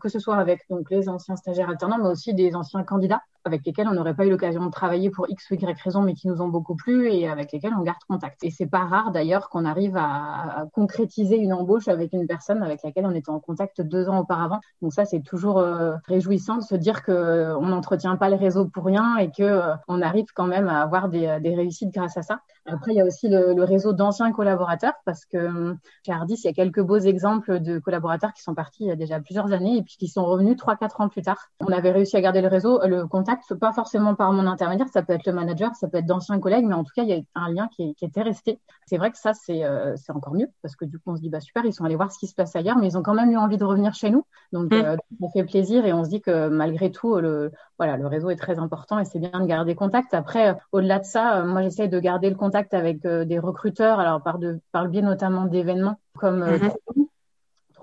que 0.00 0.08
ce 0.08 0.18
soit 0.18 0.36
avec 0.36 0.66
donc 0.68 0.90
les 0.90 1.08
anciens 1.08 1.36
stagiaires 1.36 1.70
alternants, 1.70 1.98
mais 1.98 2.08
aussi 2.08 2.34
des 2.34 2.54
anciens 2.54 2.82
candidats 2.82 3.22
avec 3.44 3.64
lesquels 3.64 3.88
on 3.88 3.94
n'aurait 3.94 4.14
pas 4.14 4.26
eu 4.26 4.30
l'occasion 4.30 4.64
de 4.64 4.70
travailler 4.70 5.10
pour 5.10 5.28
X 5.28 5.50
ou 5.50 5.54
Y 5.54 5.80
raison, 5.82 6.02
mais 6.02 6.14
qui 6.14 6.28
nous 6.28 6.40
ont 6.42 6.48
beaucoup 6.48 6.76
plu 6.76 7.10
et 7.10 7.28
avec 7.28 7.52
lesquels 7.52 7.72
on 7.78 7.82
garde 7.82 7.98
contact. 8.08 8.42
Et 8.44 8.50
c'est 8.50 8.66
pas 8.66 8.84
rare 8.84 9.10
d'ailleurs 9.12 9.48
qu'on 9.48 9.64
arrive 9.64 9.96
à, 9.96 10.66
concrétiser 10.72 11.36
une 11.36 11.52
embauche 11.52 11.88
avec 11.88 12.12
une 12.12 12.26
personne 12.26 12.62
avec 12.62 12.82
laquelle 12.82 13.06
on 13.06 13.14
était 13.14 13.30
en 13.30 13.40
contact 13.40 13.80
deux 13.80 14.08
ans 14.08 14.20
auparavant. 14.20 14.60
Donc 14.82 14.92
ça, 14.92 15.04
c'est 15.04 15.20
toujours 15.20 15.58
euh, 15.58 15.94
réjouissant 16.06 16.56
de 16.56 16.62
se 16.62 16.74
dire 16.74 17.02
que 17.02 17.54
on 17.56 17.66
n'entretient 17.66 18.16
pas 18.16 18.28
le 18.28 18.36
réseau 18.36 18.66
pour 18.66 18.84
rien 18.84 19.16
et 19.16 19.30
que 19.30 19.42
euh, 19.42 19.74
on 19.88 20.02
arrive 20.02 20.26
quand 20.34 20.46
même 20.46 20.68
à 20.68 20.82
avoir 20.82 21.08
des, 21.08 21.28
réussites 21.28 21.92
grâce 21.92 22.16
à 22.16 22.22
ça. 22.22 22.40
Après, 22.66 22.92
il 22.92 22.96
y 22.96 23.00
a 23.00 23.04
aussi 23.04 23.28
le, 23.28 23.54
le 23.54 23.64
réseau 23.64 23.92
d'anciens 23.92 24.30
collaborateurs 24.32 24.94
parce 25.04 25.24
que 25.24 25.38
euh, 25.38 25.74
chez 26.04 26.12
Ardis, 26.12 26.34
il 26.34 26.46
y 26.46 26.48
a 26.48 26.52
quelques 26.52 26.82
beaux 26.82 26.98
exemples 26.98 27.60
de 27.60 27.78
collaborateurs 27.78 28.32
qui 28.32 28.42
sont 28.42 28.54
partis 28.54 28.84
il 28.84 28.88
y 28.88 28.90
a 28.90 28.96
déjà 28.96 29.20
plusieurs 29.20 29.52
années 29.52 29.78
et 29.78 29.82
puis 29.82 29.96
qui 29.98 30.08
sont 30.08 30.24
revenus 30.24 30.56
trois, 30.56 30.76
quatre 30.76 31.00
ans 31.00 31.08
plus 31.08 31.22
tard. 31.22 31.48
On 31.60 31.72
avait 31.72 31.90
réussi 31.90 32.16
à 32.16 32.20
garder 32.20 32.40
le 32.40 32.48
réseau, 32.48 32.80
le 32.86 33.06
contact, 33.06 33.27
pas 33.60 33.72
forcément 33.72 34.14
par 34.14 34.32
mon 34.32 34.46
intermédiaire, 34.46 34.88
ça 34.88 35.02
peut 35.02 35.12
être 35.12 35.26
le 35.26 35.32
manager, 35.32 35.74
ça 35.74 35.88
peut 35.88 35.98
être 35.98 36.06
d'anciens 36.06 36.38
collègues, 36.40 36.64
mais 36.66 36.74
en 36.74 36.84
tout 36.84 36.92
cas, 36.94 37.02
il 37.02 37.08
y 37.08 37.14
a 37.14 37.20
un 37.34 37.52
lien 37.52 37.68
qui, 37.68 37.94
qui 37.94 38.04
était 38.04 38.22
resté. 38.22 38.60
C'est 38.86 38.96
vrai 38.96 39.10
que 39.10 39.18
ça, 39.18 39.34
c'est 39.34 39.64
euh, 39.64 39.94
encore 40.14 40.34
mieux 40.34 40.48
parce 40.62 40.76
que 40.76 40.84
du 40.84 40.98
coup, 40.98 41.10
on 41.10 41.16
se 41.16 41.20
dit, 41.20 41.30
bah 41.30 41.40
super, 41.40 41.64
ils 41.64 41.72
sont 41.72 41.84
allés 41.84 41.96
voir 41.96 42.10
ce 42.10 42.18
qui 42.18 42.26
se 42.26 42.34
passe 42.34 42.56
ailleurs, 42.56 42.76
mais 42.78 42.88
ils 42.88 42.98
ont 42.98 43.02
quand 43.02 43.14
même 43.14 43.30
eu 43.30 43.36
envie 43.36 43.58
de 43.58 43.64
revenir 43.64 43.94
chez 43.94 44.10
nous. 44.10 44.24
Donc, 44.52 44.72
mmh. 44.72 44.74
euh, 44.74 44.96
ça 45.20 45.28
fait 45.32 45.44
plaisir 45.44 45.84
et 45.84 45.92
on 45.92 46.04
se 46.04 46.10
dit 46.10 46.20
que 46.20 46.48
malgré 46.48 46.90
tout, 46.90 47.16
le, 47.16 47.52
voilà, 47.78 47.96
le 47.96 48.06
réseau 48.06 48.30
est 48.30 48.36
très 48.36 48.58
important 48.58 48.98
et 48.98 49.04
c'est 49.04 49.18
bien 49.18 49.40
de 49.40 49.46
garder 49.46 49.74
contact. 49.74 50.14
Après, 50.14 50.56
au-delà 50.72 50.98
de 50.98 51.04
ça, 51.04 51.42
moi, 51.44 51.62
j'essaie 51.62 51.88
de 51.88 52.00
garder 52.00 52.30
le 52.30 52.36
contact 52.36 52.74
avec 52.74 53.06
des 53.06 53.38
recruteurs, 53.38 54.00
alors 54.00 54.22
par, 54.22 54.38
de, 54.38 54.60
par 54.72 54.84
le 54.84 54.90
biais 54.90 55.02
notamment 55.02 55.44
d'événements 55.44 55.98
comme 56.18 56.42
euh, 56.42 56.58
mmh. 56.58 56.97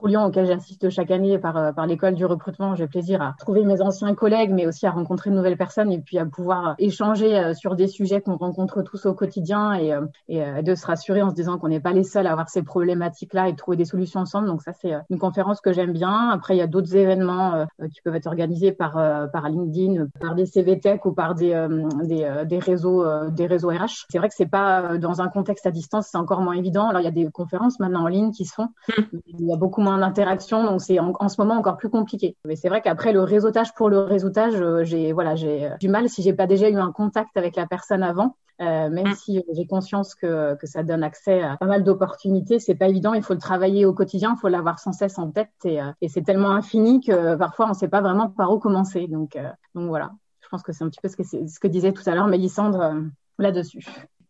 Lyon 0.08 0.26
auquel 0.26 0.46
j'assiste 0.46 0.90
chaque 0.90 1.12
année 1.12 1.38
par, 1.38 1.58
euh, 1.58 1.72
par 1.72 1.86
l'école 1.88 2.14
du 2.16 2.26
recrutement. 2.26 2.76
J'ai 2.76 2.88
plaisir 2.88 3.22
à 3.22 3.36
trouver 3.40 3.64
mes 3.64 3.82
anciens 3.82 4.14
collègues, 4.16 4.52
mais 4.52 4.66
aussi 4.68 4.86
à 4.86 4.92
rencontrer 4.92 5.30
de 5.30 5.36
nouvelles 5.36 5.58
personnes 5.58 5.92
et 5.92 6.00
puis 6.00 6.18
à 6.18 6.26
pouvoir 6.26 6.76
échanger 6.78 7.38
euh, 7.38 7.54
sur 7.54 7.76
des 7.76 7.88
sujets 7.88 8.22
qu'on 8.22 8.38
rencontre 8.38 8.82
tous 8.82 9.06
au 9.06 9.14
quotidien 9.14 9.74
et, 9.74 9.94
euh, 9.94 10.06
et 10.28 10.64
de 10.64 10.76
se 10.76 10.86
rassurer 10.86 11.22
en 11.22 11.30
se 11.30 11.36
disant 11.36 11.58
qu'on 11.58 11.68
n'est 11.68 11.80
pas 11.80 11.92
les 11.92 12.04
seuls 12.04 12.28
à 12.28 12.32
avoir 12.32 12.50
ces 12.50 12.64
problématiques-là 12.64 13.50
et 13.50 13.52
de 13.54 13.58
trouver 13.58 13.78
des 13.78 13.86
solutions 13.86 14.22
ensemble. 14.22 14.48
Donc 14.48 14.62
ça, 14.62 14.74
c'est 14.74 14.94
une 15.10 15.20
conférence 15.20 15.62
que 15.62 15.74
j'aime 15.74 15.94
bien. 15.94 16.30
Après, 16.30 16.56
il 16.56 16.60
y 16.60 16.62
a 16.64 16.68
d'autres 16.68 16.96
événements 16.96 17.66
qui 17.94 18.02
peuvent 18.02 18.16
être 18.16 18.28
organisés 18.28 18.72
par, 18.72 18.94
par 19.32 19.50
LinkedIn, 19.50 20.08
par 20.20 20.36
des 20.36 20.46
CVTech 20.46 21.06
ou 21.06 21.14
par 21.14 21.36
des, 21.36 21.68
des, 22.04 22.44
des 22.46 22.60
réseaux, 22.60 23.06
des 23.30 23.48
réseaux 23.48 23.70
RH. 23.70 24.06
C'est 24.10 24.18
vrai 24.18 24.30
que 24.30 24.36
c'est 24.36 24.46
pas 24.46 24.98
dans 24.98 25.22
un 25.22 25.28
contexte 25.28 25.66
à 25.66 25.72
distance, 25.72 26.08
c'est 26.12 26.18
encore 26.18 26.42
moins 26.42 26.56
évident. 26.56 26.90
Alors, 26.90 27.02
il 27.02 27.06
y 27.06 27.08
a 27.08 27.12
des 27.12 27.30
conférences 27.32 27.80
maintenant 27.80 28.04
en 28.04 28.08
ligne 28.08 28.32
qui 28.32 28.46
se 28.46 28.54
font. 28.54 28.70
Mmh. 28.90 29.02
Il 29.28 29.46
y 29.46 29.54
a 29.54 29.58
beaucoup 29.58 29.82
moins 29.82 29.95
d'interaction, 29.98 30.64
donc 30.64 30.82
c'est 30.82 31.00
en, 31.00 31.30
ce 31.30 31.42
moment 31.42 31.56
encore 31.56 31.78
plus 31.78 31.90
compliqué. 31.90 32.36
Mais 32.46 32.56
c'est 32.56 32.70
vrai 32.70 32.82
qu'après 32.82 33.14
le 33.14 33.22
réseautage 33.22 33.74
pour 33.74 33.90
le 33.90 34.00
réseautage, 34.00 34.56
euh, 34.56 34.84
j'ai 34.84 35.14
voilà, 35.14 35.36
j'ai 35.36 35.70
du 35.80 35.88
mal 35.88 36.10
si 36.10 36.22
j'ai 36.22 36.34
pas 36.34 36.48
déjà 36.48 36.70
eu 36.70 36.78
un 36.78 36.92
contact 36.92 37.36
avec 37.38 37.56
la 37.56 37.66
personne 37.66 38.04
avant. 38.04 38.38
Euh, 38.62 38.90
même 38.90 39.10
mm. 39.10 39.16
si 39.16 39.44
j'ai 39.52 39.68
conscience 39.68 40.16
que, 40.16 40.56
que 40.56 40.66
ça 40.66 40.82
donne 40.84 41.04
accès 41.04 41.42
à 41.42 41.58
pas 41.58 41.66
mal 41.66 41.84
d'opportunités, 41.84 42.60
c'est 42.60 42.76
pas 42.76 42.88
évident. 42.88 43.14
Il 43.14 43.22
faut 43.22 43.34
le 43.34 43.40
travailler 43.40 43.86
au 43.86 43.94
quotidien, 43.94 44.36
il 44.38 44.40
faut 44.40 44.48
l'avoir 44.48 44.80
sans 44.80 44.94
cesse 44.94 45.20
en 45.20 45.30
tête, 45.30 45.50
et, 45.66 45.82
euh, 45.82 45.92
et 46.02 46.08
c'est 46.08 46.22
tellement 46.22 46.52
infini 46.52 47.02
que 47.02 47.36
parfois 47.36 47.68
on 47.70 47.74
sait 47.74 47.90
pas 47.90 48.02
vraiment 48.02 48.30
par 48.30 48.52
où 48.52 48.60
commencer. 48.60 49.08
Donc, 49.08 49.38
donc 49.74 49.88
voilà, 49.90 50.12
je 50.42 50.48
pense 50.48 50.64
que 50.64 50.72
c'est 50.72 50.84
un 50.84 50.90
petit 50.90 51.02
peu 51.02 51.10
ce 51.10 51.18
que, 51.18 51.24
ce 51.24 51.60
que 51.60 51.68
disait 51.68 51.92
tout 51.92 52.04
à 52.06 52.16
l'heure 52.16 52.28
Mélissandre 52.28 52.96
là-dessus 53.38 53.86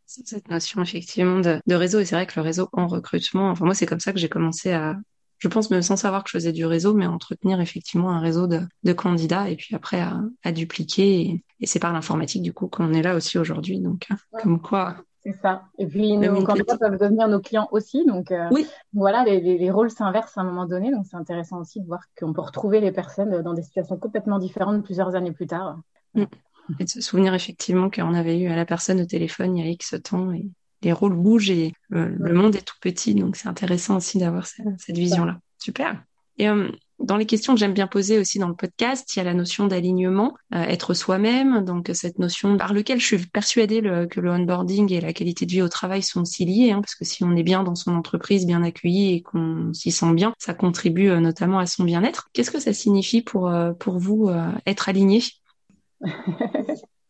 cette 0.06 0.50
notion 0.50 0.82
effectivement 0.82 1.40
de, 1.40 1.60
de 1.66 1.76
réseau 1.76 2.00
et 2.00 2.06
c'est 2.06 2.16
vrai 2.16 2.28
que 2.28 2.34
le 2.36 2.44
réseau 2.44 2.70
en 2.74 2.88
recrutement 2.88 3.50
enfin 3.50 3.66
moi 3.66 3.74
c'est 3.74 3.86
comme 3.86 4.00
ça 4.00 4.14
que 4.14 4.20
j'ai 4.20 4.30
commencé 4.30 4.72
à, 4.72 4.96
je 5.40 5.48
pense 5.48 5.70
même 5.70 5.82
sans 5.82 5.98
savoir 5.98 6.24
que 6.24 6.30
je 6.30 6.38
faisais 6.38 6.52
du 6.52 6.66
réseau, 6.66 6.94
mais 6.94 7.08
entretenir 7.08 7.60
effectivement 7.62 8.12
un 8.12 8.20
réseau 8.20 8.48
de, 8.48 8.62
de 8.84 8.94
candidats 8.94 9.50
et 9.50 9.56
puis 9.56 9.76
après 9.76 10.00
à, 10.00 10.22
à 10.44 10.52
dupliquer. 10.52 11.22
Et, 11.22 11.44
et 11.62 11.68
c'est 11.68 11.80
par 11.80 11.94
l'informatique 11.94 12.42
du 12.42 12.54
coup 12.54 12.68
qu'on 12.68 12.94
est 12.94 13.02
là 13.02 13.16
aussi 13.16 13.38
aujourd'hui. 13.38 13.80
Donc 13.80 14.08
ouais. 14.10 14.42
comme 14.42 14.62
quoi. 14.62 14.98
C'est 15.24 15.36
ça. 15.42 15.64
Et 15.80 15.88
puis 15.88 16.18
nos 16.18 16.44
candidats 16.44 16.78
peuvent 16.78 17.00
devenir 17.00 17.28
nos 17.28 17.40
clients 17.40 17.68
aussi. 17.72 18.06
Donc 18.06 18.32
euh, 18.32 18.48
oui. 18.52 18.68
voilà, 18.94 19.24
les, 19.24 19.42
les, 19.42 19.58
les 19.58 19.72
rôles 19.72 19.90
s'inversent 19.90 20.38
à 20.38 20.42
un 20.42 20.46
moment 20.46 20.66
donné. 20.66 20.92
Donc 20.92 21.06
c'est 21.10 21.18
intéressant 21.18 21.60
aussi 21.60 21.82
de 21.82 21.88
voir 21.88 22.02
qu'on 22.18 22.32
peut 22.32 22.42
retrouver 22.42 22.80
les 22.80 22.92
personnes 22.92 23.42
dans 23.42 23.54
des 23.54 23.64
situations 23.64 23.98
complètement 23.98 24.40
différentes 24.40 24.84
plusieurs 24.84 25.16
années 25.16 25.32
plus 25.32 25.48
tard. 25.48 25.80
Mm. 26.14 26.26
Et 26.80 26.84
de 26.84 26.90
se 26.90 27.02
souvenir 27.02 27.34
effectivement 27.34 27.90
qu'on 27.90 28.14
avait 28.14 28.40
eu 28.40 28.48
à 28.48 28.56
la 28.56 28.66
personne 28.66 29.02
au 29.02 29.06
téléphone 29.06 29.58
il 29.58 29.66
y 29.66 29.68
a 29.68 29.72
X 29.72 29.96
temps 30.04 30.32
et 30.32 30.50
les 30.86 30.94
rôles 30.94 31.16
bougent 31.16 31.50
et 31.50 31.74
le, 31.90 32.34
monde 32.34 32.56
est 32.56 32.66
tout 32.66 32.78
petit. 32.80 33.16
Donc, 33.16 33.36
c'est 33.36 33.50
intéressant 33.50 33.98
aussi 33.98 34.20
d'avoir 34.20 34.48
cette, 34.48 34.68
cette 34.78 34.98
vision-là. 34.98 35.40
Super. 35.58 36.02
Et 36.38 36.48
euh, 36.48 36.70
dans 37.00 37.18
les 37.18 37.26
questions 37.26 37.54
que 37.54 37.60
j'aime 37.60 37.74
bien 37.74 37.88
poser 37.88 38.20
aussi 38.20 38.40
dans 38.40 38.48
le 38.48 38.56
podcast, 38.56 39.16
il 39.16 39.20
y 39.20 39.22
a 39.22 39.26
la 39.26 39.34
notion 39.34 39.68
d'alignement, 39.68 40.36
euh, 40.54 40.62
être 40.64 40.94
soi-même, 40.94 41.64
donc 41.66 41.90
cette 41.94 42.20
notion 42.20 42.58
par 42.58 42.74
lequel 42.74 43.00
je 43.00 43.06
suis 43.06 43.26
persuadée 43.26 43.82
le, 43.82 44.06
que 44.06 44.20
le 44.20 44.32
onboarding 44.32 44.92
et 44.94 45.02
la 45.02 45.14
qualité 45.14 45.46
de 45.46 45.52
vie 45.52 45.62
au 45.62 45.70
travail 45.70 46.04
sont 46.04 46.22
aussi 46.22 46.46
liés, 46.46 46.72
hein, 46.72 46.82
parce 46.82 46.96
que 46.96 47.06
si 47.06 47.24
on 47.24 47.36
est 47.36 47.44
bien 47.44 47.64
dans 47.64 47.76
son 47.76 47.96
entreprise, 47.96 48.46
bien 48.46 48.64
accueilli 48.64 49.16
et 49.16 49.22
qu'on 49.22 49.74
s'y 49.74 49.92
sent 49.92 50.14
bien, 50.14 50.34
ça 50.38 50.54
contribue 50.54 51.10
euh, 51.10 51.20
notamment 51.20 51.60
à 51.60 51.66
son 51.66 51.84
bien-être. 51.84 52.30
Qu'est-ce 52.34 52.52
que 52.52 52.60
ça 52.60 52.74
signifie 52.74 53.22
pour 53.22 53.52
pour 53.80 53.98
vous 53.98 54.30
être 54.66 54.90
aligné? 54.90 55.24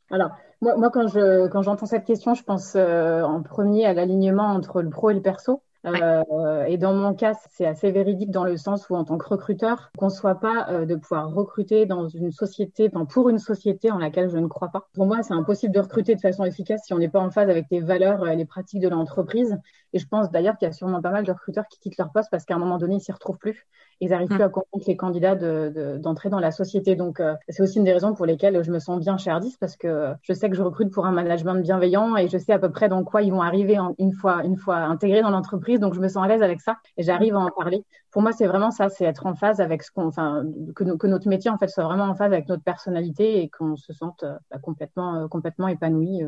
Alors, 0.10 0.32
moi, 0.62 0.76
moi, 0.78 0.90
quand 0.90 1.08
je 1.08 1.48
quand 1.48 1.62
j'entends 1.62 1.86
cette 1.86 2.06
question, 2.06 2.34
je 2.34 2.44
pense 2.44 2.74
euh, 2.76 3.22
en 3.24 3.42
premier 3.42 3.86
à 3.86 3.94
l'alignement 3.94 4.48
entre 4.48 4.82
le 4.82 4.90
pro 4.90 5.10
et 5.10 5.14
le 5.14 5.22
perso. 5.22 5.62
Euh, 5.86 6.66
et 6.66 6.78
dans 6.78 6.94
mon 6.94 7.14
cas, 7.14 7.34
c'est 7.52 7.66
assez 7.66 7.92
véridique 7.92 8.32
dans 8.32 8.44
le 8.44 8.58
sens 8.58 8.90
où 8.90 8.96
en 8.96 9.04
tant 9.04 9.18
que 9.18 9.28
recruteur, 9.28 9.92
qu'on 9.98 10.10
soit 10.10 10.40
pas 10.40 10.68
euh, 10.70 10.86
de 10.86 10.96
pouvoir 10.96 11.32
recruter 11.32 11.86
dans 11.86 12.08
une 12.08 12.32
société, 12.32 12.90
enfin 12.92 13.06
pour 13.06 13.30
une 13.30 13.38
société 13.38 13.92
en 13.92 14.00
laquelle 14.00 14.30
je 14.30 14.38
ne 14.38 14.48
crois 14.48 14.70
pas. 14.70 14.88
Pour 14.94 15.06
moi, 15.06 15.22
c'est 15.22 15.34
impossible 15.34 15.74
de 15.74 15.80
recruter 15.80 16.16
de 16.16 16.22
façon 16.22 16.44
efficace 16.44 16.82
si 16.86 16.94
on 16.94 16.98
n'est 16.98 17.10
pas 17.10 17.20
en 17.20 17.30
phase 17.30 17.50
avec 17.50 17.66
les 17.70 17.82
valeurs 17.82 18.28
et 18.28 18.36
les 18.36 18.46
pratiques 18.46 18.82
de 18.82 18.90
l'entreprise. 18.90 19.58
Et 19.96 20.00
je 20.00 20.08
pense 20.10 20.30
d'ailleurs 20.30 20.58
qu'il 20.58 20.68
y 20.68 20.70
a 20.70 20.74
sûrement 20.74 21.02
pas 21.02 21.10
mal 21.10 21.24
de 21.24 21.32
recruteurs 21.32 21.64
qui 21.70 21.80
quittent 21.80 21.98
leur 21.98 22.12
poste 22.12 22.30
parce 22.30 22.44
qu'à 22.44 22.54
un 22.54 22.58
moment 22.58 22.78
donné, 22.78 22.96
ils 22.96 23.00
s'y 23.00 23.14
retrouvent 23.14 23.38
plus. 23.38 23.66
Ils 24.02 24.10
n'arrivent 24.10 24.28
plus 24.28 24.40
mm. 24.40 24.42
à 24.42 24.50
convaincre 24.50 24.86
les 24.88 24.98
candidats 24.98 25.36
d'entrer 25.36 26.28
de, 26.28 26.32
dans 26.32 26.40
la 26.42 26.52
société. 26.52 26.98
Donc, 26.98 27.22
euh, 27.22 27.34
c'est 27.48 27.64
aussi 27.64 27.78
une 27.78 27.86
des 27.86 27.94
raisons 27.94 28.14
pour 28.14 28.26
lesquelles 28.26 28.62
je 28.62 28.74
me 28.74 28.80
sens 28.80 29.00
bien 29.00 29.16
chez 29.16 29.30
Ardis 29.30 29.56
parce 29.58 29.78
que 29.78 30.14
je 30.22 30.34
sais 30.34 30.50
que 30.50 30.56
je 30.58 30.62
recrute 30.62 30.92
pour 30.92 31.06
un 31.06 31.14
management 31.14 31.62
bienveillant 31.62 32.18
et 32.18 32.28
je 32.28 32.38
sais 32.38 32.52
à 32.52 32.60
peu 32.60 32.70
près 32.70 32.90
dans 32.90 33.06
quoi 33.06 33.22
ils 33.22 33.32
vont 33.32 33.42
arriver 33.42 33.78
une 33.98 34.12
fois, 34.12 34.44
une 34.44 34.58
fois 34.58 34.80
intégrés 34.80 35.22
dans 35.22 35.30
l'entreprise. 35.30 35.80
Donc, 35.80 35.94
je 35.94 36.02
me 36.02 36.10
sens 36.10 36.26
à 36.26 36.28
l'aise 36.28 36.44
avec 36.44 36.60
ça 36.60 36.76
et 36.98 37.04
j'arrive 37.04 37.38
à 37.38 37.40
en 37.40 37.52
parler. 37.52 37.86
Pour 38.12 38.22
moi, 38.22 38.34
c'est 38.34 38.48
vraiment 38.48 38.72
ça, 38.72 38.90
c'est 38.90 39.06
être 39.06 39.26
en 39.26 39.34
phase 39.34 39.62
avec 39.62 39.82
ce 39.82 39.92
qu'on, 39.92 40.08
enfin, 40.08 40.44
que, 40.76 40.84
que, 40.84 41.08
notre 41.08 41.30
métier 41.30 41.50
en 41.50 41.58
fait 41.58 41.70
soit 41.70 41.86
vraiment 41.86 42.04
en 42.04 42.16
phase 42.16 42.34
avec 42.34 42.50
notre 42.50 42.64
personnalité 42.64 43.42
et 43.42 43.50
qu'on 43.50 43.78
se 43.78 43.94
sente 43.94 44.24
euh, 44.24 44.36
bah, 44.52 44.60
complètement, 44.62 45.22
euh, 45.22 45.28
complètement 45.30 45.70
épanoui 45.70 46.22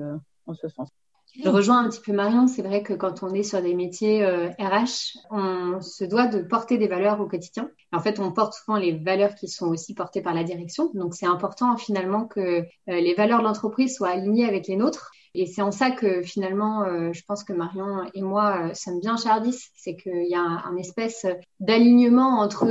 en 0.46 0.54
ce 0.54 0.70
sens. 0.70 0.88
Je 1.36 1.50
rejoins 1.50 1.84
un 1.84 1.90
petit 1.90 2.02
peu 2.02 2.14
Marion. 2.14 2.48
C'est 2.48 2.62
vrai 2.62 2.82
que 2.82 2.94
quand 2.94 3.22
on 3.22 3.34
est 3.34 3.44
sur 3.44 3.62
des 3.62 3.76
métiers 3.76 4.26
RH, 4.26 5.18
euh, 5.32 5.76
on 5.76 5.82
se 5.82 6.04
doit 6.04 6.28
de 6.28 6.42
porter 6.42 6.78
des 6.78 6.88
valeurs 6.88 7.20
au 7.20 7.28
quotidien. 7.28 7.70
En 7.94 8.00
fait, 8.00 8.20
on 8.20 8.32
porte 8.32 8.54
souvent 8.54 8.78
les 8.78 8.94
valeurs 8.94 9.36
qui 9.36 9.48
sont 9.48 9.68
aussi 9.68 9.94
portées 9.94 10.22
par 10.22 10.34
la 10.34 10.44
direction. 10.44 10.90
Donc, 10.94 11.14
c'est 11.14 11.28
important 11.28 11.78
finalement 11.78 12.26
que 12.26 12.40
euh, 12.40 12.66
les 12.86 13.14
valeurs 13.14 13.40
de 13.40 13.44
l'entreprise 13.44 13.96
soient 13.96 14.10
alignées 14.10 14.48
avec 14.48 14.68
les 14.68 14.78
nôtres. 14.78 15.12
Et 15.36 15.46
c'est 15.46 15.62
en 15.62 15.72
ça 15.72 15.92
que 15.92 16.24
finalement, 16.24 16.84
euh, 16.84 17.14
je 17.14 17.22
pense 17.24 17.44
que 17.44 17.54
Marion 17.54 18.10
et 18.16 18.22
moi 18.22 18.74
sommes 18.74 19.00
bien 19.00 19.18
chardis. 19.18 19.70
C'est 19.76 19.96
qu'il 19.96 20.28
y 20.28 20.36
a 20.36 20.42
un, 20.42 20.76
espèce 20.78 21.28
d'alignement 21.60 22.40
entre, 22.40 22.66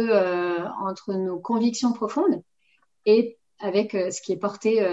entre 0.82 1.12
nos 1.14 1.38
convictions 1.38 1.92
profondes 1.92 2.42
et 3.04 3.38
avec 3.60 3.92
ce 3.92 4.20
qui 4.20 4.32
est 4.32 4.36
porté 4.36 4.84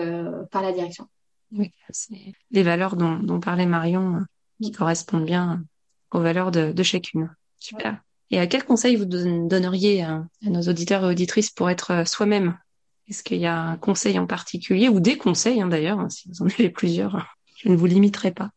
par 0.51 0.61
la 0.61 0.71
direction. 0.71 1.07
Oui, 1.55 1.71
c'est 1.89 2.33
les 2.51 2.63
valeurs 2.63 2.95
dont, 2.95 3.39
parlait 3.39 3.65
Marion 3.65 4.15
euh, 4.15 4.19
qui 4.61 4.71
correspondent 4.71 5.25
bien 5.25 5.63
aux 6.11 6.19
valeurs 6.19 6.51
de, 6.51 6.83
chacune. 6.83 7.29
Super. 7.59 8.01
Et 8.31 8.39
à 8.39 8.47
quel 8.47 8.63
conseil 8.63 8.95
vous 8.95 9.05
donneriez 9.05 10.03
à, 10.03 10.23
nos 10.41 10.61
auditeurs 10.61 11.03
et 11.03 11.11
auditrices 11.11 11.51
pour 11.51 11.69
être 11.69 11.91
euh, 11.91 12.05
soi-même? 12.05 12.57
Est-ce 13.07 13.23
qu'il 13.23 13.37
y 13.37 13.45
a 13.45 13.59
un 13.59 13.77
conseil 13.77 14.17
en 14.17 14.25
particulier 14.25 14.89
ou 14.89 14.99
des 14.99 15.17
conseils 15.17 15.61
hein, 15.61 15.67
d'ailleurs, 15.67 15.99
hein, 15.99 16.09
si 16.09 16.29
vous 16.29 16.41
en 16.41 16.47
avez 16.47 16.69
plusieurs, 16.69 17.35
je 17.57 17.69
ne 17.69 17.75
vous 17.75 17.85
limiterai 17.85 18.31
pas. 18.31 18.49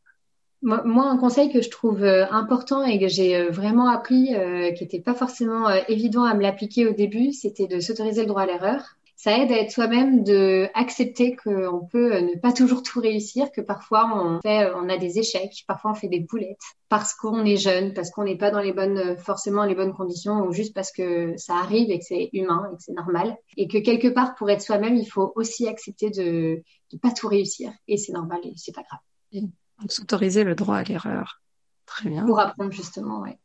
Moi, 0.63 1.05
un 1.05 1.19
conseil 1.19 1.53
que 1.53 1.61
je 1.61 1.69
trouve 1.69 2.03
euh, 2.03 2.27
important 2.31 2.83
et 2.83 2.99
que 2.99 3.09
j'ai 3.09 3.51
vraiment 3.51 3.89
appris, 3.89 4.35
qui 4.77 4.85
n'était 4.85 5.01
pas 5.01 5.15
forcément 5.15 5.69
évident 5.89 6.25
à 6.25 6.35
me 6.35 6.41
l'appliquer 6.41 6.87
au 6.87 6.93
début, 6.93 7.33
c'était 7.33 7.67
de 7.67 7.79
s'autoriser 7.79 8.23
le 8.23 8.29
droit 8.29 8.43
à 8.43 8.47
l'erreur 8.47 8.97
ça 9.17 9.39
aide 9.39 9.51
à 9.51 9.59
être 9.59 9.71
soi-même, 9.71 10.25
de 10.25 10.69
accepter 10.75 11.35
qu'on 11.37 11.87
peut 11.91 12.19
ne 12.19 12.39
pas 12.39 12.53
toujours 12.53 12.83
tout 12.83 13.01
réussir, 13.01 13.51
que 13.51 13.63
parfois 13.63 14.11
on 14.15 14.41
fait, 14.43 14.71
on 14.75 14.91
a 14.91 14.99
des 14.99 15.19
échecs, 15.19 15.65
parfois 15.67 15.93
on 15.93 15.95
fait 15.95 16.09
des 16.09 16.21
boulettes, 16.21 16.61
parce 16.91 17.15
qu'on 17.15 17.45
est 17.47 17.57
jeune, 17.57 17.95
parce 17.95 18.11
qu'on 18.11 18.25
n'est 18.25 18.37
pas 18.37 18.51
dans 18.51 18.61
les 18.61 18.75
bonnes, 18.75 19.17
forcément 19.17 19.65
les 19.65 19.75
bonnes 19.75 19.95
conditions, 19.95 20.41
ou 20.43 20.53
juste 20.53 20.75
parce 20.75 20.93
que 20.93 21.35
ça 21.39 21.57
arrive 21.57 21.91
et 21.91 21.99
que 21.99 22.05
c'est 22.05 22.29
humain 22.35 22.69
et 22.71 22.77
que 22.77 22.83
c'est 22.83 22.93
normal, 22.93 23.37
et 23.57 23.69
que 23.69 23.79
quelque 23.79 24.09
part 24.09 24.35
pour 24.35 24.51
être 24.51 24.61
soi-même, 24.61 24.97
il 24.97 25.07
faut 25.07 25.33
aussi 25.35 25.67
accepter 25.67 26.11
de 26.11 26.63
ne 26.93 26.99
pas 26.99 27.11
tout 27.11 27.29
réussir, 27.29 27.73
et 27.89 27.97
c'est 27.97 28.13
normal 28.13 28.41
et 28.45 28.53
c'est 28.57 28.75
pas 28.75 28.83
grave. 28.83 29.49
Donc 29.81 29.93
s'autoriser 29.93 30.45
le 30.45 30.55
droit 30.55 30.77
à 30.77 30.83
l'erreur. 30.83 31.41
Très 31.87 32.11
bien. 32.11 32.27
Pour 32.27 32.39
apprendre 32.39 32.73
justement, 32.73 33.21
ouais. 33.21 33.39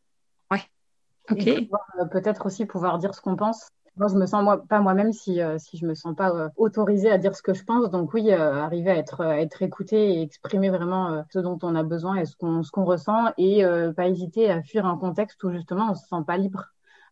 Ouais. 0.50 0.64
Ok. 1.30 1.48
Euh, 1.48 2.06
peut-être 2.12 2.46
aussi 2.46 2.66
pouvoir 2.66 2.98
dire 2.98 3.16
ce 3.16 3.22
qu'on 3.22 3.38
pense 3.38 3.70
moi, 4.02 4.08
je 4.08 4.16
me 4.16 4.26
sens 4.26 4.44
moi, 4.44 4.66
pas 4.68 4.80
moi-même 4.80 5.14
si, 5.14 5.44
euh, 5.44 5.60
si 5.60 5.78
je 5.78 5.86
me 5.86 5.94
sens 5.94 6.16
pas 6.16 6.32
euh, 6.32 6.50
autorisée 6.58 7.12
à 7.12 7.20
dire 7.20 7.36
ce 7.36 7.44
que 7.44 7.54
je 7.54 7.64
pense. 7.64 7.92
Donc 7.92 8.16
oui, 8.16 8.32
euh, 8.32 8.56
arriver 8.56 8.90
à 8.90 8.98
être, 8.98 9.22
être 9.22 9.62
écouté 9.62 10.16
et 10.16 10.22
exprimer 10.24 10.72
vraiment 10.72 11.24
ce 11.30 11.38
dont 11.38 11.60
on 11.62 11.76
a 11.76 11.84
besoin 11.84 12.16
et 12.16 12.26
ce 12.26 12.36
qu'on 12.36 12.84
ressent 12.84 13.32
et 13.38 13.64
pas 13.96 14.08
hésiter 14.08 14.50
à 14.50 14.64
fuir 14.64 14.88
un 14.88 14.98
contexte 14.98 15.44
où 15.44 15.52
justement 15.52 15.92
on 15.92 15.94
se 15.94 16.08
sent 16.08 16.24
pas 16.26 16.38
libre 16.38 16.66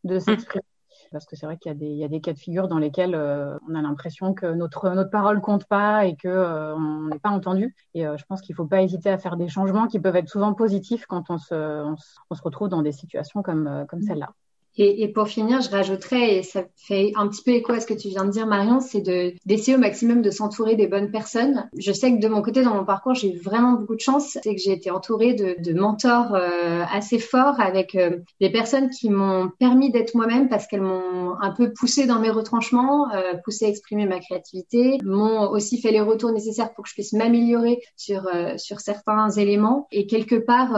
de 0.04 0.16
mmh. 0.16 0.20
s'exprimer. 0.20 0.64
Parce 1.12 1.26
que 1.26 1.36
c'est 1.36 1.46
vrai 1.46 1.58
qu'il 1.58 1.72
y, 1.72 1.76
a 1.76 1.78
des, 1.78 1.86
il 1.86 1.98
y 1.98 2.04
a 2.04 2.08
des 2.08 2.22
cas 2.22 2.34
de 2.34 2.40
figure 2.40 2.68
dans 2.68 2.80
lesquels 2.80 3.16
on 3.16 3.76
a 3.76 3.82
l'impression 3.84 4.34
que 4.34 4.48
notre, 4.48 4.90
notre 4.90 5.12
parole 5.12 5.42
compte 5.42 5.66
pas 5.66 6.08
et 6.08 6.16
que 6.16 6.74
on 6.74 7.10
n'est 7.10 7.20
pas 7.20 7.30
entendu. 7.30 7.76
Et 7.94 8.02
je 8.04 8.26
pense 8.26 8.42
qu'il 8.42 8.56
faut 8.56 8.66
pas 8.66 8.82
hésiter 8.82 9.12
à 9.12 9.20
faire 9.20 9.38
des 9.38 9.48
changements 9.48 9.86
qui 9.86 10.00
peuvent 10.00 10.16
être 10.16 10.30
souvent 10.30 10.56
positifs 10.56 11.06
quand 11.06 11.30
on 11.30 11.38
se, 11.38 11.54
on, 11.54 11.96
on 12.32 12.36
se 12.36 12.42
retrouve 12.42 12.70
dans 12.70 12.82
des 12.82 12.94
situations 12.94 13.44
comme, 13.44 13.86
comme 13.88 14.00
mmh. 14.00 14.04
celle-là. 14.08 14.34
Et, 14.80 15.04
et, 15.04 15.10
pour 15.10 15.28
finir, 15.28 15.60
je 15.62 15.70
rajouterais, 15.70 16.38
et 16.38 16.44
ça 16.44 16.64
fait 16.78 17.12
un 17.18 17.28
petit 17.28 17.44
peu 17.44 17.52
écho 17.52 17.74
à 17.74 17.82
ce 17.82 17.86
que 17.86 17.94
tu 17.94 18.08
viens 18.08 18.24
de 18.24 18.32
dire, 18.32 18.48
Marion, 18.48 18.80
c'est 18.80 19.02
de 19.02 19.34
d'essayer 19.46 19.76
au 19.76 19.80
maximum 19.80 20.22
de 20.22 20.32
s'entourer 20.32 20.76
des 20.76 20.88
bonnes 20.88 21.12
personnes. 21.12 21.70
Je 21.78 21.92
sais 21.92 22.14
que 22.16 22.22
de 22.22 22.28
mon 22.30 22.42
côté, 22.42 22.64
dans 22.64 22.74
mon 22.74 22.86
parcours, 22.86 23.14
j'ai 23.14 23.36
eu 23.36 23.38
vraiment 23.38 23.74
beaucoup 23.74 23.96
de 23.96 24.00
chance. 24.00 24.38
C'est 24.42 24.56
que 24.56 24.62
j'ai 24.62 24.72
été 24.72 24.90
entourée 24.90 25.34
de, 25.34 25.58
de 25.60 25.78
mentors 25.78 26.34
euh, 26.34 26.84
assez 26.92 27.20
forts 27.20 27.60
avec 27.60 27.94
euh, 27.96 28.20
des 28.40 28.50
personnes 28.50 28.90
qui 28.90 29.10
m'ont 29.10 29.50
permis 29.60 29.92
d'être 29.92 30.16
moi-même 30.16 30.48
parce 30.48 30.66
qu'elles 30.66 30.82
m'ont 30.82 31.36
un 31.42 31.52
peu 31.52 31.74
poussé 31.74 32.06
dans 32.06 32.20
mes 32.20 32.30
retranchements, 32.30 33.14
euh, 33.14 33.34
poussé 33.44 33.66
à 33.66 33.68
exprimer 33.68 34.06
ma 34.06 34.20
créativité, 34.20 34.98
m'ont 35.04 35.50
aussi 35.50 35.82
fait 35.82 35.92
les 35.92 36.02
retours 36.02 36.32
nécessaires 36.32 36.74
pour 36.74 36.86
que 36.86 36.90
je 36.90 36.94
puisse 36.94 37.12
m'améliorer 37.12 37.82
sur 37.98 38.28
euh, 38.34 38.54
sur 38.58 38.80
certains 38.80 39.30
éléments. 39.32 39.88
Et 39.92 40.08
quelque 40.08 40.36
part, 40.36 40.70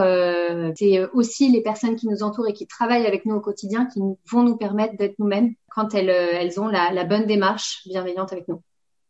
c'est 0.76 1.00
aussi 1.12 1.50
les 1.50 1.60
personnes 1.60 1.94
qui 1.94 2.08
nous 2.08 2.22
entourent 2.22 2.48
et 2.48 2.52
qui 2.52 2.66
travaillent 2.66 3.06
avec 3.06 3.26
nous 3.26 3.36
au 3.36 3.40
quotidien 3.40 3.86
qui 3.92 4.00
vont 4.30 4.42
nous 4.42 4.56
permettre 4.56 4.96
d'être 4.96 5.18
nous-mêmes 5.18 5.54
quand 5.70 5.94
elles, 5.94 6.10
euh, 6.10 6.32
elles 6.34 6.60
ont 6.60 6.68
la, 6.68 7.04
bonne 7.04 7.26
démarche 7.26 7.82
bienveillante 7.86 8.32
avec 8.32 8.48
nous. 8.48 8.62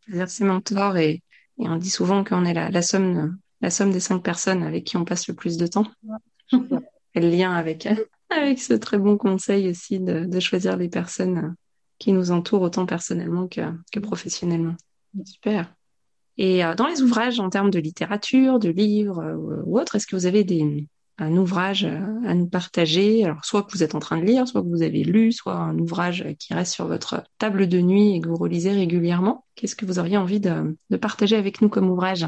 Merci 0.09 0.45
mentor 0.45 0.97
et, 0.97 1.23
et 1.59 1.69
on 1.69 1.77
dit 1.77 1.91
souvent 1.91 2.25
qu'on 2.25 2.45
est 2.45 2.55
la, 2.55 2.71
la, 2.71 2.83
somme 2.83 3.39
la 3.61 3.71
somme 3.71 3.93
des 3.93 4.01
cinq 4.01 4.23
personnes 4.23 4.63
avec 4.63 4.85
qui 4.85 4.97
on 4.97 5.05
passe 5.05 5.29
le 5.29 5.35
plus 5.35 5.57
de 5.57 5.67
temps. 5.67 5.87
et 6.53 7.21
le 7.21 7.29
lien 7.29 7.53
avec 7.53 7.87
avec 8.31 8.61
ce 8.61 8.75
très 8.75 8.99
bon 8.99 9.17
conseil 9.17 9.69
aussi 9.69 10.01
de, 10.01 10.25
de, 10.25 10.41
choisir 10.41 10.77
les 10.77 10.89
personnes 10.89 11.55
qui 11.99 12.13
nous 12.13 12.31
entourent 12.31 12.63
autant 12.63 12.87
personnellement 12.87 13.47
que, 13.47 13.61
que 13.93 14.01
professionnellement. 14.01 14.75
Super. 15.25 15.73
Et 16.39 16.65
euh, 16.65 16.75
dans 16.75 16.87
les 16.87 17.03
ouvrages 17.03 17.41
en 17.41 17.51
termes 17.51 17.71
de 17.71 17.79
littérature, 17.79 18.59
de 18.59 18.71
livres 18.71 19.21
euh, 19.21 19.63
ou 19.65 19.79
autres, 19.79 19.97
est-ce 19.97 20.07
que 20.07 20.17
vous 20.17 20.27
avez 20.27 20.45
des, 20.45 20.89
un 21.19 21.37
ouvrage 21.37 21.85
à 21.85 22.35
nous 22.35 22.47
partager, 22.47 23.25
alors 23.25 23.45
soit 23.45 23.63
que 23.63 23.73
vous 23.73 23.83
êtes 23.83 23.95
en 23.95 23.99
train 23.99 24.19
de 24.19 24.25
lire, 24.25 24.49
soit 24.49 24.63
que 24.63 24.69
vous 24.69 24.83
avez 24.83 25.05
lu, 25.05 25.33
soit 25.33 25.55
un 25.55 25.79
ouvrage 25.79 26.27
qui 26.39 26.55
reste 26.55 26.73
sur 26.73 26.87
votre 26.87 27.23
table 27.39 27.69
de 27.69 27.81
nuit 27.81 28.17
et 28.17 28.21
que 28.21 28.29
vous 28.29 28.37
relisez 28.37 28.73
régulièrement. 28.73 29.45
Qu'est-ce 29.55 29.77
que 29.77 29.85
vous 29.85 29.99
auriez 29.99 30.17
envie 30.17 30.41
de, 30.41 30.77
partager 31.01 31.37
avec 31.37 31.61
nous 31.61 31.69
comme 31.69 31.91
ouvrage? 31.91 32.27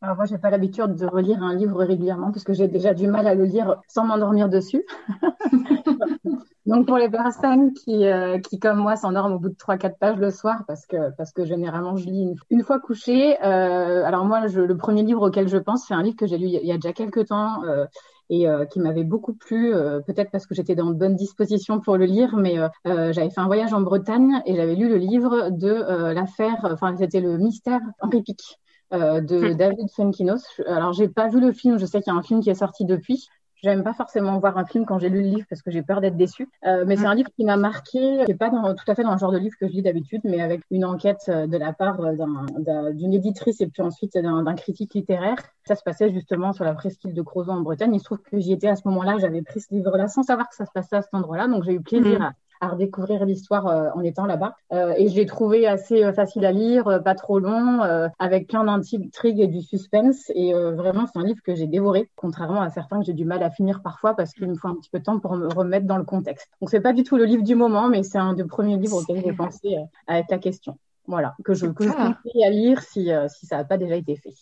Alors 0.00 0.16
moi, 0.16 0.26
j'ai 0.26 0.38
pas 0.38 0.50
l'habitude 0.50 0.94
de 0.94 1.06
relire 1.06 1.42
un 1.42 1.56
livre 1.56 1.82
régulièrement 1.82 2.30
parce 2.30 2.44
que 2.44 2.52
j'ai 2.52 2.68
déjà 2.68 2.94
du 2.94 3.08
mal 3.08 3.26
à 3.26 3.34
le 3.34 3.44
lire 3.44 3.76
sans 3.88 4.04
m'endormir 4.04 4.48
dessus. 4.48 4.84
Donc 6.68 6.86
pour 6.86 6.98
les 6.98 7.08
personnes 7.08 7.72
qui, 7.72 8.04
euh, 8.04 8.38
qui 8.38 8.58
comme 8.58 8.76
moi, 8.76 8.94
s'endorment 8.94 9.36
au 9.36 9.38
bout 9.38 9.48
de 9.48 9.54
3-4 9.54 9.96
pages 9.98 10.18
le 10.18 10.30
soir 10.30 10.64
parce 10.66 10.84
que, 10.84 11.10
parce 11.16 11.32
que 11.32 11.46
généralement 11.46 11.96
je 11.96 12.04
lis 12.04 12.34
une, 12.50 12.62
fois 12.62 12.78
couché. 12.78 13.42
Euh, 13.42 14.04
alors 14.04 14.26
moi, 14.26 14.46
je, 14.48 14.60
le 14.60 14.76
premier 14.76 15.02
livre 15.02 15.28
auquel 15.28 15.48
je 15.48 15.56
pense, 15.56 15.86
c'est 15.88 15.94
un 15.94 16.02
livre 16.02 16.16
que 16.16 16.26
j'ai 16.26 16.36
lu 16.36 16.46
il 16.46 16.66
y 16.66 16.70
a 16.70 16.74
déjà 16.74 16.92
quelques 16.92 17.28
temps. 17.28 17.64
Euh, 17.64 17.86
et 18.30 18.46
qui 18.70 18.78
m'avait 18.78 19.04
beaucoup 19.04 19.32
plu, 19.32 19.72
peut-être 20.06 20.30
parce 20.30 20.46
que 20.46 20.54
j'étais 20.54 20.74
dans 20.74 20.90
de 20.90 20.92
bonnes 20.92 21.16
dispositions 21.16 21.80
pour 21.80 21.96
le 21.96 22.04
lire, 22.04 22.36
mais 22.36 22.56
j'avais 22.84 23.30
fait 23.30 23.40
un 23.40 23.46
voyage 23.46 23.72
en 23.72 23.80
Bretagne 23.80 24.42
et 24.44 24.54
j'avais 24.54 24.74
lu 24.74 24.86
le 24.86 24.98
livre 24.98 25.48
de 25.48 26.12
l'affaire, 26.12 26.56
enfin 26.70 26.94
c'était 26.94 27.22
le 27.22 27.38
mystère 27.38 27.80
Henri 28.02 28.20
Pic. 28.20 28.60
de 28.92 29.52
hmm. 29.52 29.56
David 29.56 29.88
Funkinos. 29.96 30.42
Alors, 30.66 30.92
j'ai 30.92 31.08
pas 31.08 31.28
vu 31.28 31.40
le 31.40 31.52
film. 31.52 31.78
Je 31.78 31.86
sais 31.86 32.02
qu'il 32.02 32.12
y 32.12 32.14
a 32.14 32.18
un 32.18 32.22
film 32.22 32.40
qui 32.40 32.50
est 32.50 32.54
sorti 32.54 32.84
depuis. 32.84 33.30
J'aime 33.62 33.82
pas 33.82 33.92
forcément 33.92 34.38
voir 34.38 34.56
un 34.56 34.64
film 34.64 34.86
quand 34.86 34.98
j'ai 34.98 35.08
lu 35.08 35.22
le 35.22 35.28
livre 35.28 35.46
parce 35.48 35.62
que 35.62 35.70
j'ai 35.70 35.82
peur 35.82 36.00
d'être 36.00 36.16
déçue. 36.16 36.48
Euh, 36.64 36.84
mais 36.86 36.96
c'est 36.96 37.06
un 37.06 37.14
livre 37.14 37.30
qui 37.34 37.44
m'a 37.44 37.56
marqué, 37.56 38.22
qui 38.24 38.30
est 38.30 38.38
pas 38.38 38.50
dans, 38.50 38.74
tout 38.74 38.84
à 38.86 38.94
fait 38.94 39.02
dans 39.02 39.12
le 39.12 39.18
genre 39.18 39.32
de 39.32 39.38
livre 39.38 39.56
que 39.58 39.66
je 39.66 39.72
lis 39.72 39.82
d'habitude, 39.82 40.20
mais 40.24 40.40
avec 40.40 40.62
une 40.70 40.84
enquête 40.84 41.24
euh, 41.28 41.46
de 41.46 41.56
la 41.56 41.72
part 41.72 42.00
euh, 42.00 42.92
d'une 42.92 43.12
éditrice 43.12 43.60
et 43.60 43.66
puis 43.66 43.82
ensuite 43.82 44.14
d'un 44.14 44.54
critique 44.54 44.94
littéraire. 44.94 45.36
Ça 45.64 45.74
se 45.74 45.82
passait 45.82 46.10
justement 46.10 46.52
sur 46.52 46.64
la 46.64 46.74
presqu'île 46.74 47.14
de 47.14 47.22
Crozon 47.22 47.52
en 47.52 47.60
Bretagne. 47.60 47.94
Il 47.94 47.98
se 47.98 48.04
trouve 48.04 48.22
que 48.22 48.38
j'y 48.38 48.52
étais 48.52 48.68
à 48.68 48.76
ce 48.76 48.86
moment-là, 48.86 49.16
j'avais 49.18 49.42
pris 49.42 49.60
ce 49.60 49.74
livre-là 49.74 50.08
sans 50.08 50.22
savoir 50.22 50.48
que 50.48 50.54
ça 50.54 50.64
se 50.64 50.72
passait 50.72 50.96
à 50.96 51.02
cet 51.02 51.14
endroit-là, 51.14 51.48
donc 51.48 51.64
j'ai 51.64 51.72
eu 51.72 51.80
plaisir 51.80 52.20
mmh. 52.20 52.22
à 52.22 52.32
à 52.60 52.68
redécouvrir 52.68 53.24
l'histoire 53.24 53.66
euh, 53.66 53.90
en 53.94 54.02
étant 54.02 54.26
là-bas. 54.26 54.56
Euh, 54.72 54.94
et 54.96 55.08
je 55.08 55.14
l'ai 55.14 55.26
trouvé 55.26 55.66
assez 55.66 56.04
euh, 56.04 56.12
facile 56.12 56.44
à 56.44 56.52
lire, 56.52 57.02
pas 57.04 57.14
trop 57.14 57.38
long, 57.38 57.80
avec 58.18 58.48
plein 58.48 58.64
d'intrigues 58.64 59.40
et 59.40 59.46
du 59.46 59.62
suspense. 59.62 60.30
Et 60.34 60.52
vraiment, 60.52 61.06
c'est 61.06 61.18
un 61.18 61.24
livre 61.24 61.40
que 61.44 61.54
j'ai 61.54 61.66
dévoré, 61.66 62.10
contrairement 62.16 62.62
à 62.62 62.70
certains 62.70 63.00
que 63.00 63.06
j'ai 63.06 63.12
du 63.12 63.24
mal 63.24 63.42
à 63.42 63.50
finir 63.50 63.82
parfois 63.82 64.14
parce 64.14 64.32
qu'il 64.32 64.48
me 64.48 64.54
faut 64.54 64.68
un 64.68 64.74
petit 64.74 64.90
peu 64.90 64.98
de 64.98 65.04
temps 65.04 65.18
pour 65.18 65.36
me 65.36 65.48
remettre 65.48 65.86
dans 65.86 65.96
le 65.96 66.04
contexte. 66.04 66.48
Donc 66.60 66.70
c'est 66.70 66.80
pas 66.80 66.92
du 66.92 67.02
tout 67.02 67.16
le 67.16 67.24
livre 67.24 67.42
du 67.42 67.54
moment, 67.54 67.88
mais 67.88 68.02
c'est 68.02 68.18
un 68.18 68.34
des 68.34 68.44
premiers 68.44 68.76
livres 68.76 68.98
auxquels 68.98 69.22
j'ai 69.24 69.32
pensé 69.32 69.76
avec 70.06 70.26
la 70.30 70.38
question. 70.38 70.78
Voilà, 71.06 71.34
que 71.44 71.54
je, 71.54 71.66
que 71.66 71.84
je 71.84 71.90
conseille 71.90 72.44
à 72.44 72.50
lire 72.50 72.82
si, 72.82 73.10
si 73.28 73.46
ça 73.46 73.58
n'a 73.58 73.64
pas 73.64 73.78
déjà 73.78 73.96
été 73.96 74.16
fait. 74.16 74.34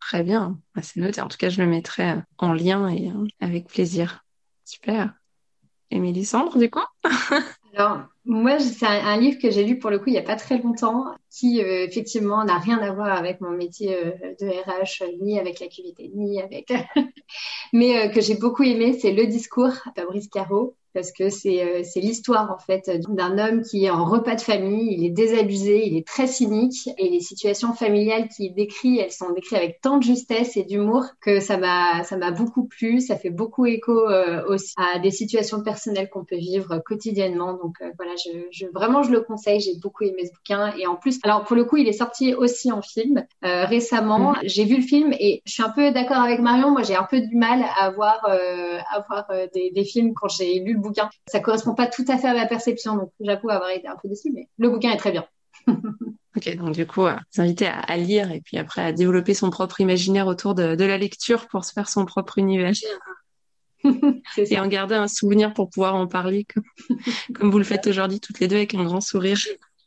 Très 0.00 0.22
bien, 0.22 0.58
bah, 0.74 0.82
c'est 0.82 1.00
noté. 1.00 1.20
En 1.20 1.28
tout 1.28 1.38
cas, 1.38 1.48
je 1.48 1.62
le 1.62 1.68
mettrai 1.68 2.16
en 2.38 2.52
lien 2.52 2.88
et 2.88 3.12
avec 3.40 3.68
plaisir. 3.68 4.24
super. 4.64 5.19
Et 5.90 5.98
Mélissandre, 5.98 6.58
du 6.58 6.70
coup 6.70 6.80
Alors, 7.76 8.00
moi, 8.24 8.58
c'est 8.58 8.86
un, 8.86 9.16
livre 9.16 9.40
que 9.40 9.50
j'ai 9.50 9.64
lu 9.64 9.78
pour 9.78 9.90
le 9.90 9.98
coup 9.98 10.08
il 10.08 10.12
n'y 10.12 10.18
a 10.18 10.22
pas 10.22 10.36
très 10.36 10.58
longtemps, 10.58 11.04
qui 11.30 11.62
euh, 11.62 11.84
effectivement 11.86 12.44
n'a 12.44 12.58
rien 12.58 12.78
à 12.78 12.92
voir 12.92 13.16
avec 13.16 13.40
mon 13.40 13.50
métier 13.50 13.94
euh, 13.94 14.12
de 14.40 14.46
RH, 14.46 15.04
ni 15.22 15.38
avec 15.38 15.60
la 15.60 15.68
QVT, 15.68 16.10
ni 16.14 16.40
avec. 16.40 16.72
Mais 17.72 17.96
euh, 17.96 18.08
que 18.08 18.20
j'ai 18.20 18.34
beaucoup 18.34 18.62
aimé, 18.62 18.98
c'est 19.00 19.12
Le 19.12 19.26
Discours 19.26 19.72
Fabrice 19.96 20.28
Caro 20.28 20.74
parce 20.92 21.12
que 21.12 21.28
c'est 21.28 21.62
euh, 21.62 21.82
c'est 21.84 22.00
l'histoire 22.00 22.50
en 22.50 22.58
fait 22.58 22.90
d'un 23.08 23.38
homme 23.38 23.62
qui 23.62 23.84
est 23.84 23.90
en 23.90 24.04
repas 24.04 24.34
de 24.34 24.40
famille, 24.40 24.94
il 24.94 25.04
est 25.04 25.10
désabusé, 25.10 25.86
il 25.86 25.96
est 25.96 26.06
très 26.06 26.26
cynique 26.26 26.88
et 26.98 27.08
les 27.08 27.20
situations 27.20 27.72
familiales 27.72 28.28
qu'il 28.28 28.54
décrit, 28.54 28.98
elles 28.98 29.12
sont 29.12 29.32
décrites 29.32 29.58
avec 29.58 29.80
tant 29.80 29.98
de 29.98 30.02
justesse 30.02 30.56
et 30.56 30.64
d'humour 30.64 31.04
que 31.20 31.40
ça 31.40 31.56
m'a 31.56 32.02
ça 32.04 32.16
m'a 32.16 32.30
beaucoup 32.32 32.64
plu, 32.64 33.00
ça 33.00 33.16
fait 33.16 33.30
beaucoup 33.30 33.66
écho 33.66 34.08
euh, 34.08 34.44
aussi 34.48 34.74
à 34.76 34.98
des 34.98 35.10
situations 35.10 35.62
personnelles 35.62 36.08
qu'on 36.10 36.24
peut 36.24 36.36
vivre 36.36 36.82
quotidiennement. 36.84 37.52
Donc 37.54 37.76
euh, 37.82 37.90
voilà, 37.96 38.12
je, 38.16 38.30
je, 38.50 38.66
vraiment 38.72 39.02
je 39.02 39.12
le 39.12 39.20
conseille, 39.20 39.60
j'ai 39.60 39.76
beaucoup 39.80 40.04
aimé 40.04 40.26
ce 40.26 40.32
bouquin 40.32 40.72
et 40.76 40.86
en 40.86 40.96
plus 40.96 41.18
alors 41.22 41.44
pour 41.44 41.56
le 41.56 41.64
coup, 41.64 41.76
il 41.76 41.88
est 41.88 41.92
sorti 41.92 42.34
aussi 42.34 42.72
en 42.72 42.82
film 42.82 43.24
récemment. 43.42 44.32
Mmh. 44.32 44.36
J'ai 44.44 44.64
vu 44.64 44.76
le 44.76 44.82
film 44.82 45.12
et 45.18 45.42
je 45.44 45.52
suis 45.52 45.62
un 45.62 45.70
peu 45.70 45.92
d'accord 45.92 46.18
avec 46.18 46.40
Marion, 46.40 46.70
moi 46.70 46.82
j'ai 46.82 46.96
un 46.96 47.06
peu 47.08 47.20
du 47.20 47.36
mal 47.36 47.59
à 47.62 47.90
voir 47.90 48.24
à 48.24 49.04
voir 49.08 49.26
des, 49.54 49.70
des 49.70 49.84
films 49.84 50.14
quand 50.14 50.28
j'ai 50.28 50.60
lu 50.60 50.74
le 50.74 50.80
bouquin. 50.80 51.08
Ça 51.26 51.40
correspond 51.40 51.74
pas 51.74 51.86
tout 51.86 52.04
à 52.08 52.18
fait 52.18 52.28
à 52.28 52.34
ma 52.34 52.46
perception, 52.46 52.96
donc 52.96 53.12
j'avoue 53.20 53.50
avoir 53.50 53.70
été 53.70 53.88
un 53.88 53.96
peu 53.96 54.08
déçue, 54.08 54.30
mais 54.32 54.48
le 54.58 54.70
bouquin 54.70 54.92
est 54.92 54.96
très 54.96 55.12
bien. 55.12 55.24
ok, 56.36 56.56
donc 56.56 56.72
du 56.72 56.86
coup, 56.86 57.06
euh, 57.06 57.16
vous 57.34 57.42
invitez 57.42 57.66
à, 57.66 57.96
lire 57.96 58.30
et 58.30 58.40
puis 58.40 58.58
après 58.58 58.82
à 58.82 58.92
développer 58.92 59.34
son 59.34 59.50
propre 59.50 59.80
imaginaire 59.80 60.26
autour 60.26 60.54
de, 60.54 60.62
la 60.62 60.98
lecture 60.98 61.48
pour 61.48 61.64
se 61.64 61.72
faire 61.72 61.88
son 61.88 62.04
propre 62.04 62.38
univers. 62.38 62.72
et 64.36 64.58
en 64.58 64.66
garder 64.66 64.94
un 64.94 65.08
souvenir 65.08 65.54
pour 65.54 65.70
pouvoir 65.70 65.94
en 65.94 66.06
parler 66.06 66.44
comme, 66.44 66.64
comme 67.34 67.50
vous 67.50 67.58
le 67.58 67.64
faites 67.64 67.86
aujourd'hui 67.86 68.20
toutes 68.20 68.40
les 68.40 68.48
deux 68.48 68.56
avec 68.56 68.74
un 68.74 68.84
grand 68.84 69.00
sourire 69.00 69.38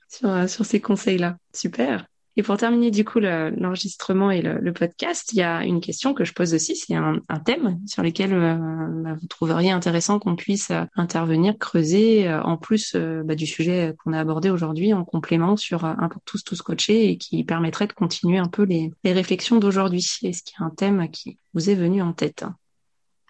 sur, 0.09 0.30
euh, 0.30 0.47
sur 0.47 0.65
ces 0.65 0.82
conseils-là. 0.82 1.38
Super. 1.53 2.05
Et 2.36 2.43
pour 2.43 2.57
terminer 2.57 2.89
du 2.89 3.05
coup 3.05 3.19
l'enregistrement 3.19 4.31
et 4.31 4.41
le, 4.41 4.73
podcast, 4.73 5.34
il 5.34 5.38
y 5.38 5.43
a 5.43 5.63
une 5.63 5.81
question 5.81 6.13
que 6.15 6.25
je 6.25 6.34
pose 6.34 6.53
aussi, 6.55 6.75
c'est 6.75 6.95
un, 6.95 7.21
thème 7.45 7.79
sur 7.86 8.01
lequel 8.01 8.34
euh, 8.34 8.55
bah, 9.03 9.13
vous 9.19 9.27
trouveriez 9.27 9.71
intéressant 9.71 10.17
qu'on 10.17 10.36
puisse 10.36 10.71
euh, 10.71 10.84
intervenir, 10.95 11.57
creuser, 11.59 12.27
euh, 12.27 12.41
en 12.41 12.57
plus 12.57 12.95
bah, 12.95 13.36
du 13.36 13.45
sujet 13.45 13.93
qu'on 13.99 14.13
a 14.13 14.19
abordé 14.19 14.49
aujourd'hui, 14.49 14.93
en 14.93 15.03
complément 15.03 15.57
sur 15.57 15.86
un 15.86 16.09
pour 16.09 16.21
tous, 16.23 16.43
tous 16.43 16.61
coachés, 16.61 17.09
et 17.09 17.17
qui 17.17 17.43
permettrait 17.43 17.88
de 17.88 17.93
continuer 17.93 18.39
un 18.39 18.47
peu 18.47 18.63
les, 18.63 18.91
les 19.03 19.13
réflexions 19.13 19.59
d'aujourd'hui. 19.59 20.03
Est-ce 20.23 20.43
qu'il 20.43 20.55
y 20.59 20.63
a 20.63 20.65
un 20.65 20.71
thème 20.71 21.09
qui 21.09 21.38
vous 21.53 21.69
est 21.69 21.75
venu 21.75 22.01
en 22.01 22.13
tête? 22.13 22.45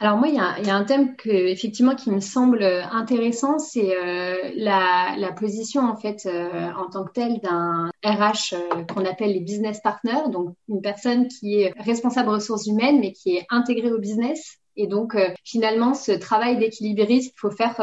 Alors 0.03 0.17
moi, 0.17 0.27
il 0.27 0.35
y 0.35 0.37
a, 0.69 0.75
un 0.75 0.83
thème 0.83 1.15
que, 1.15 1.29
effectivement 1.29 1.95
qui 1.95 2.11
me 2.11 2.19
semble 2.19 2.61
intéressant, 2.61 3.57
c'est 3.57 3.95
euh, 3.95 4.51
la, 4.53 5.31
position 5.39 5.81
en 5.81 5.95
fait 5.95 6.25
euh, 6.25 6.71
en 6.77 6.89
tant 6.89 7.05
que 7.05 7.13
telle 7.13 7.39
d'un 7.39 7.89
RH 8.03 8.53
euh, 8.53 8.83
qu'on 8.83 9.05
appelle 9.05 9.31
les 9.31 9.39
business 9.39 9.79
partners, 9.79 10.29
donc 10.29 10.55
une 10.67 10.81
personne 10.81 11.29
qui 11.29 11.61
est 11.61 11.73
responsable 11.79 12.27
ressources 12.27 12.67
humaines 12.67 12.99
mais 12.99 13.13
qui 13.13 13.37
est 13.37 13.45
intégrée 13.49 13.93
au 13.93 13.97
business. 13.97 14.57
Et 14.75 14.87
donc 14.87 15.15
finalement, 15.45 15.93
ce 15.93 16.11
travail 16.11 16.57
d'équilibriste, 16.57 17.33
il 17.33 17.39
faut 17.39 17.51
faire 17.51 17.75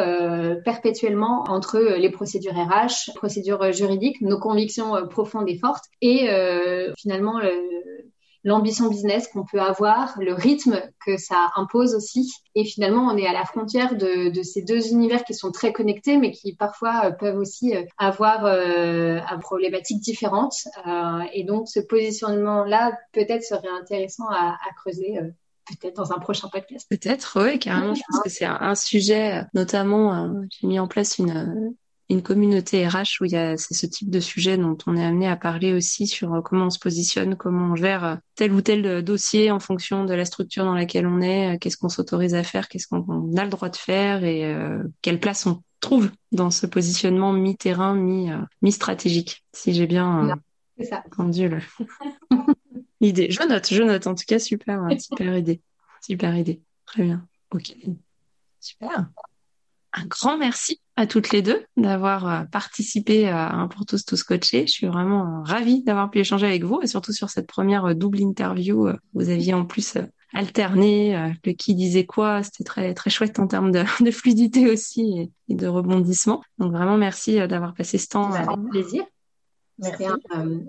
perpétuellement 0.64 1.44
entre 1.48 1.78
les 1.78 2.10
procédures 2.10 2.52
RH, 2.52 3.14
procédures 3.14 3.72
juridiques, 3.72 4.20
nos 4.20 4.40
convictions 4.40 5.06
profondes 5.08 5.48
et 5.48 5.56
fortes, 5.56 5.84
et 6.02 6.28
finalement 6.98 7.38
l'ambition 8.44 8.88
business 8.88 9.28
qu'on 9.28 9.44
peut 9.44 9.60
avoir, 9.60 10.18
le 10.18 10.32
rythme 10.32 10.80
que 11.04 11.16
ça 11.16 11.50
impose 11.56 11.94
aussi. 11.94 12.32
Et 12.54 12.64
finalement, 12.64 13.06
on 13.06 13.16
est 13.16 13.26
à 13.26 13.32
la 13.32 13.44
frontière 13.44 13.96
de, 13.96 14.30
de 14.30 14.42
ces 14.42 14.62
deux 14.62 14.88
univers 14.88 15.24
qui 15.24 15.34
sont 15.34 15.52
très 15.52 15.72
connectés, 15.72 16.16
mais 16.16 16.32
qui 16.32 16.54
parfois 16.54 17.06
euh, 17.06 17.10
peuvent 17.10 17.38
aussi 17.38 17.76
euh, 17.76 17.82
avoir 17.98 18.44
euh, 18.46 19.18
une 19.20 19.40
problématique 19.40 20.00
différente. 20.00 20.54
Euh, 20.86 21.20
et 21.32 21.44
donc, 21.44 21.68
ce 21.68 21.80
positionnement-là, 21.80 22.98
peut-être 23.12 23.42
serait 23.44 23.68
intéressant 23.68 24.28
à, 24.28 24.52
à 24.54 24.72
creuser. 24.76 25.18
Euh, 25.18 25.30
peut-être 25.80 25.94
dans 25.94 26.12
un 26.12 26.18
prochain 26.18 26.48
podcast. 26.48 26.84
Peut-être, 26.90 27.40
oui, 27.44 27.60
carrément. 27.60 27.94
Je 27.94 28.02
pense 28.08 28.22
que 28.22 28.28
c'est 28.28 28.44
un, 28.44 28.74
sujet, 28.74 29.44
notamment, 29.54 30.42
j'ai 30.50 30.66
mis 30.66 30.80
en 30.80 30.88
place 30.88 31.18
une, 31.18 31.76
une 32.10 32.22
communauté 32.22 32.86
RH 32.86 33.20
où 33.20 33.24
il 33.24 33.30
y 33.30 33.36
a 33.36 33.56
c'est 33.56 33.74
ce 33.74 33.86
type 33.86 34.10
de 34.10 34.18
sujet 34.18 34.58
dont 34.58 34.76
on 34.86 34.96
est 34.96 35.04
amené 35.04 35.28
à 35.28 35.36
parler 35.36 35.72
aussi 35.72 36.08
sur 36.08 36.34
euh, 36.34 36.40
comment 36.40 36.66
on 36.66 36.70
se 36.70 36.80
positionne, 36.80 37.36
comment 37.36 37.72
on 37.72 37.76
gère 37.76 38.04
euh, 38.04 38.16
tel 38.34 38.52
ou 38.52 38.60
tel 38.60 38.84
euh, 38.84 39.00
dossier 39.00 39.52
en 39.52 39.60
fonction 39.60 40.04
de 40.04 40.12
la 40.12 40.24
structure 40.24 40.64
dans 40.64 40.74
laquelle 40.74 41.06
on 41.06 41.20
est, 41.20 41.58
qu'est-ce 41.60 41.76
qu'on 41.76 41.88
s'autorise 41.88 42.34
à 42.34 42.42
faire, 42.42 42.68
qu'est-ce 42.68 42.88
qu'on 42.88 43.36
a 43.36 43.44
le 43.44 43.50
droit 43.50 43.68
de 43.68 43.76
faire 43.76 44.24
et 44.24 44.54
quelle 45.02 45.20
place 45.20 45.46
on 45.46 45.62
trouve 45.78 46.10
dans 46.32 46.50
ce 46.50 46.66
positionnement 46.66 47.32
mi-terrain, 47.32 47.94
mi, 47.94 48.72
stratégique 48.72 49.44
Si 49.52 49.72
j'ai 49.72 49.86
bien 49.86 50.36
entendu 51.06 51.48
l'idée. 53.00 53.30
Je 53.30 53.46
note, 53.48 53.72
je 53.72 53.82
note. 53.82 54.06
En 54.06 54.14
tout 54.14 54.24
cas, 54.26 54.38
super, 54.38 54.88
super 54.98 55.36
idée, 55.36 55.60
super 56.02 56.36
idée. 56.36 56.60
Très 56.86 57.04
bien. 57.04 57.26
Ok. 57.52 57.74
Super 58.58 59.06
un 59.92 60.06
grand 60.06 60.38
merci 60.38 60.80
à 60.96 61.06
toutes 61.06 61.30
les 61.30 61.42
deux 61.42 61.64
d'avoir 61.76 62.28
euh, 62.28 62.44
participé 62.44 63.28
à 63.28 63.52
un 63.52 63.68
pour 63.68 63.86
tous 63.86 64.04
tous 64.04 64.22
coachés. 64.22 64.66
Je 64.66 64.72
suis 64.72 64.86
vraiment 64.86 65.22
euh, 65.22 65.42
ravie 65.44 65.82
d'avoir 65.82 66.10
pu 66.10 66.18
échanger 66.18 66.46
avec 66.46 66.64
vous 66.64 66.80
et 66.82 66.86
surtout 66.86 67.12
sur 67.12 67.30
cette 67.30 67.46
première 67.46 67.86
euh, 67.86 67.94
double 67.94 68.20
interview. 68.20 68.88
Vous 69.14 69.30
aviez 69.30 69.54
en 69.54 69.64
plus 69.64 69.96
alterné 70.32 71.34
le 71.44 71.52
qui 71.52 71.74
disait 71.74 72.06
quoi. 72.06 72.42
C'était 72.42 72.64
très 72.64 72.94
très 72.94 73.10
chouette 73.10 73.38
en 73.38 73.46
termes 73.46 73.72
de, 73.72 73.82
fluidité 74.10 74.70
aussi 74.70 75.30
et, 75.48 75.54
de 75.54 75.66
rebondissement. 75.66 76.42
Donc 76.58 76.72
vraiment 76.72 76.96
merci 76.96 77.36
d'avoir 77.48 77.74
passé 77.74 77.98
ce 77.98 78.08
temps. 78.08 78.32
Avec 78.32 78.48
plaisir. 78.70 79.04
Merci. 79.78 80.04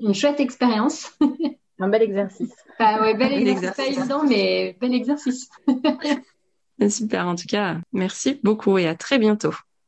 une 0.01 0.13
chouette 0.13 0.39
expérience. 0.39 1.11
un 1.79 1.89
bel 1.89 2.03
exercice. 2.03 2.53
Ah 2.79 3.01
ouais, 3.01 3.15
bel 3.15 3.33
exercice. 3.33 3.75
Pas 3.75 3.85
évident, 3.85 4.23
mais 4.23 4.77
bel 4.79 4.93
exercice. 4.93 5.49
Super, 6.89 7.27
en 7.27 7.35
tout 7.35 7.47
cas, 7.47 7.77
merci 7.91 8.39
beaucoup 8.43 8.77
et 8.77 8.87
à 8.87 8.95
très 8.95 9.19
bientôt. 9.19 9.53